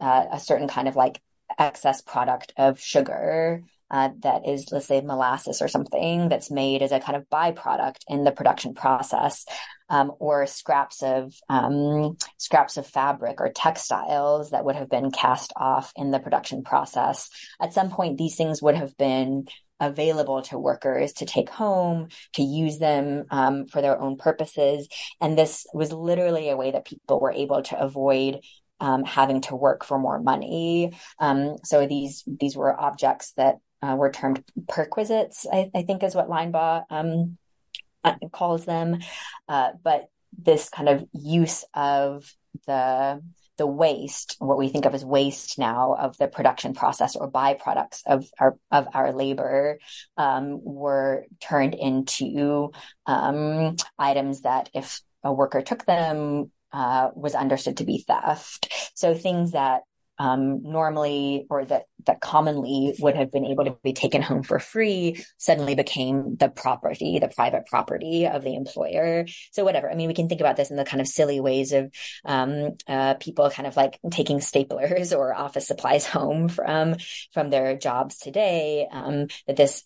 uh, 0.00 0.24
a 0.32 0.40
certain 0.40 0.68
kind 0.68 0.88
of 0.88 0.96
like 0.96 1.20
excess 1.58 2.00
product 2.00 2.52
of 2.56 2.80
sugar 2.80 3.62
uh, 3.90 4.10
that 4.20 4.48
is, 4.48 4.68
let's 4.70 4.86
say, 4.86 5.00
molasses 5.00 5.60
or 5.60 5.66
something 5.66 6.28
that's 6.28 6.50
made 6.50 6.80
as 6.80 6.92
a 6.92 7.00
kind 7.00 7.16
of 7.16 7.28
byproduct 7.28 7.96
in 8.08 8.22
the 8.22 8.30
production 8.30 8.72
process, 8.72 9.44
um, 9.88 10.12
or 10.20 10.46
scraps 10.46 11.02
of 11.02 11.34
um, 11.48 12.16
scraps 12.38 12.76
of 12.76 12.86
fabric 12.86 13.40
or 13.40 13.50
textiles 13.52 14.50
that 14.50 14.64
would 14.64 14.76
have 14.76 14.88
been 14.88 15.10
cast 15.10 15.52
off 15.56 15.92
in 15.96 16.12
the 16.12 16.20
production 16.20 16.62
process. 16.62 17.30
At 17.60 17.74
some 17.74 17.90
point, 17.90 18.16
these 18.16 18.36
things 18.36 18.62
would 18.62 18.76
have 18.76 18.96
been 18.96 19.46
available 19.80 20.42
to 20.42 20.58
workers 20.58 21.14
to 21.14 21.26
take 21.26 21.48
home, 21.48 22.08
to 22.34 22.42
use 22.42 22.78
them 22.78 23.24
um, 23.30 23.66
for 23.66 23.80
their 23.80 23.98
own 23.98 24.16
purposes. 24.16 24.86
And 25.20 25.36
this 25.36 25.66
was 25.72 25.90
literally 25.90 26.50
a 26.50 26.56
way 26.56 26.70
that 26.70 26.84
people 26.84 27.18
were 27.18 27.32
able 27.32 27.62
to 27.62 27.80
avoid 27.80 28.40
um, 28.80 29.04
having 29.04 29.40
to 29.42 29.56
work 29.56 29.84
for 29.84 29.98
more 29.98 30.20
money. 30.20 30.92
Um, 31.18 31.56
so 31.64 31.86
these 31.86 32.24
these 32.26 32.56
were 32.56 32.78
objects 32.78 33.32
that 33.36 33.58
uh, 33.82 33.96
were 33.96 34.10
termed 34.10 34.44
perquisites, 34.68 35.46
I, 35.50 35.70
I, 35.74 35.82
think 35.82 36.02
is 36.02 36.14
what 36.14 36.28
Linebaugh 36.28 36.84
um, 36.90 37.38
uh, 38.04 38.14
calls 38.30 38.64
them. 38.66 38.98
Uh, 39.48 39.70
but 39.82 40.08
this 40.38 40.68
kind 40.68 40.88
of 40.88 41.06
use 41.12 41.64
of 41.74 42.30
the 42.66 43.22
the 43.56 43.66
waste, 43.66 44.36
what 44.38 44.56
we 44.56 44.70
think 44.70 44.86
of 44.86 44.94
as 44.94 45.04
waste 45.04 45.58
now 45.58 45.94
of 45.94 46.16
the 46.16 46.26
production 46.26 46.72
process 46.72 47.14
or 47.14 47.30
byproducts 47.30 48.00
of 48.06 48.26
our 48.38 48.56
of 48.70 48.88
our 48.94 49.12
labor, 49.12 49.78
um, 50.16 50.60
were 50.62 51.26
turned 51.40 51.74
into 51.74 52.72
um, 53.06 53.76
items 53.98 54.42
that, 54.42 54.70
if 54.72 55.02
a 55.22 55.32
worker 55.32 55.60
took 55.60 55.84
them, 55.84 56.50
uh, 56.72 57.10
was 57.14 57.34
understood 57.34 57.78
to 57.78 57.84
be 57.84 58.04
theft. 58.06 58.72
So 58.94 59.14
things 59.14 59.52
that 59.52 59.82
um, 60.20 60.62
normally 60.62 61.46
or 61.48 61.64
that 61.64 61.84
that 62.06 62.20
commonly 62.20 62.94
would 62.98 63.16
have 63.16 63.32
been 63.32 63.46
able 63.46 63.64
to 63.64 63.76
be 63.82 63.94
taken 63.94 64.20
home 64.20 64.42
for 64.42 64.58
free 64.58 65.24
suddenly 65.38 65.74
became 65.74 66.36
the 66.36 66.50
property, 66.50 67.18
the 67.18 67.28
private 67.28 67.64
property 67.66 68.26
of 68.26 68.44
the 68.44 68.54
employer. 68.54 69.24
So 69.52 69.64
whatever. 69.64 69.90
I 69.90 69.94
mean, 69.94 70.08
we 70.08 70.14
can 70.14 70.28
think 70.28 70.42
about 70.42 70.56
this 70.56 70.70
in 70.70 70.76
the 70.76 70.84
kind 70.84 71.00
of 71.00 71.08
silly 71.08 71.40
ways 71.40 71.72
of 71.72 71.90
um, 72.26 72.76
uh, 72.86 73.14
people 73.14 73.48
kind 73.48 73.66
of 73.66 73.76
like 73.76 73.98
taking 74.10 74.40
staplers 74.40 75.16
or 75.16 75.34
office 75.34 75.66
supplies 75.66 76.04
home 76.04 76.48
from 76.48 76.96
from 77.32 77.48
their 77.48 77.78
jobs 77.78 78.18
today. 78.18 78.86
Um, 78.92 79.28
that 79.46 79.56
this 79.56 79.84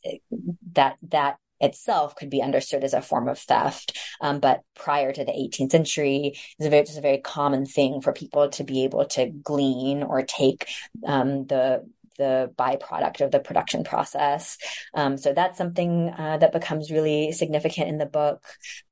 that 0.73 0.97
that 1.11 1.37
itself 1.61 2.17
could 2.17 2.31
be 2.31 2.43
understood 2.43 2.85
as 2.85 2.95
a 2.95 3.03
form 3.03 3.29
of 3.29 3.39
theft. 3.39 3.99
Um, 4.21 4.41
but 4.41 4.61
prior 4.75 5.13
to 5.13 5.25
the 5.25 5.33
18th 5.33 5.73
century, 5.73 6.39
it's 6.59 6.67
a 6.67 6.71
very, 6.71 6.85
a 6.97 7.01
very 7.01 7.19
common 7.19 7.67
thing 7.67 8.01
for 8.01 8.13
people 8.13 8.49
to 8.51 8.65
be 8.65 8.85
able 8.85 9.07
to 9.07 9.31
glean 9.31 10.03
or 10.03 10.23
take 10.23 10.69
um, 11.07 11.47
the 11.47 11.89
the 12.17 12.53
byproduct 12.57 13.23
of 13.23 13.33
the 13.33 13.41
production 13.41 13.83
process. 13.83 14.57
Um, 14.95 15.17
so 15.17 15.33
that's 15.33 15.59
something 15.59 16.11
uh, 16.17 16.39
that 16.39 16.53
becomes 16.53 16.93
really 16.93 17.33
significant 17.33 17.89
in 17.89 17.99
the 17.99 18.07
book. 18.07 18.45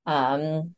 Um, 0.06 0.74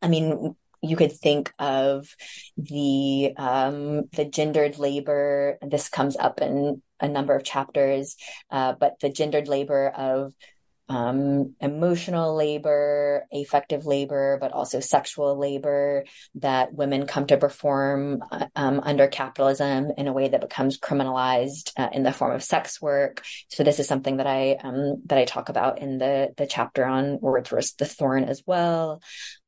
I 0.00 0.08
mean, 0.08 0.56
you 0.82 0.96
could 0.96 1.12
think 1.12 1.52
of 1.58 2.14
the 2.56 3.32
um, 3.36 4.08
the 4.16 4.24
gendered 4.24 4.78
labor. 4.78 5.58
This 5.62 5.88
comes 5.88 6.16
up 6.16 6.40
in 6.40 6.82
a 6.98 7.08
number 7.08 7.36
of 7.36 7.44
chapters, 7.44 8.16
uh, 8.50 8.74
but 8.78 8.98
the 9.00 9.10
gendered 9.10 9.48
labor 9.48 9.88
of 9.88 10.32
um, 10.92 11.54
emotional 11.58 12.36
labor, 12.36 13.24
affective 13.32 13.86
labor, 13.86 14.36
but 14.38 14.52
also 14.52 14.78
sexual 14.78 15.38
labor 15.38 16.04
that 16.34 16.74
women 16.74 17.06
come 17.06 17.26
to 17.26 17.38
perform 17.38 18.22
uh, 18.30 18.46
um, 18.54 18.78
under 18.84 19.06
capitalism 19.06 19.90
in 19.96 20.06
a 20.06 20.12
way 20.12 20.28
that 20.28 20.42
becomes 20.42 20.78
criminalized 20.78 21.72
uh, 21.78 21.88
in 21.92 22.02
the 22.02 22.12
form 22.12 22.34
of 22.34 22.42
sex 22.42 22.82
work. 22.82 23.24
So 23.48 23.64
this 23.64 23.80
is 23.80 23.88
something 23.88 24.18
that 24.18 24.26
I 24.26 24.58
um, 24.62 25.02
that 25.06 25.16
I 25.16 25.24
talk 25.24 25.48
about 25.48 25.78
in 25.78 25.96
the 25.96 26.34
the 26.36 26.46
chapter 26.46 26.84
on 26.84 27.18
Wordsworth's 27.22 27.72
The 27.72 27.86
Thorn 27.86 28.24
as 28.24 28.42
well. 28.46 29.00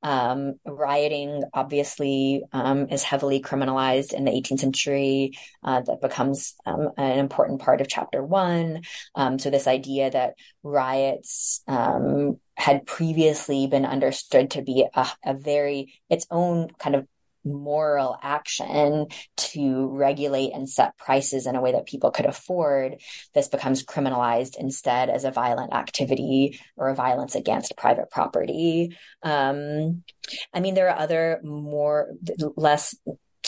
Um, 0.05 0.61
rioting 0.67 1.43
obviously 1.55 2.45
um, 2.53 2.89
is 2.91 3.03
heavily 3.03 3.41
criminalized 3.41 4.13
in 4.13 4.25
the 4.25 4.31
18th 4.31 4.61
century. 4.61 5.33
Uh, 5.63 5.81
that 5.81 6.03
becomes 6.03 6.55
um, 6.67 6.91
an 6.99 7.19
important 7.19 7.63
part 7.63 7.81
of 7.81 7.89
chapter 7.89 8.23
one. 8.23 8.83
Um, 9.15 9.39
so 9.39 9.51
this 9.51 9.67
idea 9.67 10.11
that 10.11 10.35
riots 10.63 11.63
um, 11.67 12.39
had 12.57 12.87
previously 12.87 13.67
been 13.67 13.87
understood 13.87 14.51
to 14.53 14.63
be 14.63 14.87
a, 14.95 15.09
a 15.25 15.35
very 15.35 15.95
its 16.09 16.27
own 16.31 16.69
kind 16.79 16.95
of 16.95 17.07
moral 17.45 18.17
action 18.23 19.07
to 19.37 19.89
regulate 19.89 20.53
and 20.53 20.69
set 20.69 20.97
prices 20.97 21.47
in 21.47 21.57
a 21.57 21.61
way 21.61 21.73
that 21.73 21.87
people 21.87 22.11
could 22.11 22.27
afford, 22.27 22.97
this 23.35 23.49
becomes 23.49 23.85
criminalized 23.85 24.57
instead 24.59 25.11
as 25.11 25.25
a 25.25 25.31
violent 25.31 25.73
activity 25.73 26.61
or 26.77 26.89
a 26.89 26.95
violence 26.95 27.35
against 27.35 27.77
private 27.77 28.11
property. 28.11 28.97
Um, 29.23 30.05
I 30.53 30.61
mean, 30.61 30.75
there 30.75 30.89
are 30.89 30.99
other 30.99 31.41
more, 31.43 32.13
less 32.57 32.95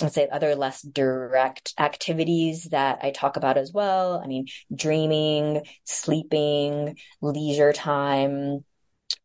let's 0.03 0.15
say 0.15 0.29
other 0.31 0.55
less 0.55 0.83
direct 0.83 1.73
activities 1.79 2.65
that 2.65 2.99
I 3.03 3.11
talk 3.11 3.37
about 3.37 3.57
as 3.57 3.73
well. 3.73 4.21
I 4.23 4.27
mean, 4.27 4.47
dreaming, 4.75 5.63
sleeping, 5.85 6.99
leisure 7.23 7.73
time, 7.73 8.65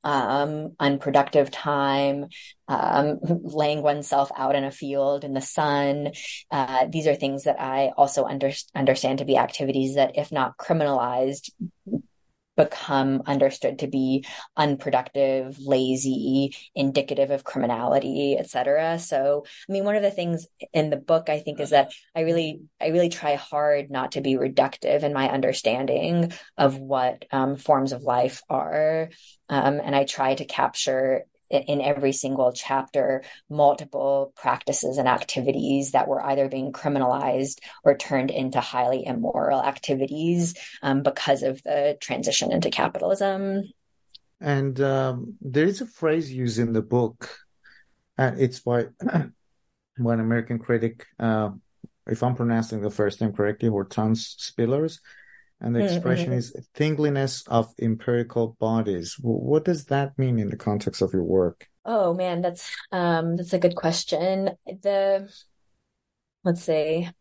um, 0.04 0.76
unproductive 0.80 1.52
time, 1.52 2.28
um, 2.68 3.20
laying 3.44 3.82
oneself 3.82 4.32
out 4.36 4.56
in 4.56 4.64
a 4.64 4.72
field 4.72 5.24
in 5.24 5.34
the 5.34 5.42
sun. 5.42 6.12
Uh, 6.50 6.88
these 6.90 7.08
are 7.08 7.16
things 7.16 7.44
that 7.44 7.60
I 7.60 7.92
also 7.98 8.26
under- 8.26 8.52
understand 8.76 9.20
to 9.20 9.26
be 9.26 9.38
activities 9.38 9.96
that, 9.96 10.18
if 10.18 10.32
not 10.32 10.58
criminalized, 10.58 11.52
become 12.58 13.24
understood 13.26 13.80
to 13.80 13.88
be 13.88 14.26
unproductive, 14.58 15.58
lazy, 15.60 16.56
indicative 16.76 17.32
of 17.32 17.43
criminality, 17.43 18.38
etc. 18.38 18.99
So, 18.99 19.45
I 19.70 19.72
mean, 19.72 19.86
one 19.86 19.95
of 19.95 20.04
the 20.04 20.12
things 20.12 20.47
in 20.74 20.89
the 20.89 20.97
book 20.97 21.30
I 21.30 21.39
think 21.39 21.60
is 21.60 21.70
that 21.72 21.91
I 22.16 22.22
really, 22.22 22.62
I 22.80 22.88
really 22.88 23.10
try 23.10 23.36
hard 23.36 23.89
not 23.89 24.14
to 24.14 24.22
be 24.22 24.36
reductive 24.36 25.04
in 25.04 25.14
my 25.14 25.30
understanding 25.30 26.34
of 26.58 26.78
what 26.78 27.26
um, 27.32 27.56
forms 27.56 27.93
of 27.93 28.04
life 28.04 28.41
are, 28.49 29.10
um, 29.49 29.80
and 29.84 29.95
I 29.95 30.06
try 30.06 30.36
to 30.36 30.45
capture 30.45 31.26
in 31.52 31.82
every 31.82 32.14
single 32.14 32.52
chapter 32.52 33.24
multiple 33.49 34.34
practices 34.36 34.97
and 34.97 35.08
activities 35.08 35.91
that 35.91 36.08
were 36.08 36.24
either 36.26 36.47
being 36.47 36.72
criminalized 36.72 37.60
or 37.84 37.97
turned 37.97 38.32
into 38.32 38.60
highly 38.60 39.06
immoral 39.06 39.62
activities 39.62 40.56
um, 40.82 41.04
because 41.04 41.43
of 41.43 41.62
the 41.64 41.97
transition 41.99 42.52
into 42.52 42.70
capitalism. 42.70 43.64
And 44.39 44.80
um, 44.82 45.36
there 45.41 45.66
is 45.66 45.82
a 45.82 45.86
phrase 45.86 46.32
used 46.32 46.58
in 46.58 46.74
the 46.74 46.82
book, 46.82 47.30
and 48.18 48.39
it's 48.39 48.60
by 48.60 48.88
one 49.97 50.20
American 50.20 50.58
critic, 50.58 51.06
uh, 51.20 51.52
if 52.08 52.24
I'm 52.24 52.36
pronouncing 52.36 52.82
the 52.82 52.89
first 52.89 53.22
name 53.22 53.34
correctly, 53.34 53.70
Hortense 53.70 54.36
Spillers 54.39 54.99
and 55.62 55.76
the 55.76 55.80
mm-hmm. 55.80 55.93
expression 55.93 56.30
mm-hmm. 56.30 56.39
is 56.39 56.68
thingliness 56.76 57.47
of 57.47 57.74
empirical 57.80 58.57
bodies. 58.59 59.16
What 59.22 59.66
does 59.66 59.86
that 59.86 60.18
mean 60.18 60.39
in 60.39 60.49
the 60.49 60.57
context 60.57 61.01
of 61.01 61.14
your 61.14 61.24
work? 61.24 61.68
Oh 61.86 62.14
man, 62.14 62.41
that's 62.41 62.76
um 62.91 63.38
that's 63.38 63.53
a 63.53 63.59
good 63.59 63.76
question. 63.76 64.51
The 64.66 65.32
let's 66.43 66.64
say 66.64 67.12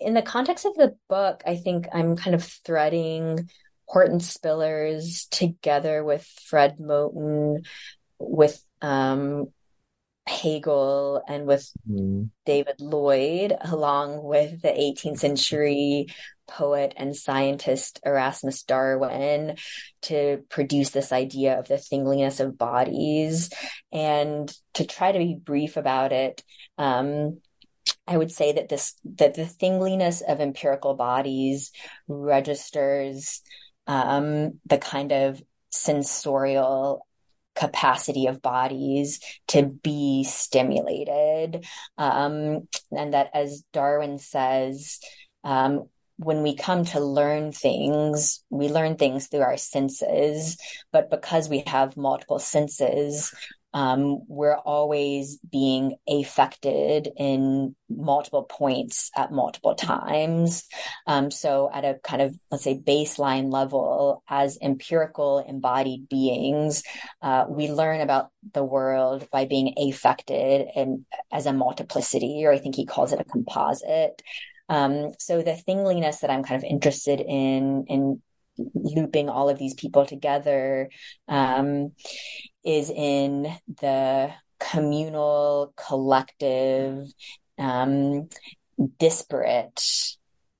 in 0.00 0.14
the 0.14 0.22
context 0.22 0.66
of 0.66 0.74
the 0.74 0.96
book, 1.08 1.42
I 1.46 1.56
think 1.56 1.86
I'm 1.92 2.16
kind 2.16 2.34
of 2.34 2.44
threading 2.44 3.48
Hortense 3.86 4.36
Spillers 4.36 5.28
together 5.30 6.04
with 6.04 6.24
Fred 6.44 6.78
Moten, 6.78 7.64
with 8.18 8.62
um, 8.82 9.52
Hegel 10.26 11.22
and 11.28 11.46
with 11.46 11.70
mm. 11.88 12.30
David 12.46 12.80
Lloyd, 12.80 13.56
along 13.60 14.22
with 14.22 14.62
the 14.62 14.68
18th 14.68 15.18
century 15.18 16.06
poet 16.46 16.94
and 16.96 17.16
scientist 17.16 18.00
Erasmus 18.04 18.62
Darwin, 18.62 19.56
to 20.02 20.44
produce 20.48 20.90
this 20.90 21.12
idea 21.12 21.58
of 21.58 21.68
the 21.68 21.78
thingliness 21.78 22.40
of 22.40 22.58
bodies. 22.58 23.50
And 23.92 24.52
to 24.74 24.86
try 24.86 25.12
to 25.12 25.18
be 25.18 25.34
brief 25.34 25.76
about 25.76 26.12
it, 26.12 26.42
um, 26.78 27.40
I 28.06 28.16
would 28.16 28.32
say 28.32 28.52
that 28.52 28.68
this 28.68 28.94
that 29.16 29.34
the 29.34 29.46
thingliness 29.46 30.22
of 30.22 30.40
empirical 30.40 30.94
bodies 30.94 31.70
registers 32.08 33.42
um, 33.86 34.60
the 34.66 34.78
kind 34.78 35.12
of 35.12 35.42
sensorial 35.70 37.06
capacity 37.54 38.26
of 38.26 38.42
bodies 38.42 39.20
to 39.48 39.62
be 39.62 40.24
stimulated. 40.24 41.66
Um, 41.98 42.68
and 42.90 43.14
that, 43.14 43.30
as 43.34 43.64
Darwin 43.72 44.18
says, 44.18 45.00
um, 45.42 45.88
when 46.16 46.42
we 46.42 46.54
come 46.54 46.84
to 46.84 47.00
learn 47.00 47.52
things, 47.52 48.44
we 48.50 48.68
learn 48.68 48.96
things 48.96 49.26
through 49.26 49.40
our 49.40 49.56
senses, 49.56 50.56
but 50.92 51.10
because 51.10 51.48
we 51.48 51.64
have 51.66 51.96
multiple 51.96 52.38
senses, 52.38 53.34
um, 53.74 54.22
we're 54.28 54.56
always 54.56 55.38
being 55.50 55.96
affected 56.08 57.10
in 57.16 57.74
multiple 57.90 58.44
points 58.44 59.10
at 59.16 59.32
multiple 59.32 59.74
times. 59.74 60.64
Um, 61.08 61.32
so, 61.32 61.68
at 61.74 61.84
a 61.84 61.98
kind 62.04 62.22
of, 62.22 62.38
let's 62.52 62.62
say, 62.62 62.78
baseline 62.78 63.52
level, 63.52 64.22
as 64.28 64.56
empirical 64.62 65.40
embodied 65.40 66.08
beings, 66.08 66.84
uh, 67.20 67.46
we 67.48 67.68
learn 67.68 68.00
about 68.00 68.30
the 68.52 68.64
world 68.64 69.28
by 69.32 69.44
being 69.44 69.74
affected 69.76 70.68
and 70.76 71.04
as 71.32 71.46
a 71.46 71.52
multiplicity, 71.52 72.44
or 72.46 72.52
I 72.52 72.58
think 72.58 72.76
he 72.76 72.86
calls 72.86 73.12
it 73.12 73.20
a 73.20 73.24
composite. 73.24 74.22
Um, 74.68 75.12
so 75.18 75.42
the 75.42 75.60
thingliness 75.68 76.20
that 76.20 76.30
I'm 76.30 76.44
kind 76.44 76.62
of 76.62 76.64
interested 76.70 77.20
in, 77.20 77.86
in 77.88 78.22
looping 78.56 79.28
all 79.28 79.48
of 79.48 79.58
these 79.58 79.74
people 79.74 80.06
together, 80.06 80.90
um, 81.28 81.92
is 82.64 82.90
in 82.90 83.54
the 83.80 84.32
communal, 84.58 85.72
collective, 85.76 87.06
um, 87.58 88.28
disparate 88.98 89.82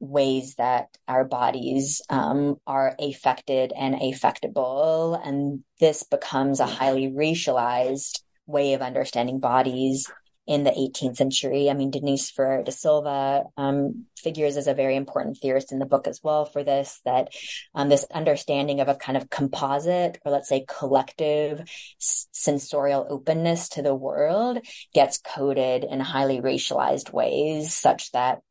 ways 0.00 0.54
that 0.56 0.88
our 1.08 1.24
bodies 1.24 2.02
um, 2.10 2.56
are 2.66 2.94
affected 2.98 3.72
and 3.76 3.94
affectable. 3.94 5.20
And 5.24 5.64
this 5.80 6.02
becomes 6.02 6.60
a 6.60 6.66
highly 6.66 7.10
racialized 7.10 8.20
way 8.46 8.74
of 8.74 8.82
understanding 8.82 9.40
bodies 9.40 10.10
in 10.46 10.64
the 10.64 10.70
18th 10.70 11.16
century. 11.16 11.70
I 11.70 11.74
mean, 11.74 11.90
Denise 11.90 12.30
Ferreira 12.30 12.64
da 12.64 12.70
Silva 12.70 13.44
um, 13.56 14.04
figures 14.16 14.56
as 14.56 14.66
a 14.66 14.74
very 14.74 14.96
important 14.96 15.38
theorist 15.38 15.72
in 15.72 15.78
the 15.78 15.86
book 15.86 16.06
as 16.06 16.20
well 16.22 16.44
for 16.44 16.62
this, 16.62 17.00
that 17.04 17.28
um, 17.74 17.88
this 17.88 18.06
understanding 18.12 18.80
of 18.80 18.88
a 18.88 18.94
kind 18.94 19.16
of 19.16 19.30
composite 19.30 20.18
or 20.24 20.32
let's 20.32 20.48
say 20.48 20.64
collective 20.68 21.62
sensorial 21.98 23.06
openness 23.08 23.70
to 23.70 23.82
the 23.82 23.94
world 23.94 24.58
gets 24.92 25.18
coded 25.18 25.84
in 25.84 26.00
highly 26.00 26.40
racialized 26.40 27.12
ways 27.12 27.74
such 27.74 28.12
that 28.12 28.42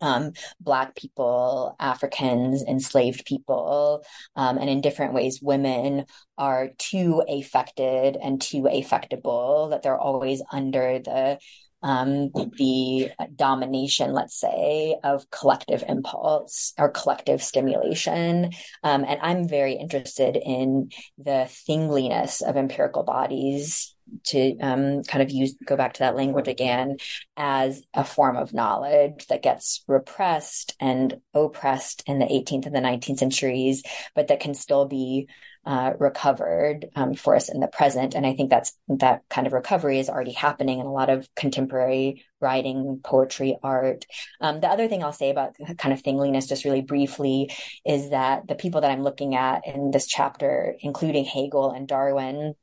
um, 0.00 0.32
Black 0.60 0.94
people, 0.96 1.76
Africans, 1.80 2.62
enslaved 2.62 3.24
people, 3.24 4.04
um, 4.34 4.58
and 4.58 4.70
in 4.70 4.80
different 4.80 5.14
ways, 5.14 5.40
women 5.42 6.06
are 6.38 6.70
too 6.78 7.22
affected 7.28 8.16
and 8.22 8.40
too 8.40 8.66
affectable 8.66 9.70
that 9.70 9.82
they're 9.82 9.98
always 9.98 10.42
under 10.52 10.98
the 10.98 11.38
um, 11.82 12.30
the 12.58 13.10
domination, 13.36 14.12
let's 14.12 14.38
say, 14.40 14.96
of 15.04 15.30
collective 15.30 15.84
impulse 15.86 16.72
or 16.78 16.88
collective 16.90 17.42
stimulation. 17.42 18.50
Um, 18.82 19.04
and 19.04 19.20
I'm 19.22 19.48
very 19.48 19.74
interested 19.74 20.36
in 20.36 20.90
the 21.18 21.46
thingliness 21.68 22.40
of 22.40 22.56
empirical 22.56 23.04
bodies 23.04 23.95
to 24.24 24.58
um, 24.58 25.02
kind 25.04 25.22
of 25.22 25.30
use 25.30 25.54
go 25.64 25.76
back 25.76 25.94
to 25.94 26.00
that 26.00 26.16
language 26.16 26.48
again 26.48 26.96
as 27.36 27.82
a 27.94 28.04
form 28.04 28.36
of 28.36 28.54
knowledge 28.54 29.26
that 29.28 29.42
gets 29.42 29.84
repressed 29.86 30.74
and 30.80 31.20
oppressed 31.34 32.02
in 32.06 32.18
the 32.18 32.26
18th 32.26 32.66
and 32.66 32.74
the 32.74 32.80
19th 32.80 33.18
centuries, 33.18 33.82
but 34.14 34.28
that 34.28 34.40
can 34.40 34.54
still 34.54 34.86
be 34.86 35.28
uh, 35.66 35.94
recovered 35.98 36.86
um, 36.94 37.14
for 37.14 37.34
us 37.34 37.48
in 37.48 37.58
the 37.58 37.66
present. 37.66 38.14
And 38.14 38.24
I 38.24 38.34
think 38.34 38.50
that's 38.50 38.72
that 38.86 39.22
kind 39.28 39.48
of 39.48 39.52
recovery 39.52 39.98
is 39.98 40.08
already 40.08 40.32
happening 40.32 40.78
in 40.78 40.86
a 40.86 40.92
lot 40.92 41.10
of 41.10 41.28
contemporary 41.34 42.24
writing, 42.40 43.00
poetry, 43.02 43.58
art. 43.64 44.06
Um, 44.40 44.60
the 44.60 44.68
other 44.68 44.86
thing 44.86 45.02
I'll 45.02 45.12
say 45.12 45.30
about 45.30 45.56
kind 45.76 45.92
of 45.92 46.02
thingliness, 46.02 46.48
just 46.48 46.64
really 46.64 46.82
briefly, 46.82 47.50
is 47.84 48.10
that 48.10 48.46
the 48.46 48.54
people 48.54 48.82
that 48.82 48.92
I'm 48.92 49.02
looking 49.02 49.34
at 49.34 49.66
in 49.66 49.90
this 49.90 50.06
chapter, 50.06 50.76
including 50.80 51.24
Hegel 51.24 51.72
and 51.72 51.88
Darwin, 51.88 52.54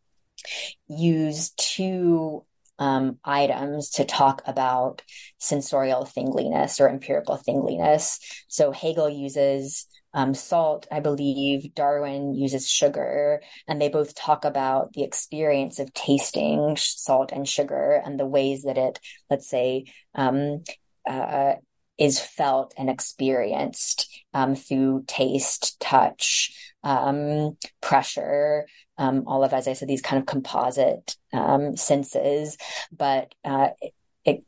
use 0.88 1.52
two 1.52 2.46
um, 2.80 3.18
items 3.24 3.92
to 3.92 4.06
talk 4.06 4.42
about 4.46 5.02
sensorial 5.38 6.06
thingliness 6.06 6.80
or 6.80 6.90
empirical 6.90 7.38
thingliness. 7.38 8.20
So 8.48 8.72
Hegel 8.72 9.10
uses 9.10 9.86
um, 10.14 10.34
salt, 10.34 10.88
I 10.92 11.00
believe 11.00 11.74
Darwin 11.74 12.36
uses 12.36 12.70
sugar, 12.70 13.42
and 13.68 13.82
they 13.82 13.90
both 13.90 14.16
talk 14.16 14.46
about 14.46 14.94
the 14.94 15.04
experience 15.04 15.80
of 15.80 15.94
tasting 15.94 16.76
salt 16.78 17.32
and 17.32 17.48
sugar 17.48 18.02
and 18.04 18.20
the 18.20 18.26
ways 18.26 18.64
that 18.64 18.78
it, 18.78 19.00
let's 19.30 19.50
say, 19.50 19.86
um, 20.14 20.64
uh, 21.10 21.54
is 21.98 22.20
felt 22.20 22.74
and 22.78 22.90
experienced 22.90 24.10
um, 24.34 24.56
through 24.56 25.04
taste, 25.08 25.80
touch, 25.80 26.52
um, 26.84 27.58
pressure, 27.82 28.68
um, 28.98 29.24
all 29.28 29.44
of, 29.44 29.54
as 29.54 29.68
I 29.68 29.74
said, 29.74 29.88
these 29.88 30.02
kind 30.02 30.22
of 30.22 30.26
composite 30.26 31.16
um, 31.32 31.78
senses. 31.78 32.58
But 32.92 33.34
uh, 33.44 33.70
it, 34.26 34.44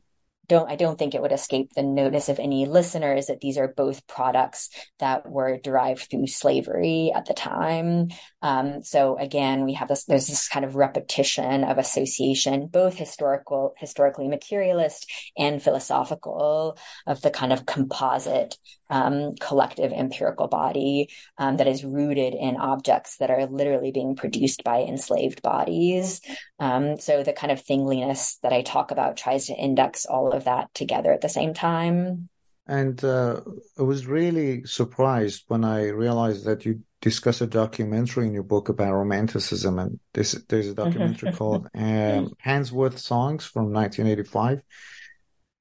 don't 0.47 0.69
I 0.69 0.75
don't 0.75 0.97
think 0.97 1.15
it 1.15 1.21
would 1.21 1.31
escape 1.31 1.71
the 1.73 1.83
notice 1.83 2.29
of 2.29 2.39
any 2.39 2.65
listeners 2.65 3.27
that 3.27 3.41
these 3.41 3.57
are 3.57 3.67
both 3.67 4.05
products 4.07 4.69
that 4.99 5.29
were 5.29 5.57
derived 5.57 6.09
through 6.09 6.27
slavery 6.27 7.11
at 7.15 7.25
the 7.25 7.33
time. 7.33 8.09
Um, 8.45 8.83
so 8.83 9.17
again, 9.17 9.65
we 9.65 9.73
have 9.73 9.87
this 9.87 10.05
there's 10.05 10.27
this 10.27 10.47
kind 10.47 10.63
of 10.63 10.75
repetition 10.75 11.63
of 11.63 11.79
association, 11.79 12.67
both 12.67 12.93
historical, 12.93 13.73
historically 13.75 14.27
materialist 14.27 15.11
and 15.35 15.63
philosophical, 15.63 16.77
of 17.07 17.21
the 17.23 17.31
kind 17.31 17.51
of 17.51 17.65
composite 17.65 18.55
um, 18.91 19.33
collective 19.41 19.91
empirical 19.91 20.47
body 20.47 21.09
um, 21.39 21.57
that 21.57 21.67
is 21.67 21.83
rooted 21.83 22.35
in 22.35 22.55
objects 22.57 23.17
that 23.17 23.31
are 23.31 23.47
literally 23.47 23.91
being 23.91 24.15
produced 24.15 24.63
by 24.63 24.81
enslaved 24.81 25.41
bodies. 25.41 26.21
Um, 26.59 26.97
so 26.97 27.23
the 27.23 27.33
kind 27.33 27.51
of 27.51 27.65
thingliness 27.65 28.37
that 28.43 28.53
I 28.53 28.61
talk 28.61 28.91
about 28.91 29.17
tries 29.17 29.47
to 29.47 29.55
index 29.55 30.05
all 30.05 30.33
of 30.33 30.43
that 30.43 30.71
together 30.75 31.11
at 31.11 31.21
the 31.21 31.29
same 31.29 31.55
time. 31.55 32.29
And 32.67 33.03
uh, 33.03 33.41
I 33.77 33.83
was 33.83 34.07
really 34.07 34.63
surprised 34.65 35.43
when 35.47 35.63
I 35.63 35.89
realized 35.89 36.45
that 36.45 36.65
you 36.65 36.81
discuss 36.99 37.41
a 37.41 37.47
documentary 37.47 38.25
in 38.25 38.33
your 38.33 38.43
book 38.43 38.69
about 38.69 38.93
romanticism. 38.93 39.77
And 39.77 39.99
this, 40.13 40.31
there's 40.49 40.69
a 40.69 40.73
documentary 40.73 41.31
called 41.33 41.67
um, 41.75 42.33
Handsworth 42.39 42.97
Songs 42.97 43.45
from 43.45 43.71
1985. 43.71 44.61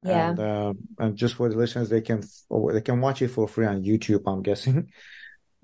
Yeah. 0.02 0.30
And, 0.30 0.40
uh, 0.40 0.74
and 0.98 1.16
just 1.16 1.34
for 1.34 1.48
the 1.48 1.56
listeners, 1.56 1.88
they 1.88 2.00
can 2.00 2.22
they 2.72 2.80
can 2.80 3.00
watch 3.00 3.22
it 3.22 3.28
for 3.28 3.48
free 3.48 3.66
on 3.66 3.82
YouTube. 3.82 4.22
I'm 4.26 4.42
guessing. 4.42 4.90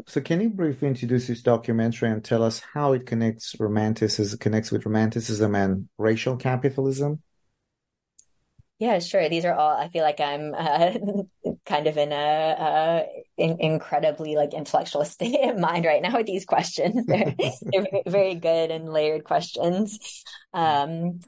So, 0.06 0.20
can 0.20 0.40
you 0.40 0.48
briefly 0.50 0.88
introduce 0.88 1.26
this 1.26 1.42
documentary 1.42 2.10
and 2.10 2.24
tell 2.24 2.42
us 2.42 2.62
how 2.72 2.92
it 2.94 3.04
connects 3.06 3.54
romanticism 3.58 4.38
connects 4.38 4.70
with 4.70 4.86
romanticism 4.86 5.54
and 5.54 5.88
racial 5.98 6.36
capitalism? 6.36 7.22
Yeah, 8.80 8.98
sure. 8.98 9.28
These 9.28 9.44
are 9.44 9.52
all. 9.52 9.76
I 9.76 9.88
feel 9.90 10.02
like 10.02 10.20
I'm 10.20 10.54
uh, 10.56 10.92
kind 11.66 11.86
of 11.86 11.98
in 11.98 12.12
a 12.12 12.16
uh, 12.16 13.02
in, 13.36 13.60
incredibly 13.60 14.36
like 14.36 14.54
intellectual 14.54 15.04
state 15.16 15.38
of 15.50 15.58
mind 15.58 15.84
right 15.84 16.00
now 16.02 16.16
with 16.16 16.26
these 16.26 16.46
questions. 16.46 17.04
They're, 17.06 17.34
they're 17.36 17.86
very 18.06 18.34
good 18.36 18.70
and 18.70 18.90
layered 18.90 19.24
questions. 19.24 20.24
Um, 20.54 21.20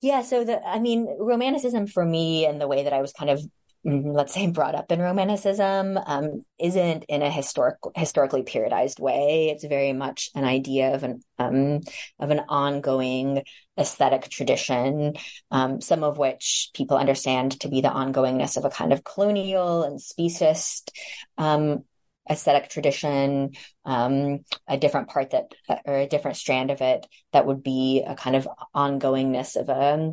yeah. 0.00 0.22
So 0.22 0.42
the, 0.42 0.66
I 0.66 0.78
mean, 0.78 1.06
romanticism 1.20 1.86
for 1.86 2.04
me 2.04 2.46
and 2.46 2.58
the 2.58 2.66
way 2.66 2.84
that 2.84 2.94
I 2.94 3.02
was 3.02 3.12
kind 3.12 3.30
of 3.30 3.42
let's 3.84 4.34
say 4.34 4.46
brought 4.46 4.74
up 4.74 4.92
in 4.92 5.00
romanticism 5.00 5.98
um, 5.98 6.44
isn't 6.58 7.04
in 7.08 7.22
a 7.22 7.30
historic 7.30 7.76
historically 7.96 8.42
periodized 8.42 9.00
way. 9.00 9.50
It's 9.50 9.64
very 9.64 9.92
much 9.92 10.30
an 10.34 10.44
idea 10.44 10.94
of 10.94 11.02
an 11.02 11.20
um, 11.38 11.80
of 12.18 12.30
an 12.30 12.40
ongoing 12.48 13.42
aesthetic 13.78 14.28
tradition 14.28 15.14
um, 15.50 15.80
some 15.80 16.04
of 16.04 16.18
which 16.18 16.70
people 16.74 16.96
understand 16.96 17.58
to 17.60 17.68
be 17.68 17.80
the 17.80 17.88
ongoingness 17.88 18.56
of 18.56 18.64
a 18.64 18.70
kind 18.70 18.92
of 18.92 19.04
colonial 19.04 19.82
and 19.82 20.00
speciest 20.00 20.92
um, 21.38 21.84
aesthetic 22.30 22.68
tradition, 22.68 23.50
um, 23.84 24.40
a 24.68 24.76
different 24.78 25.08
part 25.08 25.30
that, 25.30 25.52
or 25.84 25.96
a 25.96 26.06
different 26.06 26.36
strand 26.36 26.70
of 26.70 26.80
it 26.80 27.06
that 27.32 27.46
would 27.46 27.62
be 27.62 28.04
a 28.06 28.14
kind 28.14 28.36
of 28.36 28.48
ongoingness 28.74 29.56
of 29.56 29.68
a, 29.68 30.12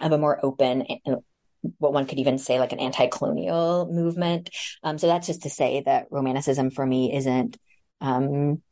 of 0.00 0.12
a 0.12 0.18
more 0.18 0.44
open 0.44 0.84
what 1.78 1.92
one 1.92 2.06
could 2.06 2.18
even 2.18 2.38
say 2.38 2.58
like 2.58 2.72
an 2.72 2.80
anti-colonial 2.80 3.88
movement. 3.90 4.50
Um, 4.82 4.98
so 4.98 5.06
that's 5.06 5.26
just 5.26 5.42
to 5.42 5.50
say 5.50 5.82
that 5.86 6.06
romanticism 6.10 6.70
for 6.70 6.84
me 6.84 7.14
isn't 7.14 7.56
um, 8.00 8.62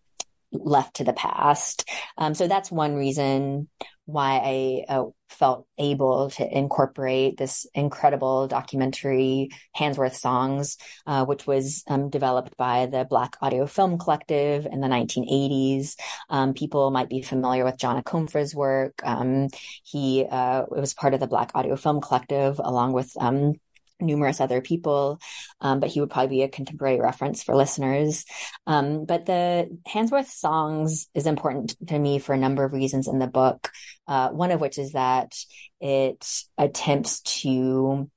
left 0.52 0.96
to 0.96 1.04
the 1.04 1.12
past. 1.12 1.88
Um, 2.18 2.34
so 2.34 2.48
that's 2.48 2.70
one 2.70 2.94
reason 2.94 3.68
why 4.04 4.84
I 4.88 4.92
uh, 4.92 5.04
felt 5.28 5.66
able 5.78 6.30
to 6.30 6.58
incorporate 6.58 7.36
this 7.36 7.66
incredible 7.74 8.48
documentary, 8.48 9.50
Handsworth 9.72 10.16
Songs, 10.16 10.76
uh, 11.06 11.24
which 11.24 11.46
was 11.46 11.84
um, 11.86 12.10
developed 12.10 12.56
by 12.56 12.86
the 12.86 13.04
Black 13.04 13.36
Audio 13.40 13.66
Film 13.66 13.98
Collective 13.98 14.66
in 14.66 14.80
the 14.80 14.88
1980s. 14.88 15.96
Um, 16.28 16.52
people 16.52 16.90
might 16.90 17.08
be 17.08 17.22
familiar 17.22 17.64
with 17.64 17.78
John 17.78 18.02
Akomfrah's 18.02 18.54
work. 18.54 19.00
Um, 19.04 19.48
he 19.84 20.26
uh, 20.28 20.64
was 20.68 20.94
part 20.94 21.14
of 21.14 21.20
the 21.20 21.28
Black 21.28 21.52
Audio 21.54 21.76
Film 21.76 22.00
Collective 22.00 22.60
along 22.62 22.92
with 22.92 23.12
um, 23.20 23.54
numerous 24.02 24.40
other 24.40 24.60
people, 24.60 25.20
um, 25.60 25.80
but 25.80 25.90
he 25.90 26.00
would 26.00 26.10
probably 26.10 26.36
be 26.36 26.42
a 26.42 26.48
contemporary 26.48 27.00
reference 27.00 27.42
for 27.42 27.54
listeners. 27.54 28.24
Um, 28.66 29.04
but 29.04 29.26
the 29.26 29.78
Handsworth 29.86 30.28
songs 30.28 31.08
is 31.14 31.26
important 31.26 31.74
to 31.88 31.98
me 31.98 32.18
for 32.18 32.32
a 32.34 32.38
number 32.38 32.64
of 32.64 32.72
reasons 32.72 33.08
in 33.08 33.18
the 33.18 33.26
book. 33.26 33.70
Uh, 34.06 34.30
one 34.30 34.50
of 34.50 34.60
which 34.60 34.78
is 34.78 34.92
that 34.92 35.36
it 35.80 36.26
attempts 36.58 37.20
to 37.20 38.10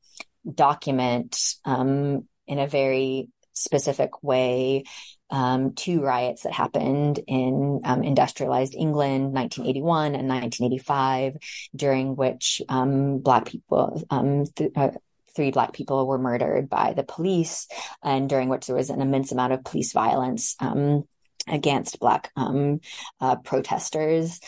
document 0.52 1.56
um, 1.64 2.28
in 2.48 2.60
a 2.60 2.68
very 2.68 3.30
specific 3.54 4.22
way 4.22 4.84
um, 5.30 5.74
two 5.74 6.02
riots 6.02 6.44
that 6.44 6.54
happened 6.54 7.20
in 7.28 7.82
um, 7.84 8.04
industrialized 8.04 8.76
England, 8.76 9.34
1981 9.34 10.16
and 10.16 10.28
1985, 10.28 11.38
during 11.76 12.16
which 12.16 12.62
um, 12.70 13.20
Black 13.20 13.46
people, 13.46 14.04
um, 14.10 14.46
th- 14.46 14.72
uh, 14.76 14.92
three 15.36 15.52
black 15.52 15.74
people 15.74 16.08
were 16.08 16.18
murdered 16.18 16.70
by 16.70 16.94
the 16.94 17.04
police 17.04 17.68
and 18.04 18.30
during 18.30 18.50
which 18.50 18.68
there 18.68 18.76
was 18.76 18.90
an 18.90 19.02
immense 19.02 19.32
amount 19.32 19.54
of 19.54 19.64
police 19.64 19.94
violence 19.94 20.56
um, 20.60 21.04
against 21.48 22.00
black 22.00 22.32
um, 22.36 22.80
uh, 23.20 23.36
protesters 23.38 24.40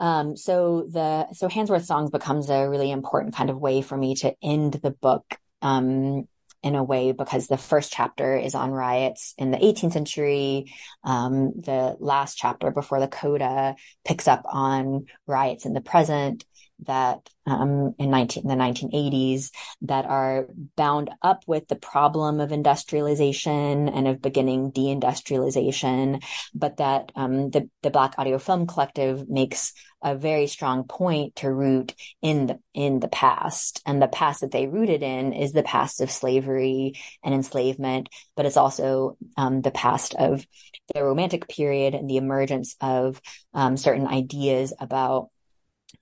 um, 0.00 0.34
so 0.34 0.86
the 0.90 1.32
so 1.34 1.48
Handsworth 1.48 1.84
songs 1.84 2.10
becomes 2.10 2.48
a 2.48 2.68
really 2.68 2.90
important 2.90 3.34
kind 3.34 3.50
of 3.50 3.58
way 3.58 3.82
for 3.82 3.96
me 3.96 4.14
to 4.16 4.34
end 4.42 4.72
the 4.72 4.90
book 4.90 5.38
um, 5.60 6.26
in 6.62 6.74
a 6.74 6.82
way 6.82 7.12
because 7.12 7.46
the 7.46 7.58
first 7.58 7.92
chapter 7.92 8.36
is 8.36 8.54
on 8.54 8.70
riots 8.70 9.34
in 9.36 9.50
the 9.50 9.58
18th 9.58 9.92
century. 9.92 10.72
Um, 11.04 11.52
the 11.54 11.96
last 12.00 12.36
chapter 12.36 12.70
before 12.70 12.98
the 12.98 13.08
coda 13.08 13.76
picks 14.04 14.26
up 14.26 14.42
on 14.46 15.06
riots 15.26 15.66
in 15.66 15.74
the 15.74 15.80
present 15.80 16.44
that 16.86 17.28
um, 17.46 17.94
in 17.98 18.10
19, 18.10 18.46
the 18.46 18.54
1980s 18.54 19.50
that 19.82 20.06
are 20.06 20.46
bound 20.76 21.10
up 21.22 21.42
with 21.46 21.66
the 21.68 21.76
problem 21.76 22.40
of 22.40 22.52
industrialization 22.52 23.88
and 23.88 24.06
of 24.06 24.22
beginning 24.22 24.72
deindustrialization, 24.72 26.22
but 26.54 26.76
that 26.76 27.12
um, 27.16 27.50
the, 27.50 27.68
the 27.82 27.90
Black 27.90 28.14
Audio 28.18 28.38
Film 28.38 28.66
Collective 28.66 29.28
makes 29.28 29.72
a 30.02 30.16
very 30.16 30.46
strong 30.46 30.84
point 30.84 31.36
to 31.36 31.52
root 31.52 31.94
in 32.22 32.46
the 32.46 32.58
in 32.72 33.00
the 33.00 33.08
past, 33.08 33.82
and 33.84 34.00
the 34.00 34.08
past 34.08 34.40
that 34.40 34.50
they 34.50 34.66
rooted 34.66 35.02
in 35.02 35.32
is 35.32 35.52
the 35.52 35.62
past 35.62 36.00
of 36.00 36.10
slavery 36.10 36.94
and 37.22 37.34
enslavement, 37.34 38.08
but 38.36 38.46
it's 38.46 38.56
also 38.56 39.18
um, 39.36 39.60
the 39.60 39.70
past 39.70 40.14
of 40.14 40.46
the 40.94 41.04
Romantic 41.04 41.48
period 41.48 41.94
and 41.94 42.08
the 42.08 42.16
emergence 42.16 42.76
of 42.80 43.20
um, 43.52 43.76
certain 43.76 44.06
ideas 44.06 44.72
about 44.80 45.28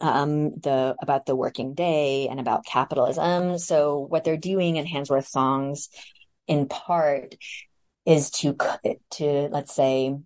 um, 0.01 0.51
the 0.61 0.97
about 1.01 1.27
the 1.27 1.37
working 1.37 1.75
day 1.75 2.29
and 2.29 2.41
about 2.41 2.67
capitalism. 2.67 3.59
So 3.59 3.99
what 3.99 4.25
they're 4.25 4.37
doing 4.37 4.77
in 4.77 4.87
Handsworth 4.87 5.27
songs, 5.27 5.89
in 6.47 6.69
part, 6.69 7.35
is 8.07 8.31
to 8.31 8.57
to 9.13 9.49
let's 9.51 9.75
say 9.75 10.17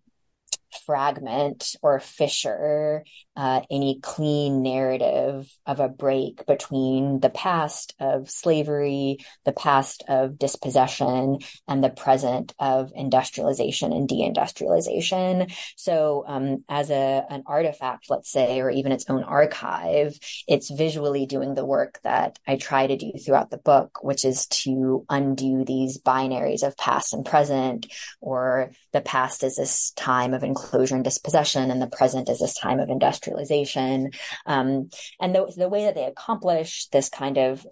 fragment 0.86 1.76
or 1.82 2.00
fissure 2.00 3.04
uh, 3.34 3.62
any 3.70 3.98
clean 4.02 4.62
narrative 4.62 5.50
of 5.66 5.80
a 5.80 5.88
break 5.88 6.46
between 6.46 7.20
the 7.20 7.30
past 7.30 7.94
of 7.98 8.28
slavery, 8.28 9.18
the 9.44 9.52
past 9.52 10.04
of 10.08 10.38
dispossession, 10.38 11.38
and 11.66 11.82
the 11.82 11.90
present 11.90 12.54
of 12.58 12.92
industrialization 12.94 13.92
and 13.92 14.08
deindustrialization. 14.08 15.50
So, 15.76 16.24
um, 16.26 16.64
as 16.68 16.90
a 16.90 17.24
an 17.30 17.44
artifact, 17.46 18.10
let's 18.10 18.30
say, 18.30 18.60
or 18.60 18.70
even 18.70 18.92
its 18.92 19.08
own 19.08 19.22
archive, 19.22 20.18
it's 20.46 20.70
visually 20.70 21.24
doing 21.24 21.54
the 21.54 21.64
work 21.64 22.00
that 22.04 22.38
I 22.46 22.56
try 22.56 22.86
to 22.86 22.96
do 22.96 23.12
throughout 23.12 23.50
the 23.50 23.58
book, 23.58 23.98
which 24.02 24.24
is 24.24 24.46
to 24.48 25.06
undo 25.08 25.64
these 25.64 25.98
binaries 25.98 26.62
of 26.62 26.76
past 26.76 27.14
and 27.14 27.24
present, 27.24 27.86
or 28.20 28.72
the 28.92 29.00
past 29.00 29.42
is 29.42 29.56
this 29.56 29.92
time 29.92 30.34
of 30.34 30.44
enclosure 30.62 30.94
and 30.94 31.04
dispossession, 31.04 31.70
and 31.70 31.82
the 31.82 31.86
present 31.86 32.28
is 32.28 32.38
this 32.38 32.54
time 32.54 32.80
of 32.80 32.88
industrialization 32.88 33.32
industrialization. 33.42 34.10
Um, 34.46 34.90
and 35.20 35.34
the, 35.34 35.52
the 35.56 35.68
way 35.68 35.84
that 35.84 35.94
they 35.94 36.04
accomplish 36.04 36.88
this 36.88 37.08
kind 37.08 37.38
of 37.38 37.66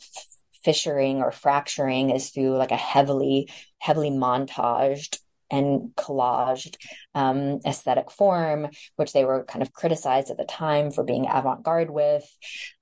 fissuring 0.66 1.16
or 1.16 1.32
fracturing 1.32 2.10
is 2.10 2.30
through 2.30 2.56
like 2.56 2.70
a 2.72 2.76
heavily, 2.76 3.48
heavily 3.78 4.10
montaged 4.10 5.18
and 5.50 5.90
collaged 5.96 6.76
um, 7.14 7.60
aesthetic 7.66 8.10
form, 8.10 8.68
which 8.96 9.12
they 9.12 9.24
were 9.24 9.44
kind 9.44 9.62
of 9.62 9.72
criticized 9.72 10.30
at 10.30 10.36
the 10.36 10.44
time 10.44 10.90
for 10.90 11.04
being 11.04 11.26
avant 11.28 11.62
garde 11.62 11.90
with, 11.90 12.24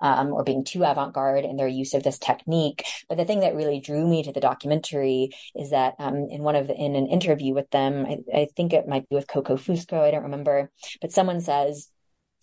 um, 0.00 0.32
or 0.32 0.44
being 0.44 0.64
too 0.64 0.84
avant 0.84 1.14
garde 1.14 1.44
in 1.44 1.56
their 1.56 1.68
use 1.68 1.94
of 1.94 2.02
this 2.02 2.18
technique. 2.18 2.84
But 3.08 3.18
the 3.18 3.24
thing 3.24 3.40
that 3.40 3.54
really 3.54 3.80
drew 3.80 4.06
me 4.06 4.22
to 4.22 4.32
the 4.32 4.40
documentary 4.40 5.30
is 5.54 5.70
that 5.70 5.94
um, 5.98 6.28
in 6.30 6.42
one 6.42 6.56
of 6.56 6.66
the, 6.66 6.74
in 6.74 6.96
an 6.96 7.06
interview 7.06 7.54
with 7.54 7.70
them, 7.70 8.06
I, 8.06 8.18
I 8.34 8.48
think 8.56 8.72
it 8.72 8.88
might 8.88 9.08
be 9.08 9.16
with 9.16 9.28
Coco 9.28 9.56
Fusco, 9.56 10.00
I 10.00 10.10
don't 10.10 10.24
remember, 10.24 10.70
but 11.00 11.12
someone 11.12 11.40
says, 11.40 11.88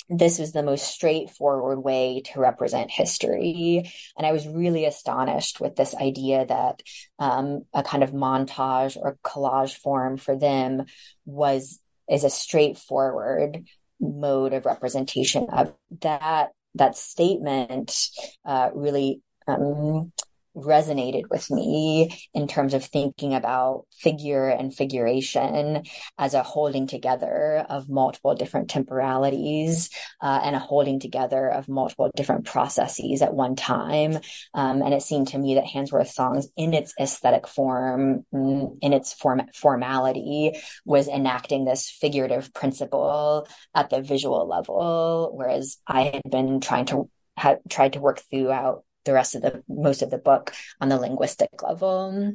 this 0.10 0.38
was 0.39 0.51
the 0.51 0.64
most 0.64 0.88
straightforward 0.88 1.84
way 1.84 2.22
to 2.26 2.39
represent 2.39 2.91
history. 2.91 3.91
And 4.18 4.26
I 4.26 4.32
was 4.32 4.47
really 4.47 4.86
astonished 4.86 5.60
with 5.60 5.76
this 5.76 5.95
idea 5.95 6.45
that 6.45 6.82
um, 7.18 7.64
a 7.74 7.82
kind 7.82 8.03
of 8.03 8.12
montage 8.12 8.97
or 8.97 9.18
collage 9.24 9.76
form 9.76 10.18
for 10.18 10.38
them 10.38 10.86
was 11.26 11.80
is 12.08 12.24
a 12.24 12.30
straightforward 12.30 13.66
mode 13.99 14.53
of 14.53 14.66
representation 14.66 15.47
of 15.49 15.74
that 16.01 16.51
that 16.76 16.97
statement 16.97 18.10
uh, 18.45 18.70
really 18.74 19.22
um, 19.47 20.12
resonated 20.56 21.24
with 21.30 21.49
me 21.51 22.18
in 22.34 22.47
terms 22.47 22.74
of 22.74 22.84
thinking 22.84 23.34
about 23.34 23.86
figure 23.91 24.47
and 24.47 24.74
figuration 24.74 25.84
as 26.18 26.34
a 26.34 26.43
holding 26.43 26.88
together 26.88 27.66
of 27.70 27.89
multiple 27.89 28.36
different 28.36 28.70
temporalities 28.70 29.89
uh, 30.22 30.41
and 30.43 30.56
a 30.56 30.60
holding 30.60 30.99
together 30.99 31.49
of 31.49 31.68
multiple 31.68 32.10
different 32.16 32.45
processes 32.45 33.22
at 33.22 33.34
one 33.34 33.56
time. 33.56 34.18
Um, 34.53 34.82
and 34.82 34.93
it 34.93 35.01
seemed 35.01 35.30
to 35.30 35.38
me 35.38 35.56
that 35.56 35.66
Handsworth 35.66 36.10
Songs, 36.10 36.47
in 36.56 36.74
its 36.74 36.93
aesthetic 36.99 37.47
form, 37.47 38.26
in 38.32 38.93
its 38.93 39.14
form 39.14 39.41
formality, 39.53 40.53
was 40.86 41.08
enacting 41.08 41.66
this 41.66 41.89
figurative 41.89 42.53
principle 42.53 43.47
at 43.74 43.89
the 43.89 44.01
visual 44.01 44.47
level, 44.47 45.32
whereas 45.34 45.78
I 45.88 46.03
had 46.03 46.32
been 46.32 46.62
trying 46.62 46.86
to 46.88 47.10
had 47.38 47.60
tried 47.70 47.93
to 47.93 47.99
work 47.99 48.22
throughout 48.32 48.84
the 49.06 49.14
rest 49.14 49.36
of 49.36 49.41
the 49.41 49.64
most 49.68 50.01
of 50.01 50.10
the 50.10 50.18
book 50.18 50.53
on 50.82 50.89
the 50.89 50.97
linguistic 50.97 51.49
level. 51.64 52.34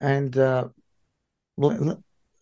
And 0.00 0.36
uh, 0.36 0.68
let, 1.56 1.80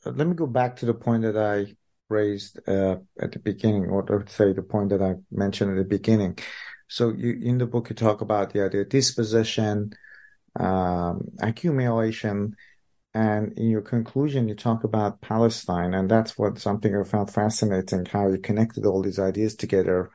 let, 0.04 0.26
me 0.26 0.34
go 0.34 0.46
back 0.46 0.76
to 0.76 0.86
the 0.86 0.94
point 0.94 1.22
that 1.22 1.36
I 1.36 1.74
raised 2.08 2.60
uh, 2.68 2.96
at 3.20 3.32
the 3.32 3.38
beginning, 3.38 3.86
or 3.86 4.02
to 4.02 4.32
say 4.32 4.52
the 4.52 4.62
point 4.62 4.90
that 4.90 5.02
I 5.02 5.14
mentioned 5.30 5.70
at 5.72 5.76
the 5.76 5.84
beginning. 5.84 6.38
So 6.88 7.12
you, 7.12 7.38
in 7.42 7.58
the 7.58 7.66
book, 7.66 7.90
you 7.90 7.96
talk 7.96 8.20
about 8.20 8.52
the 8.52 8.64
idea 8.64 8.82
of 8.82 8.88
dispossession, 8.88 9.92
um, 10.58 11.28
accumulation, 11.40 12.56
and 13.14 13.56
in 13.56 13.70
your 13.70 13.80
conclusion, 13.80 14.48
you 14.48 14.56
talk 14.56 14.82
about 14.82 15.20
Palestine, 15.20 15.94
and 15.94 16.10
that's 16.10 16.36
what 16.36 16.58
something 16.58 16.94
I 16.94 17.04
found 17.04 17.32
fascinating, 17.32 18.06
how 18.06 18.28
you 18.28 18.38
connected 18.38 18.84
all 18.84 19.02
these 19.02 19.20
ideas 19.20 19.54
together 19.54 20.10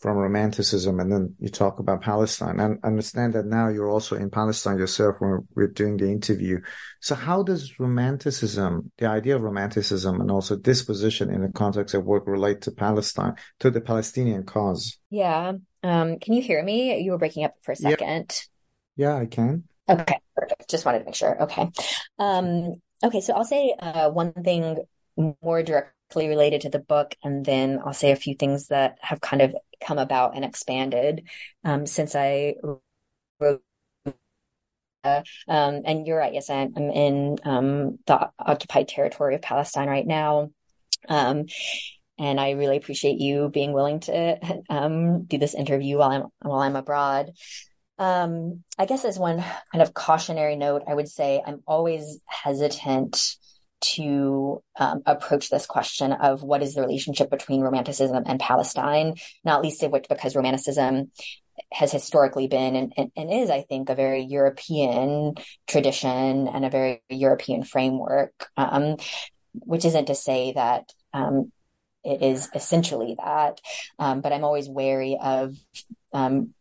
from 0.00 0.16
romanticism 0.16 0.98
and 0.98 1.12
then 1.12 1.34
you 1.38 1.50
talk 1.50 1.78
about 1.78 2.00
Palestine 2.00 2.58
and 2.58 2.78
understand 2.82 3.34
that 3.34 3.44
now 3.44 3.68
you're 3.68 3.90
also 3.90 4.16
in 4.16 4.30
Palestine 4.30 4.78
yourself 4.78 5.16
when 5.18 5.46
we're 5.54 5.68
doing 5.68 5.98
the 5.98 6.10
interview. 6.10 6.58
So 7.00 7.14
how 7.14 7.42
does 7.42 7.78
romanticism, 7.78 8.90
the 8.96 9.06
idea 9.06 9.36
of 9.36 9.42
romanticism 9.42 10.20
and 10.20 10.30
also 10.30 10.56
disposition 10.56 11.30
in 11.30 11.42
the 11.42 11.52
context 11.52 11.94
of 11.94 12.04
work 12.04 12.26
relate 12.26 12.62
to 12.62 12.70
Palestine, 12.70 13.34
to 13.58 13.70
the 13.70 13.82
Palestinian 13.82 14.44
cause? 14.44 14.98
Yeah. 15.10 15.52
Um, 15.82 16.18
can 16.18 16.32
you 16.32 16.42
hear 16.42 16.62
me? 16.62 16.98
You 17.00 17.12
were 17.12 17.18
breaking 17.18 17.44
up 17.44 17.54
for 17.60 17.72
a 17.72 17.76
second. 17.76 18.42
Yeah, 18.96 19.08
yeah 19.12 19.20
I 19.20 19.26
can. 19.26 19.64
Okay, 19.86 20.18
perfect. 20.34 20.70
Just 20.70 20.86
wanted 20.86 21.00
to 21.00 21.04
make 21.04 21.14
sure. 21.14 21.42
Okay. 21.42 21.68
Um, 22.18 22.80
okay, 23.04 23.20
so 23.20 23.34
I'll 23.34 23.44
say 23.44 23.74
uh, 23.78 24.08
one 24.08 24.32
thing 24.32 24.78
more 25.42 25.62
directly 25.62 26.28
related 26.28 26.62
to 26.62 26.70
the 26.70 26.78
book, 26.78 27.14
and 27.22 27.44
then 27.44 27.80
I'll 27.84 27.92
say 27.92 28.12
a 28.12 28.16
few 28.16 28.34
things 28.34 28.68
that 28.68 28.96
have 29.02 29.20
kind 29.20 29.42
of 29.42 29.54
come 29.80 29.98
about 29.98 30.36
and 30.36 30.44
expanded 30.44 31.28
um, 31.64 31.86
since 31.86 32.14
I 32.14 32.54
wrote. 33.40 33.62
Um, 35.04 35.82
and 35.84 36.06
you're 36.06 36.18
right. 36.18 36.34
Yes, 36.34 36.50
I'm 36.50 36.74
in 36.76 37.38
um, 37.44 37.98
the 38.06 38.30
occupied 38.38 38.88
territory 38.88 39.34
of 39.34 39.42
Palestine 39.42 39.88
right 39.88 40.06
now. 40.06 40.50
Um, 41.08 41.46
and 42.18 42.38
I 42.38 42.50
really 42.50 42.76
appreciate 42.76 43.18
you 43.18 43.48
being 43.48 43.72
willing 43.72 44.00
to 44.00 44.62
um, 44.70 45.24
do 45.24 45.38
this 45.38 45.54
interview 45.54 45.98
while 45.98 46.10
I'm 46.10 46.24
while 46.48 46.60
I'm 46.60 46.76
abroad. 46.76 47.32
Um, 47.98 48.64
I 48.78 48.86
guess 48.86 49.04
as 49.04 49.18
one 49.18 49.44
kind 49.72 49.82
of 49.82 49.94
cautionary 49.94 50.56
note, 50.56 50.82
I 50.88 50.94
would 50.94 51.08
say 51.08 51.42
I'm 51.44 51.62
always 51.66 52.20
hesitant 52.26 53.36
to 53.80 54.62
um, 54.78 55.02
approach 55.06 55.50
this 55.50 55.66
question 55.66 56.12
of 56.12 56.42
what 56.42 56.62
is 56.62 56.74
the 56.74 56.80
relationship 56.80 57.30
between 57.30 57.62
romanticism 57.62 58.22
and 58.26 58.40
Palestine, 58.40 59.14
not 59.44 59.62
least 59.62 59.82
of 59.82 59.92
which 59.92 60.06
because 60.08 60.36
romanticism 60.36 61.10
has 61.72 61.92
historically 61.92 62.48
been 62.48 62.76
and, 62.76 62.92
and, 62.96 63.12
and, 63.16 63.32
is, 63.32 63.50
I 63.50 63.62
think, 63.62 63.88
a 63.90 63.94
very 63.94 64.22
European 64.22 65.34
tradition 65.66 66.48
and 66.48 66.64
a 66.64 66.70
very 66.70 67.02
European 67.08 67.64
framework, 67.64 68.48
um, 68.56 68.96
which 69.54 69.84
isn't 69.84 70.06
to 70.06 70.14
say 70.14 70.52
that 70.52 70.92
um, 71.12 71.52
it 72.04 72.22
is 72.22 72.48
essentially 72.54 73.16
that, 73.18 73.60
um, 73.98 74.20
but 74.20 74.32
I'm 74.32 74.44
always 74.44 74.68
wary 74.68 75.18
of 75.20 75.54
um, 76.12 76.54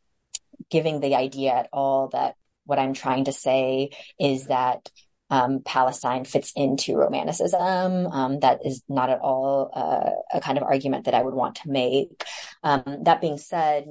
giving 0.70 1.00
the 1.00 1.16
idea 1.16 1.54
at 1.54 1.70
all 1.72 2.10
that 2.10 2.36
what 2.66 2.80
I'm 2.80 2.94
trying 2.94 3.26
to 3.26 3.32
say 3.32 3.92
is 4.20 4.48
that 4.48 4.90
um, 5.30 5.62
Palestine 5.64 6.26
fits 6.26 6.52
into 6.56 6.96
Romanticism. 6.96 8.08
Um, 8.08 8.40
that 8.40 8.66
is 8.66 8.84
not 8.90 9.10
at 9.10 9.20
all 9.20 9.72
uh, 9.74 10.38
a 10.38 10.42
kind 10.42 10.58
of 10.58 10.64
argument 10.64 11.06
that 11.06 11.14
I 11.14 11.22
would 11.22 11.34
want 11.34 11.56
to 11.56 11.70
make. 11.70 12.24
Um, 12.64 12.84
that 13.04 13.22
being 13.22 13.38
said, 13.38 13.86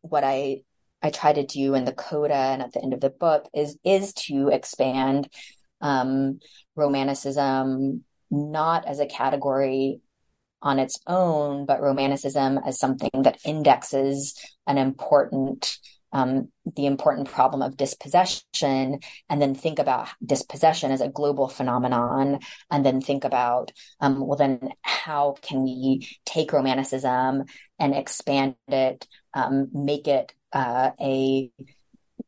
what 0.00 0.24
I 0.24 0.62
I 1.02 1.10
try 1.10 1.32
to 1.32 1.44
do 1.44 1.74
in 1.74 1.84
the 1.84 1.92
coda 1.92 2.34
and 2.34 2.62
at 2.62 2.72
the 2.72 2.82
end 2.82 2.94
of 2.94 3.00
the 3.00 3.10
book 3.10 3.48
is 3.54 3.78
is 3.84 4.12
to 4.14 4.48
expand 4.48 5.28
um, 5.80 6.40
Romanticism 6.74 8.04
not 8.30 8.86
as 8.86 8.98
a 8.98 9.06
category 9.06 10.00
on 10.62 10.78
its 10.78 10.98
own, 11.06 11.66
but 11.66 11.80
Romanticism 11.80 12.58
as 12.66 12.78
something 12.78 13.10
that 13.22 13.38
indexes 13.44 14.34
an 14.66 14.78
important 14.78 15.78
um, 16.16 16.48
the 16.76 16.86
important 16.86 17.28
problem 17.28 17.60
of 17.60 17.76
dispossession 17.76 19.00
and 19.28 19.42
then 19.42 19.54
think 19.54 19.78
about 19.78 20.08
dispossession 20.24 20.90
as 20.90 21.02
a 21.02 21.08
global 21.08 21.46
phenomenon 21.46 22.38
and 22.70 22.86
then 22.86 23.02
think 23.02 23.24
about 23.24 23.70
um, 24.00 24.26
well 24.26 24.38
then 24.38 24.70
how 24.80 25.36
can 25.42 25.62
we 25.62 26.08
take 26.24 26.54
romanticism 26.54 27.44
and 27.78 27.94
expand 27.94 28.54
it 28.68 29.06
um, 29.34 29.68
make 29.74 30.08
it 30.08 30.32
uh, 30.54 30.90
a 31.00 31.50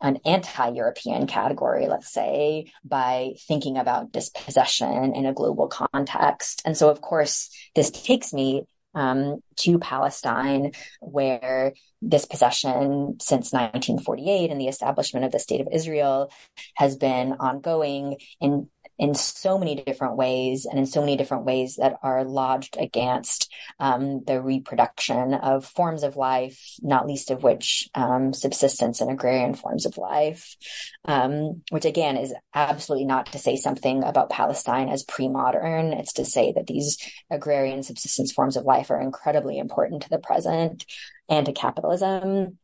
an 0.01 0.19
anti-European 0.25 1.27
category, 1.27 1.89
let's 1.89 2.13
say, 2.13 2.71
by 2.85 3.33
thinking 3.49 3.79
about 3.79 4.13
dispossession 4.13 5.17
in 5.17 5.27
a 5.27 5.33
global 5.33 5.67
context. 5.67 6.63
And 6.65 6.77
so, 6.77 6.89
of 6.89 7.01
course, 7.01 7.51
this 7.75 7.91
takes 7.91 8.33
me 8.33 8.65
um, 8.99 9.39
to 9.57 9.79
Palestine, 9.79 10.73
where 11.01 11.73
dispossession 12.07 13.17
since 13.21 13.53
1948 13.53 14.51
and 14.51 14.61
the 14.61 14.67
establishment 14.67 15.25
of 15.25 15.31
the 15.31 15.39
state 15.39 15.61
of 15.61 15.69
Israel 15.73 16.33
has 16.75 16.97
been 16.97 17.35
ongoing 17.35 18.17
in 18.41 18.69
in 18.99 19.15
so 19.15 19.59
many 19.59 19.77
different 19.77 20.17
ways 20.17 20.67
and 20.67 20.79
in 20.79 20.87
so 20.87 21.01
many 21.01 21.17
different 21.17 21.45
ways 21.45 21.77
that 21.77 21.99
are 22.03 22.25
lodged 22.25 22.77
against 22.79 23.53
um, 23.79 24.25
the 24.25 24.41
reproduction 24.41 25.35
of 25.35 25.65
forms 25.65 26.03
of 26.03 26.17
life, 26.17 26.75
not 26.83 27.07
least 27.07 27.31
of 27.31 27.43
which 27.43 27.89
um, 27.95 28.33
subsistence 28.33 29.01
and 29.01 29.11
agrarian 29.11 29.55
forms 29.55 29.87
of 29.87 29.97
life, 29.99 30.57
um, 31.05 31.63
which 31.71 31.85
again 31.85 32.17
is 32.17 32.35
absolutely 32.55 33.07
not 33.07 33.27
to 33.27 33.39
say 33.39 33.57
something 33.57 34.03
about 34.03 34.31
Palestine 34.31 34.89
as 34.89 35.05
pre-modern. 35.05 35.93
It's 35.93 36.15
to 36.15 36.25
say 36.25 36.53
that 36.53 36.67
these 36.67 36.99
agrarian 37.31 37.85
subsistence 37.85 38.33
forms 38.33 38.57
of 38.57 38.65
life 38.65 38.91
are 38.91 39.01
incredibly 39.01 39.59
important 39.59 40.03
to 40.03 40.11
the 40.11 40.19
present 40.19 40.85
and 41.29 41.47
to 41.47 41.53
capitalism. 41.53 42.59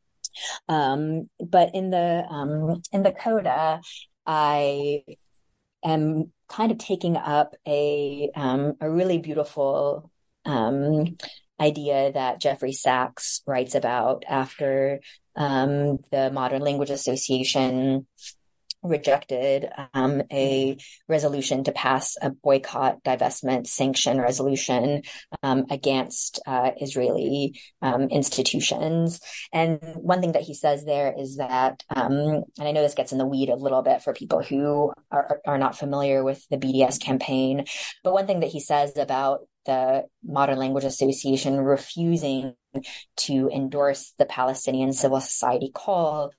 Um, 0.68 1.28
but 1.38 1.74
in 1.74 1.90
the 1.90 2.24
um, 2.28 2.82
in 2.92 3.04
the 3.04 3.12
coda, 3.12 3.80
I 4.26 5.04
am 5.84 6.32
kind 6.48 6.72
of 6.72 6.78
taking 6.78 7.16
up 7.16 7.54
a 7.66 8.30
um, 8.34 8.74
a 8.80 8.90
really 8.90 9.18
beautiful 9.18 10.10
um, 10.44 11.16
idea 11.60 12.12
that 12.12 12.40
Jeffrey 12.40 12.72
Sacks 12.72 13.42
writes 13.46 13.74
about 13.74 14.24
after 14.28 15.00
um, 15.36 15.98
the 16.10 16.30
Modern 16.32 16.62
Language 16.62 16.90
Association 16.90 18.06
rejected 18.84 19.68
um, 19.94 20.22
a 20.30 20.76
resolution 21.08 21.64
to 21.64 21.72
pass 21.72 22.16
a 22.20 22.30
boycott, 22.30 23.02
divestment, 23.02 23.66
sanction 23.66 24.20
resolution 24.20 25.02
um, 25.42 25.64
against 25.70 26.40
uh, 26.46 26.70
Israeli 26.80 27.60
um, 27.82 28.02
institutions. 28.04 29.20
And 29.52 29.80
one 29.96 30.20
thing 30.20 30.32
that 30.32 30.42
he 30.42 30.54
says 30.54 30.84
there 30.84 31.14
is 31.18 31.38
that, 31.38 31.82
um, 31.94 32.12
and 32.12 32.44
I 32.68 32.72
know 32.72 32.82
this 32.82 32.94
gets 32.94 33.12
in 33.12 33.18
the 33.18 33.26
weed 33.26 33.48
a 33.48 33.56
little 33.56 33.82
bit 33.82 34.02
for 34.02 34.12
people 34.12 34.42
who 34.42 34.92
are, 35.10 35.40
are 35.46 35.58
not 35.58 35.78
familiar 35.78 36.22
with 36.22 36.46
the 36.50 36.58
BDS 36.58 37.00
campaign, 37.00 37.64
but 38.02 38.12
one 38.12 38.26
thing 38.26 38.40
that 38.40 38.50
he 38.50 38.60
says 38.60 38.96
about 38.96 39.40
the 39.66 40.04
Modern 40.22 40.58
Language 40.58 40.84
Association 40.84 41.58
refusing 41.60 42.54
to 43.16 43.48
endorse 43.48 44.12
the 44.18 44.26
Palestinian 44.26 44.92
civil 44.92 45.20
society 45.20 45.70
call 45.72 46.32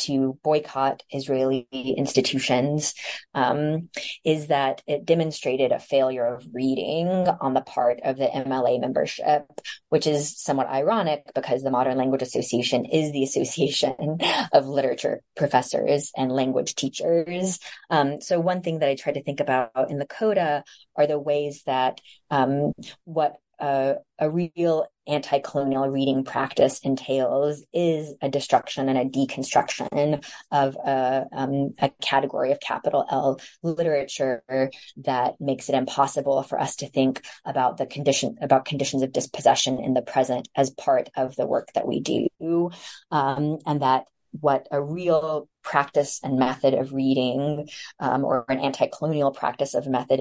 to 0.00 0.38
boycott 0.42 1.02
Israeli 1.10 1.66
institutions 1.72 2.94
um, 3.34 3.88
is 4.24 4.48
that 4.48 4.82
it 4.86 5.04
demonstrated 5.04 5.72
a 5.72 5.78
failure 5.78 6.26
of 6.26 6.46
reading 6.52 7.08
on 7.08 7.54
the 7.54 7.60
part 7.60 8.00
of 8.04 8.16
the 8.16 8.26
MLA 8.26 8.80
membership, 8.80 9.46
which 9.88 10.06
is 10.06 10.40
somewhat 10.40 10.68
ironic 10.68 11.24
because 11.34 11.62
the 11.62 11.70
Modern 11.70 11.96
Language 11.96 12.22
Association 12.22 12.84
is 12.84 13.12
the 13.12 13.22
association 13.22 14.18
of 14.52 14.66
literature 14.66 15.20
professors 15.36 16.12
and 16.16 16.32
language 16.32 16.74
teachers. 16.74 17.58
Um, 17.90 18.20
so 18.20 18.40
one 18.40 18.62
thing 18.62 18.80
that 18.80 18.88
I 18.88 18.94
try 18.94 19.12
to 19.12 19.22
think 19.22 19.40
about 19.40 19.90
in 19.90 19.98
the 19.98 20.06
coda 20.06 20.64
are 20.96 21.06
the 21.06 21.18
ways 21.18 21.62
that 21.66 22.00
um, 22.30 22.72
what 23.04 23.36
uh, 23.58 23.94
a 24.18 24.30
real 24.30 24.86
anti-colonial 25.10 25.88
reading 25.88 26.24
practice 26.24 26.80
entails 26.80 27.64
is 27.72 28.14
a 28.22 28.28
destruction 28.28 28.88
and 28.88 28.98
a 28.98 29.04
deconstruction 29.04 30.24
of 30.50 30.76
a, 30.76 31.26
um, 31.32 31.74
a 31.78 31.90
category 32.00 32.52
of 32.52 32.60
capital 32.60 33.04
L 33.10 33.40
literature 33.62 34.70
that 34.98 35.40
makes 35.40 35.68
it 35.68 35.74
impossible 35.74 36.42
for 36.42 36.60
us 36.60 36.76
to 36.76 36.88
think 36.88 37.22
about 37.44 37.76
the 37.76 37.86
condition 37.86 38.36
about 38.40 38.64
conditions 38.64 39.02
of 39.02 39.12
dispossession 39.12 39.78
in 39.78 39.94
the 39.94 40.02
present 40.02 40.48
as 40.54 40.70
part 40.70 41.08
of 41.16 41.36
the 41.36 41.46
work 41.46 41.68
that 41.74 41.86
we 41.86 42.00
do, 42.00 42.70
um, 43.10 43.58
and 43.66 43.82
that 43.82 44.04
what 44.32 44.68
a 44.70 44.80
real 44.80 45.48
practice 45.62 46.20
and 46.22 46.38
method 46.38 46.74
of 46.74 46.92
reading 46.92 47.68
um, 47.98 48.24
or 48.24 48.44
an 48.48 48.60
anti-colonial 48.60 49.32
practice 49.32 49.74
of 49.74 49.86
method 49.86 50.20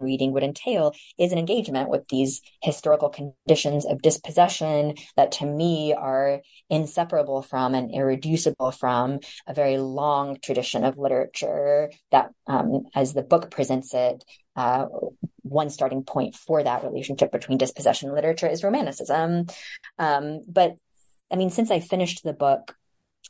reading 0.00 0.32
would 0.32 0.42
entail 0.42 0.92
is 1.18 1.32
an 1.32 1.38
engagement 1.38 1.88
with 1.88 2.06
these 2.08 2.40
historical 2.62 3.08
conditions 3.08 3.86
of 3.86 4.02
dispossession 4.02 4.94
that 5.16 5.32
to 5.32 5.46
me 5.46 5.92
are 5.92 6.40
inseparable 6.68 7.42
from 7.42 7.74
and 7.74 7.94
irreducible 7.94 8.72
from 8.72 9.20
a 9.46 9.54
very 9.54 9.78
long 9.78 10.38
tradition 10.42 10.84
of 10.84 10.98
literature 10.98 11.90
that 12.10 12.30
um, 12.46 12.84
as 12.94 13.12
the 13.12 13.22
book 13.22 13.50
presents 13.50 13.94
it 13.94 14.24
uh, 14.56 14.86
one 15.42 15.70
starting 15.70 16.02
point 16.02 16.34
for 16.34 16.62
that 16.62 16.84
relationship 16.84 17.30
between 17.32 17.58
dispossession 17.58 18.08
and 18.08 18.16
literature 18.16 18.48
is 18.48 18.64
romanticism. 18.64 19.46
Um, 19.98 20.40
but 20.48 20.76
i 21.32 21.36
mean 21.36 21.50
since 21.50 21.70
i 21.70 21.78
finished 21.78 22.24
the 22.24 22.32
book 22.32 22.74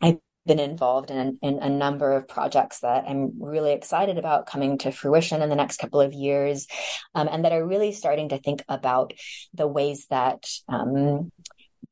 I've 0.01 0.19
been 0.47 0.59
involved 0.59 1.11
in, 1.11 1.39
in 1.43 1.59
a 1.59 1.69
number 1.69 2.13
of 2.13 2.27
projects 2.27 2.81
that 2.81 3.05
I'm 3.07 3.43
really 3.43 3.73
excited 3.73 4.19
about 4.19 4.47
coming 4.47 4.79
to 4.79 4.91
fruition 4.91 5.43
in 5.43 5.51
the 5.51 5.57
next 5.57 5.79
couple 5.79 6.01
of 6.01 6.13
years, 6.13 6.67
um, 7.15 7.29
and 7.31 7.45
that 7.45 7.53
are 7.53 7.67
really 7.67 7.93
starting 7.93 8.31
to 8.31 8.39
think 8.39 8.65
about 8.69 9.13
the 9.55 9.69
ways 9.69 10.07
that 10.11 10.47
um, 10.69 11.31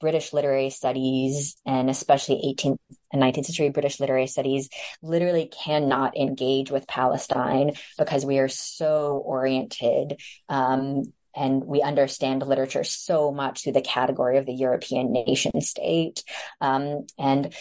British 0.00 0.32
literary 0.32 0.70
studies 0.70 1.56
and 1.66 1.90
especially 1.90 2.54
18th 2.56 2.78
and 3.12 3.22
19th 3.22 3.46
century 3.46 3.70
British 3.70 4.00
literary 4.00 4.26
studies 4.26 4.68
literally 5.02 5.50
cannot 5.64 6.16
engage 6.16 6.70
with 6.70 6.86
Palestine 6.86 7.72
because 7.96 8.24
we 8.24 8.38
are 8.38 8.48
so 8.48 9.22
oriented 9.24 10.20
um, 10.48 11.02
and 11.36 11.64
we 11.64 11.82
understand 11.82 12.46
literature 12.46 12.84
so 12.84 13.32
much 13.32 13.62
through 13.62 13.72
the 13.72 13.80
category 13.80 14.38
of 14.38 14.46
the 14.46 14.54
European 14.54 15.12
nation 15.12 15.60
state. 15.60 16.22
Um, 16.60 17.06
and 17.18 17.54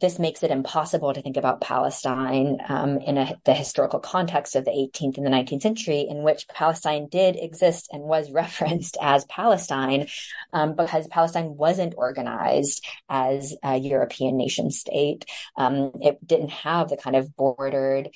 this 0.00 0.18
makes 0.18 0.42
it 0.42 0.50
impossible 0.50 1.12
to 1.12 1.20
think 1.20 1.36
about 1.36 1.60
Palestine 1.60 2.58
um, 2.68 2.98
in 2.98 3.18
a, 3.18 3.36
the 3.44 3.54
historical 3.54 4.00
context 4.00 4.56
of 4.56 4.64
the 4.64 4.70
18th 4.70 5.18
and 5.18 5.26
the 5.26 5.30
19th 5.30 5.62
century, 5.62 6.06
in 6.08 6.22
which 6.22 6.48
Palestine 6.48 7.08
did 7.08 7.36
exist 7.36 7.88
and 7.92 8.02
was 8.02 8.30
referenced 8.32 8.96
as 9.00 9.24
Palestine, 9.26 10.06
um, 10.52 10.74
because 10.74 11.06
Palestine 11.08 11.56
wasn't 11.56 11.94
organized 11.96 12.84
as 13.08 13.54
a 13.62 13.76
European 13.76 14.36
nation 14.36 14.70
state. 14.70 15.26
Um, 15.56 15.92
it 16.00 16.24
didn't 16.26 16.50
have 16.50 16.88
the 16.88 16.96
kind 16.96 17.16
of 17.16 17.36
bordered 17.36 18.10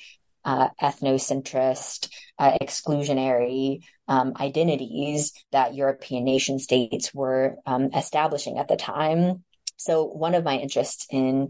uh, 0.45 0.69
ethnocentrist, 0.81 2.09
uh, 2.39 2.57
exclusionary 2.61 3.83
um, 4.07 4.33
identities 4.39 5.33
that 5.51 5.75
European 5.75 6.23
nation 6.23 6.57
states 6.57 7.13
were 7.13 7.57
um, 7.65 7.89
establishing 7.93 8.57
at 8.57 8.67
the 8.67 8.75
time. 8.75 9.43
So 9.79 10.05
one 10.05 10.35
of 10.35 10.43
my 10.43 10.57
interests 10.57 11.07
in 11.09 11.49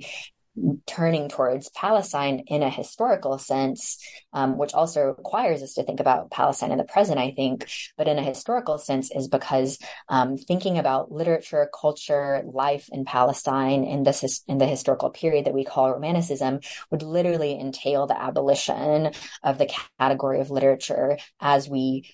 turning 0.85 1.29
towards 1.29 1.69
Palestine 1.69 2.39
in 2.47 2.63
a 2.63 2.69
historical 2.69 3.37
sense, 3.37 3.97
um, 4.33 4.57
which 4.57 4.73
also 4.73 5.03
requires 5.03 5.63
us 5.63 5.73
to 5.73 5.83
think 5.83 5.99
about 5.99 6.31
Palestine 6.31 6.71
in 6.71 6.77
the 6.77 6.83
present, 6.83 7.19
I 7.19 7.31
think, 7.31 7.69
but 7.97 8.07
in 8.07 8.17
a 8.17 8.23
historical 8.23 8.77
sense 8.77 9.11
is 9.11 9.27
because 9.27 9.79
um, 10.09 10.37
thinking 10.37 10.77
about 10.77 11.11
literature, 11.11 11.69
culture, 11.79 12.43
life 12.45 12.89
in 12.91 13.05
Palestine 13.05 13.83
in 13.83 14.03
this 14.03 14.43
in 14.47 14.57
the 14.57 14.67
historical 14.67 15.09
period 15.09 15.45
that 15.45 15.53
we 15.53 15.63
call 15.63 15.91
Romanticism 15.91 16.59
would 16.91 17.03
literally 17.03 17.59
entail 17.59 18.07
the 18.07 18.21
abolition 18.21 19.11
of 19.43 19.57
the 19.57 19.69
category 19.97 20.41
of 20.41 20.51
literature 20.51 21.17
as 21.39 21.69
we 21.69 22.05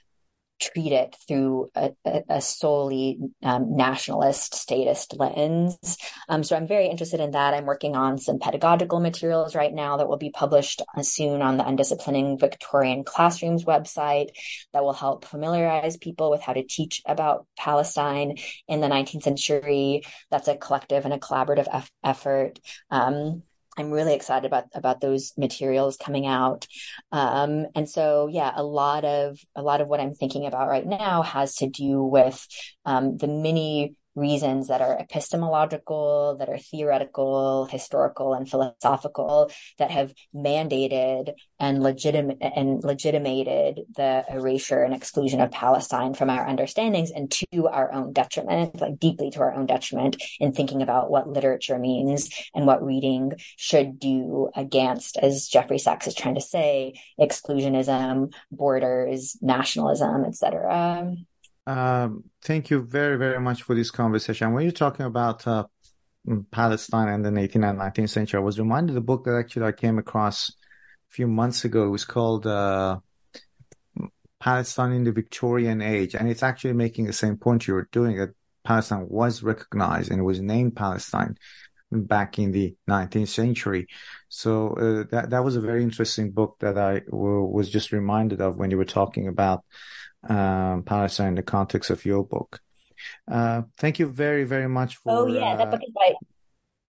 treat 0.60 0.92
it 0.92 1.16
through 1.28 1.70
a, 1.76 1.92
a 2.30 2.42
solely 2.42 3.20
um, 3.44 3.76
nationalist 3.76 4.56
statist 4.56 5.16
lens. 5.18 5.98
Um, 6.30 6.44
so 6.44 6.56
I'm 6.56 6.68
very 6.68 6.88
interested 6.88 7.20
in 7.20 7.32
that. 7.32 7.54
I'm 7.54 7.66
working 7.66 7.96
on 7.96 8.18
some 8.18 8.40
pedagogical 8.40 9.00
materials 9.00 9.56
right 9.56 9.74
now 9.74 9.98
that 9.98 10.08
will 10.08 10.18
be 10.18 10.30
published 10.30 10.82
soon 11.02 11.42
on 11.42 11.58
the 11.58 11.64
Undisciplining 11.64 12.40
Victorian 12.40 13.04
Classrooms 13.04 13.66
website 13.66 14.30
that 14.74 14.84
will 14.84 14.94
help 14.94 15.26
familiarize 15.26 15.98
people 15.98 16.32
with 16.32 16.42
how 16.42 16.54
to 16.54 16.64
teach 16.64 17.02
about 17.06 17.48
Palestine 17.58 18.38
in 18.68 18.82
the 18.82 18.88
19th 18.88 19.24
century. 19.24 20.04
That's 20.32 20.48
a 20.48 20.56
collective 20.56 21.06
and 21.06 21.14
a 21.14 21.20
collaborative 21.20 21.68
eff- 21.72 21.92
effort. 22.04 22.60
Um, 22.90 23.44
I'm 23.78 23.92
really 23.92 24.14
excited 24.14 24.46
about 24.46 24.66
about 24.74 25.02
those 25.02 25.34
materials 25.38 25.98
coming 25.98 26.26
out. 26.26 26.68
Um, 27.12 27.66
and 27.76 27.90
so, 27.90 28.28
yeah, 28.28 28.52
a 28.56 28.64
lot 28.64 29.06
of 29.06 29.40
a 29.56 29.62
lot 29.62 29.82
of 29.82 29.88
what 29.88 30.00
I'm 30.00 30.14
thinking 30.14 30.46
about 30.46 30.70
right 30.70 30.86
now 30.86 31.22
has 31.22 31.56
to 31.56 31.70
do 31.70 32.02
with 32.02 32.48
um, 32.86 33.18
the 33.18 33.28
many 33.28 33.96
reasons 34.16 34.70
that 34.70 34.82
are 34.82 34.98
epistemological, 34.98 36.38
that 36.40 36.50
are 36.50 36.58
theoretical, 36.58 37.66
historical, 37.66 38.34
and 38.34 38.50
philosophical 38.50 39.52
that 39.78 39.92
have 39.92 40.14
mandated 40.34 41.34
and 41.60 41.86
and 41.86 42.84
legitimated 42.84 43.82
the 43.96 44.26
erasure 44.30 44.84
and 44.84 44.94
exclusion 44.94 45.42
of 45.42 45.52
Palestine 45.52 46.14
from 46.14 46.30
our 46.30 46.48
understandings 46.48 47.12
and 47.12 47.32
to 47.32 47.68
our 47.68 47.92
own 47.94 48.14
detriment, 48.14 48.80
like 48.82 49.00
deeply 49.00 49.30
to 49.32 49.40
our 49.40 49.54
own 49.54 49.66
detriment 49.66 50.22
in 50.40 50.54
thinking 50.54 50.82
about 50.82 51.10
what 51.10 51.30
literature 51.30 51.80
means 51.80 52.30
and 52.54 52.66
what 52.66 52.84
reading 52.84 53.34
should 53.58 54.00
do 54.00 54.50
against, 54.56 55.18
as 55.18 55.48
Jeffrey 55.48 55.80
Sacks 55.80 56.08
is 56.08 56.16
trying 56.16 56.36
to 56.36 56.42
say, 56.42 57.00
exclusionism, 57.20 58.34
borders, 58.52 59.38
nationalism, 59.42 60.26
etc. 60.26 61.16
Um, 61.68 62.26
thank 62.44 62.70
you 62.70 62.84
very, 62.84 63.18
very 63.18 63.40
much 63.40 63.64
for 63.64 63.76
this 63.76 63.92
conversation. 63.92 64.54
When 64.54 64.64
you're 64.64 64.72
talking 64.72 65.06
about 65.06 65.46
uh, 65.48 65.66
mm, 66.28 66.46
Palestine 66.52 67.10
and 67.10 67.26
the 67.26 67.32
18th 67.32 67.70
and 67.70 67.80
19th 67.80 68.10
century, 68.10 68.40
I 68.40 68.44
was 68.44 68.60
reminded 68.60 68.92
of 68.92 68.96
the 68.96 69.02
book 69.02 69.26
that 69.26 69.36
actually 69.36 69.66
I 69.66 69.72
came 69.72 69.98
across 69.98 70.50
a 70.50 71.14
few 71.14 71.28
months 71.28 71.66
ago. 71.66 71.86
It 71.86 71.90
was 71.90 72.06
called 72.06 72.46
uh, 72.46 73.00
Palestine 74.40 74.92
in 74.92 75.04
the 75.04 75.12
Victorian 75.12 75.82
Age, 75.82 76.14
and 76.14 76.30
it's 76.30 76.44
actually 76.44 76.74
making 76.74 77.06
the 77.06 77.14
same 77.14 77.38
point 77.38 77.68
you 77.68 77.74
were 77.74 77.90
doing 77.92 78.18
that 78.18 78.30
Palestine 78.64 79.08
was 79.10 79.44
recognized 79.44 80.12
and 80.12 80.20
it 80.20 80.24
was 80.24 80.42
named 80.42 80.76
Palestine 80.76 81.36
back 81.92 82.38
in 82.40 82.52
the 82.52 82.76
19th 82.88 83.30
century. 83.30 83.88
So 84.30 84.70
uh, 84.74 85.04
that 85.12 85.30
that 85.32 85.44
was 85.44 85.56
a 85.56 85.62
very 85.62 85.84
interesting 85.84 86.32
book 86.32 86.58
that 86.60 86.78
I 86.78 87.00
w- 87.00 87.46
was 87.46 87.70
just 87.70 87.92
reminded 87.92 88.42
of 88.42 88.58
when 88.58 88.72
you 88.72 88.78
were 88.78 88.86
talking 88.86 89.28
about 89.28 89.64
um, 90.30 90.84
Palestine 90.84 91.30
in 91.30 91.36
the 91.36 91.44
context 91.44 91.90
of 91.90 92.06
your 92.06 92.24
book. 92.24 92.62
Uh, 93.30 93.64
thank 93.78 94.00
you 94.00 94.08
very, 94.08 94.44
very 94.44 94.70
much 94.70 94.98
for. 94.98 95.12
Oh 95.12 95.28
yeah, 95.28 95.56
that 95.56 95.72
book 95.72 95.82
is 95.86 95.94
by. 95.94 96.14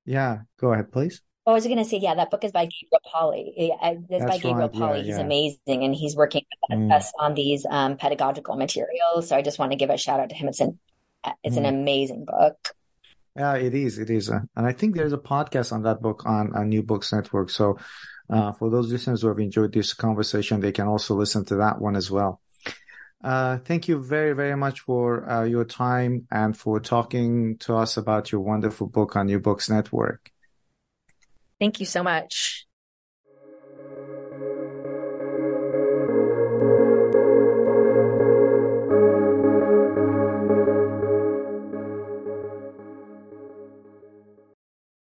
Yeah, 0.04 0.40
go 0.58 0.72
ahead, 0.72 0.92
please. 0.92 1.22
Oh, 1.46 1.52
I 1.52 1.54
was 1.54 1.64
going 1.64 1.78
to 1.78 1.84
say, 1.84 1.98
yeah, 1.98 2.14
that 2.16 2.30
book 2.30 2.42
is 2.42 2.50
by 2.50 2.64
Gabriel 2.64 3.00
Polley. 3.04 3.54
It's 3.56 4.24
by 4.24 4.38
Gabriel 4.38 4.56
right. 4.56 4.72
Polley. 4.72 4.98
Yeah, 4.98 5.04
he's 5.04 5.16
yeah. 5.16 5.24
amazing, 5.24 5.84
and 5.84 5.94
he's 5.94 6.16
working 6.16 6.42
with 6.68 6.78
mm. 6.78 6.92
us 6.92 7.12
on 7.20 7.34
these 7.34 7.64
um, 7.70 7.96
pedagogical 7.96 8.56
materials. 8.56 9.28
So 9.28 9.36
I 9.36 9.42
just 9.42 9.58
want 9.58 9.70
to 9.70 9.76
give 9.76 9.90
a 9.90 9.96
shout 9.96 10.18
out 10.18 10.30
to 10.30 10.34
him. 10.34 10.48
It's 10.48 10.60
an 10.60 10.78
it's 11.44 11.54
mm. 11.56 11.58
an 11.58 11.66
amazing 11.66 12.24
book. 12.24 12.74
Yeah, 13.36 13.54
it 13.56 13.74
is. 13.74 13.98
It 13.98 14.10
is, 14.10 14.30
uh, 14.30 14.40
and 14.56 14.66
I 14.66 14.72
think 14.72 14.96
there's 14.96 15.12
a 15.12 15.18
podcast 15.18 15.72
on 15.72 15.82
that 15.82 16.00
book 16.00 16.24
on, 16.24 16.56
on 16.56 16.68
New 16.68 16.82
Books 16.82 17.12
Network. 17.12 17.50
So 17.50 17.78
uh, 18.30 18.52
for 18.52 18.70
those 18.70 18.90
listeners 18.90 19.22
who 19.22 19.28
have 19.28 19.38
enjoyed 19.38 19.72
this 19.72 19.92
conversation, 19.92 20.60
they 20.60 20.72
can 20.72 20.88
also 20.88 21.14
listen 21.14 21.44
to 21.46 21.56
that 21.56 21.80
one 21.80 21.96
as 21.96 22.10
well. 22.10 22.40
Uh, 23.22 23.58
thank 23.58 23.88
you 23.88 24.02
very, 24.02 24.34
very 24.34 24.56
much 24.56 24.80
for 24.80 25.28
uh, 25.28 25.44
your 25.44 25.64
time 25.64 26.26
and 26.30 26.56
for 26.56 26.78
talking 26.78 27.56
to 27.58 27.74
us 27.74 27.96
about 27.96 28.30
your 28.30 28.40
wonderful 28.40 28.86
book 28.86 29.16
on 29.16 29.26
New 29.26 29.40
Books 29.40 29.68
Network. 29.70 30.30
Thank 31.58 31.80
you 31.80 31.86
so 31.86 32.02
much. 32.02 32.65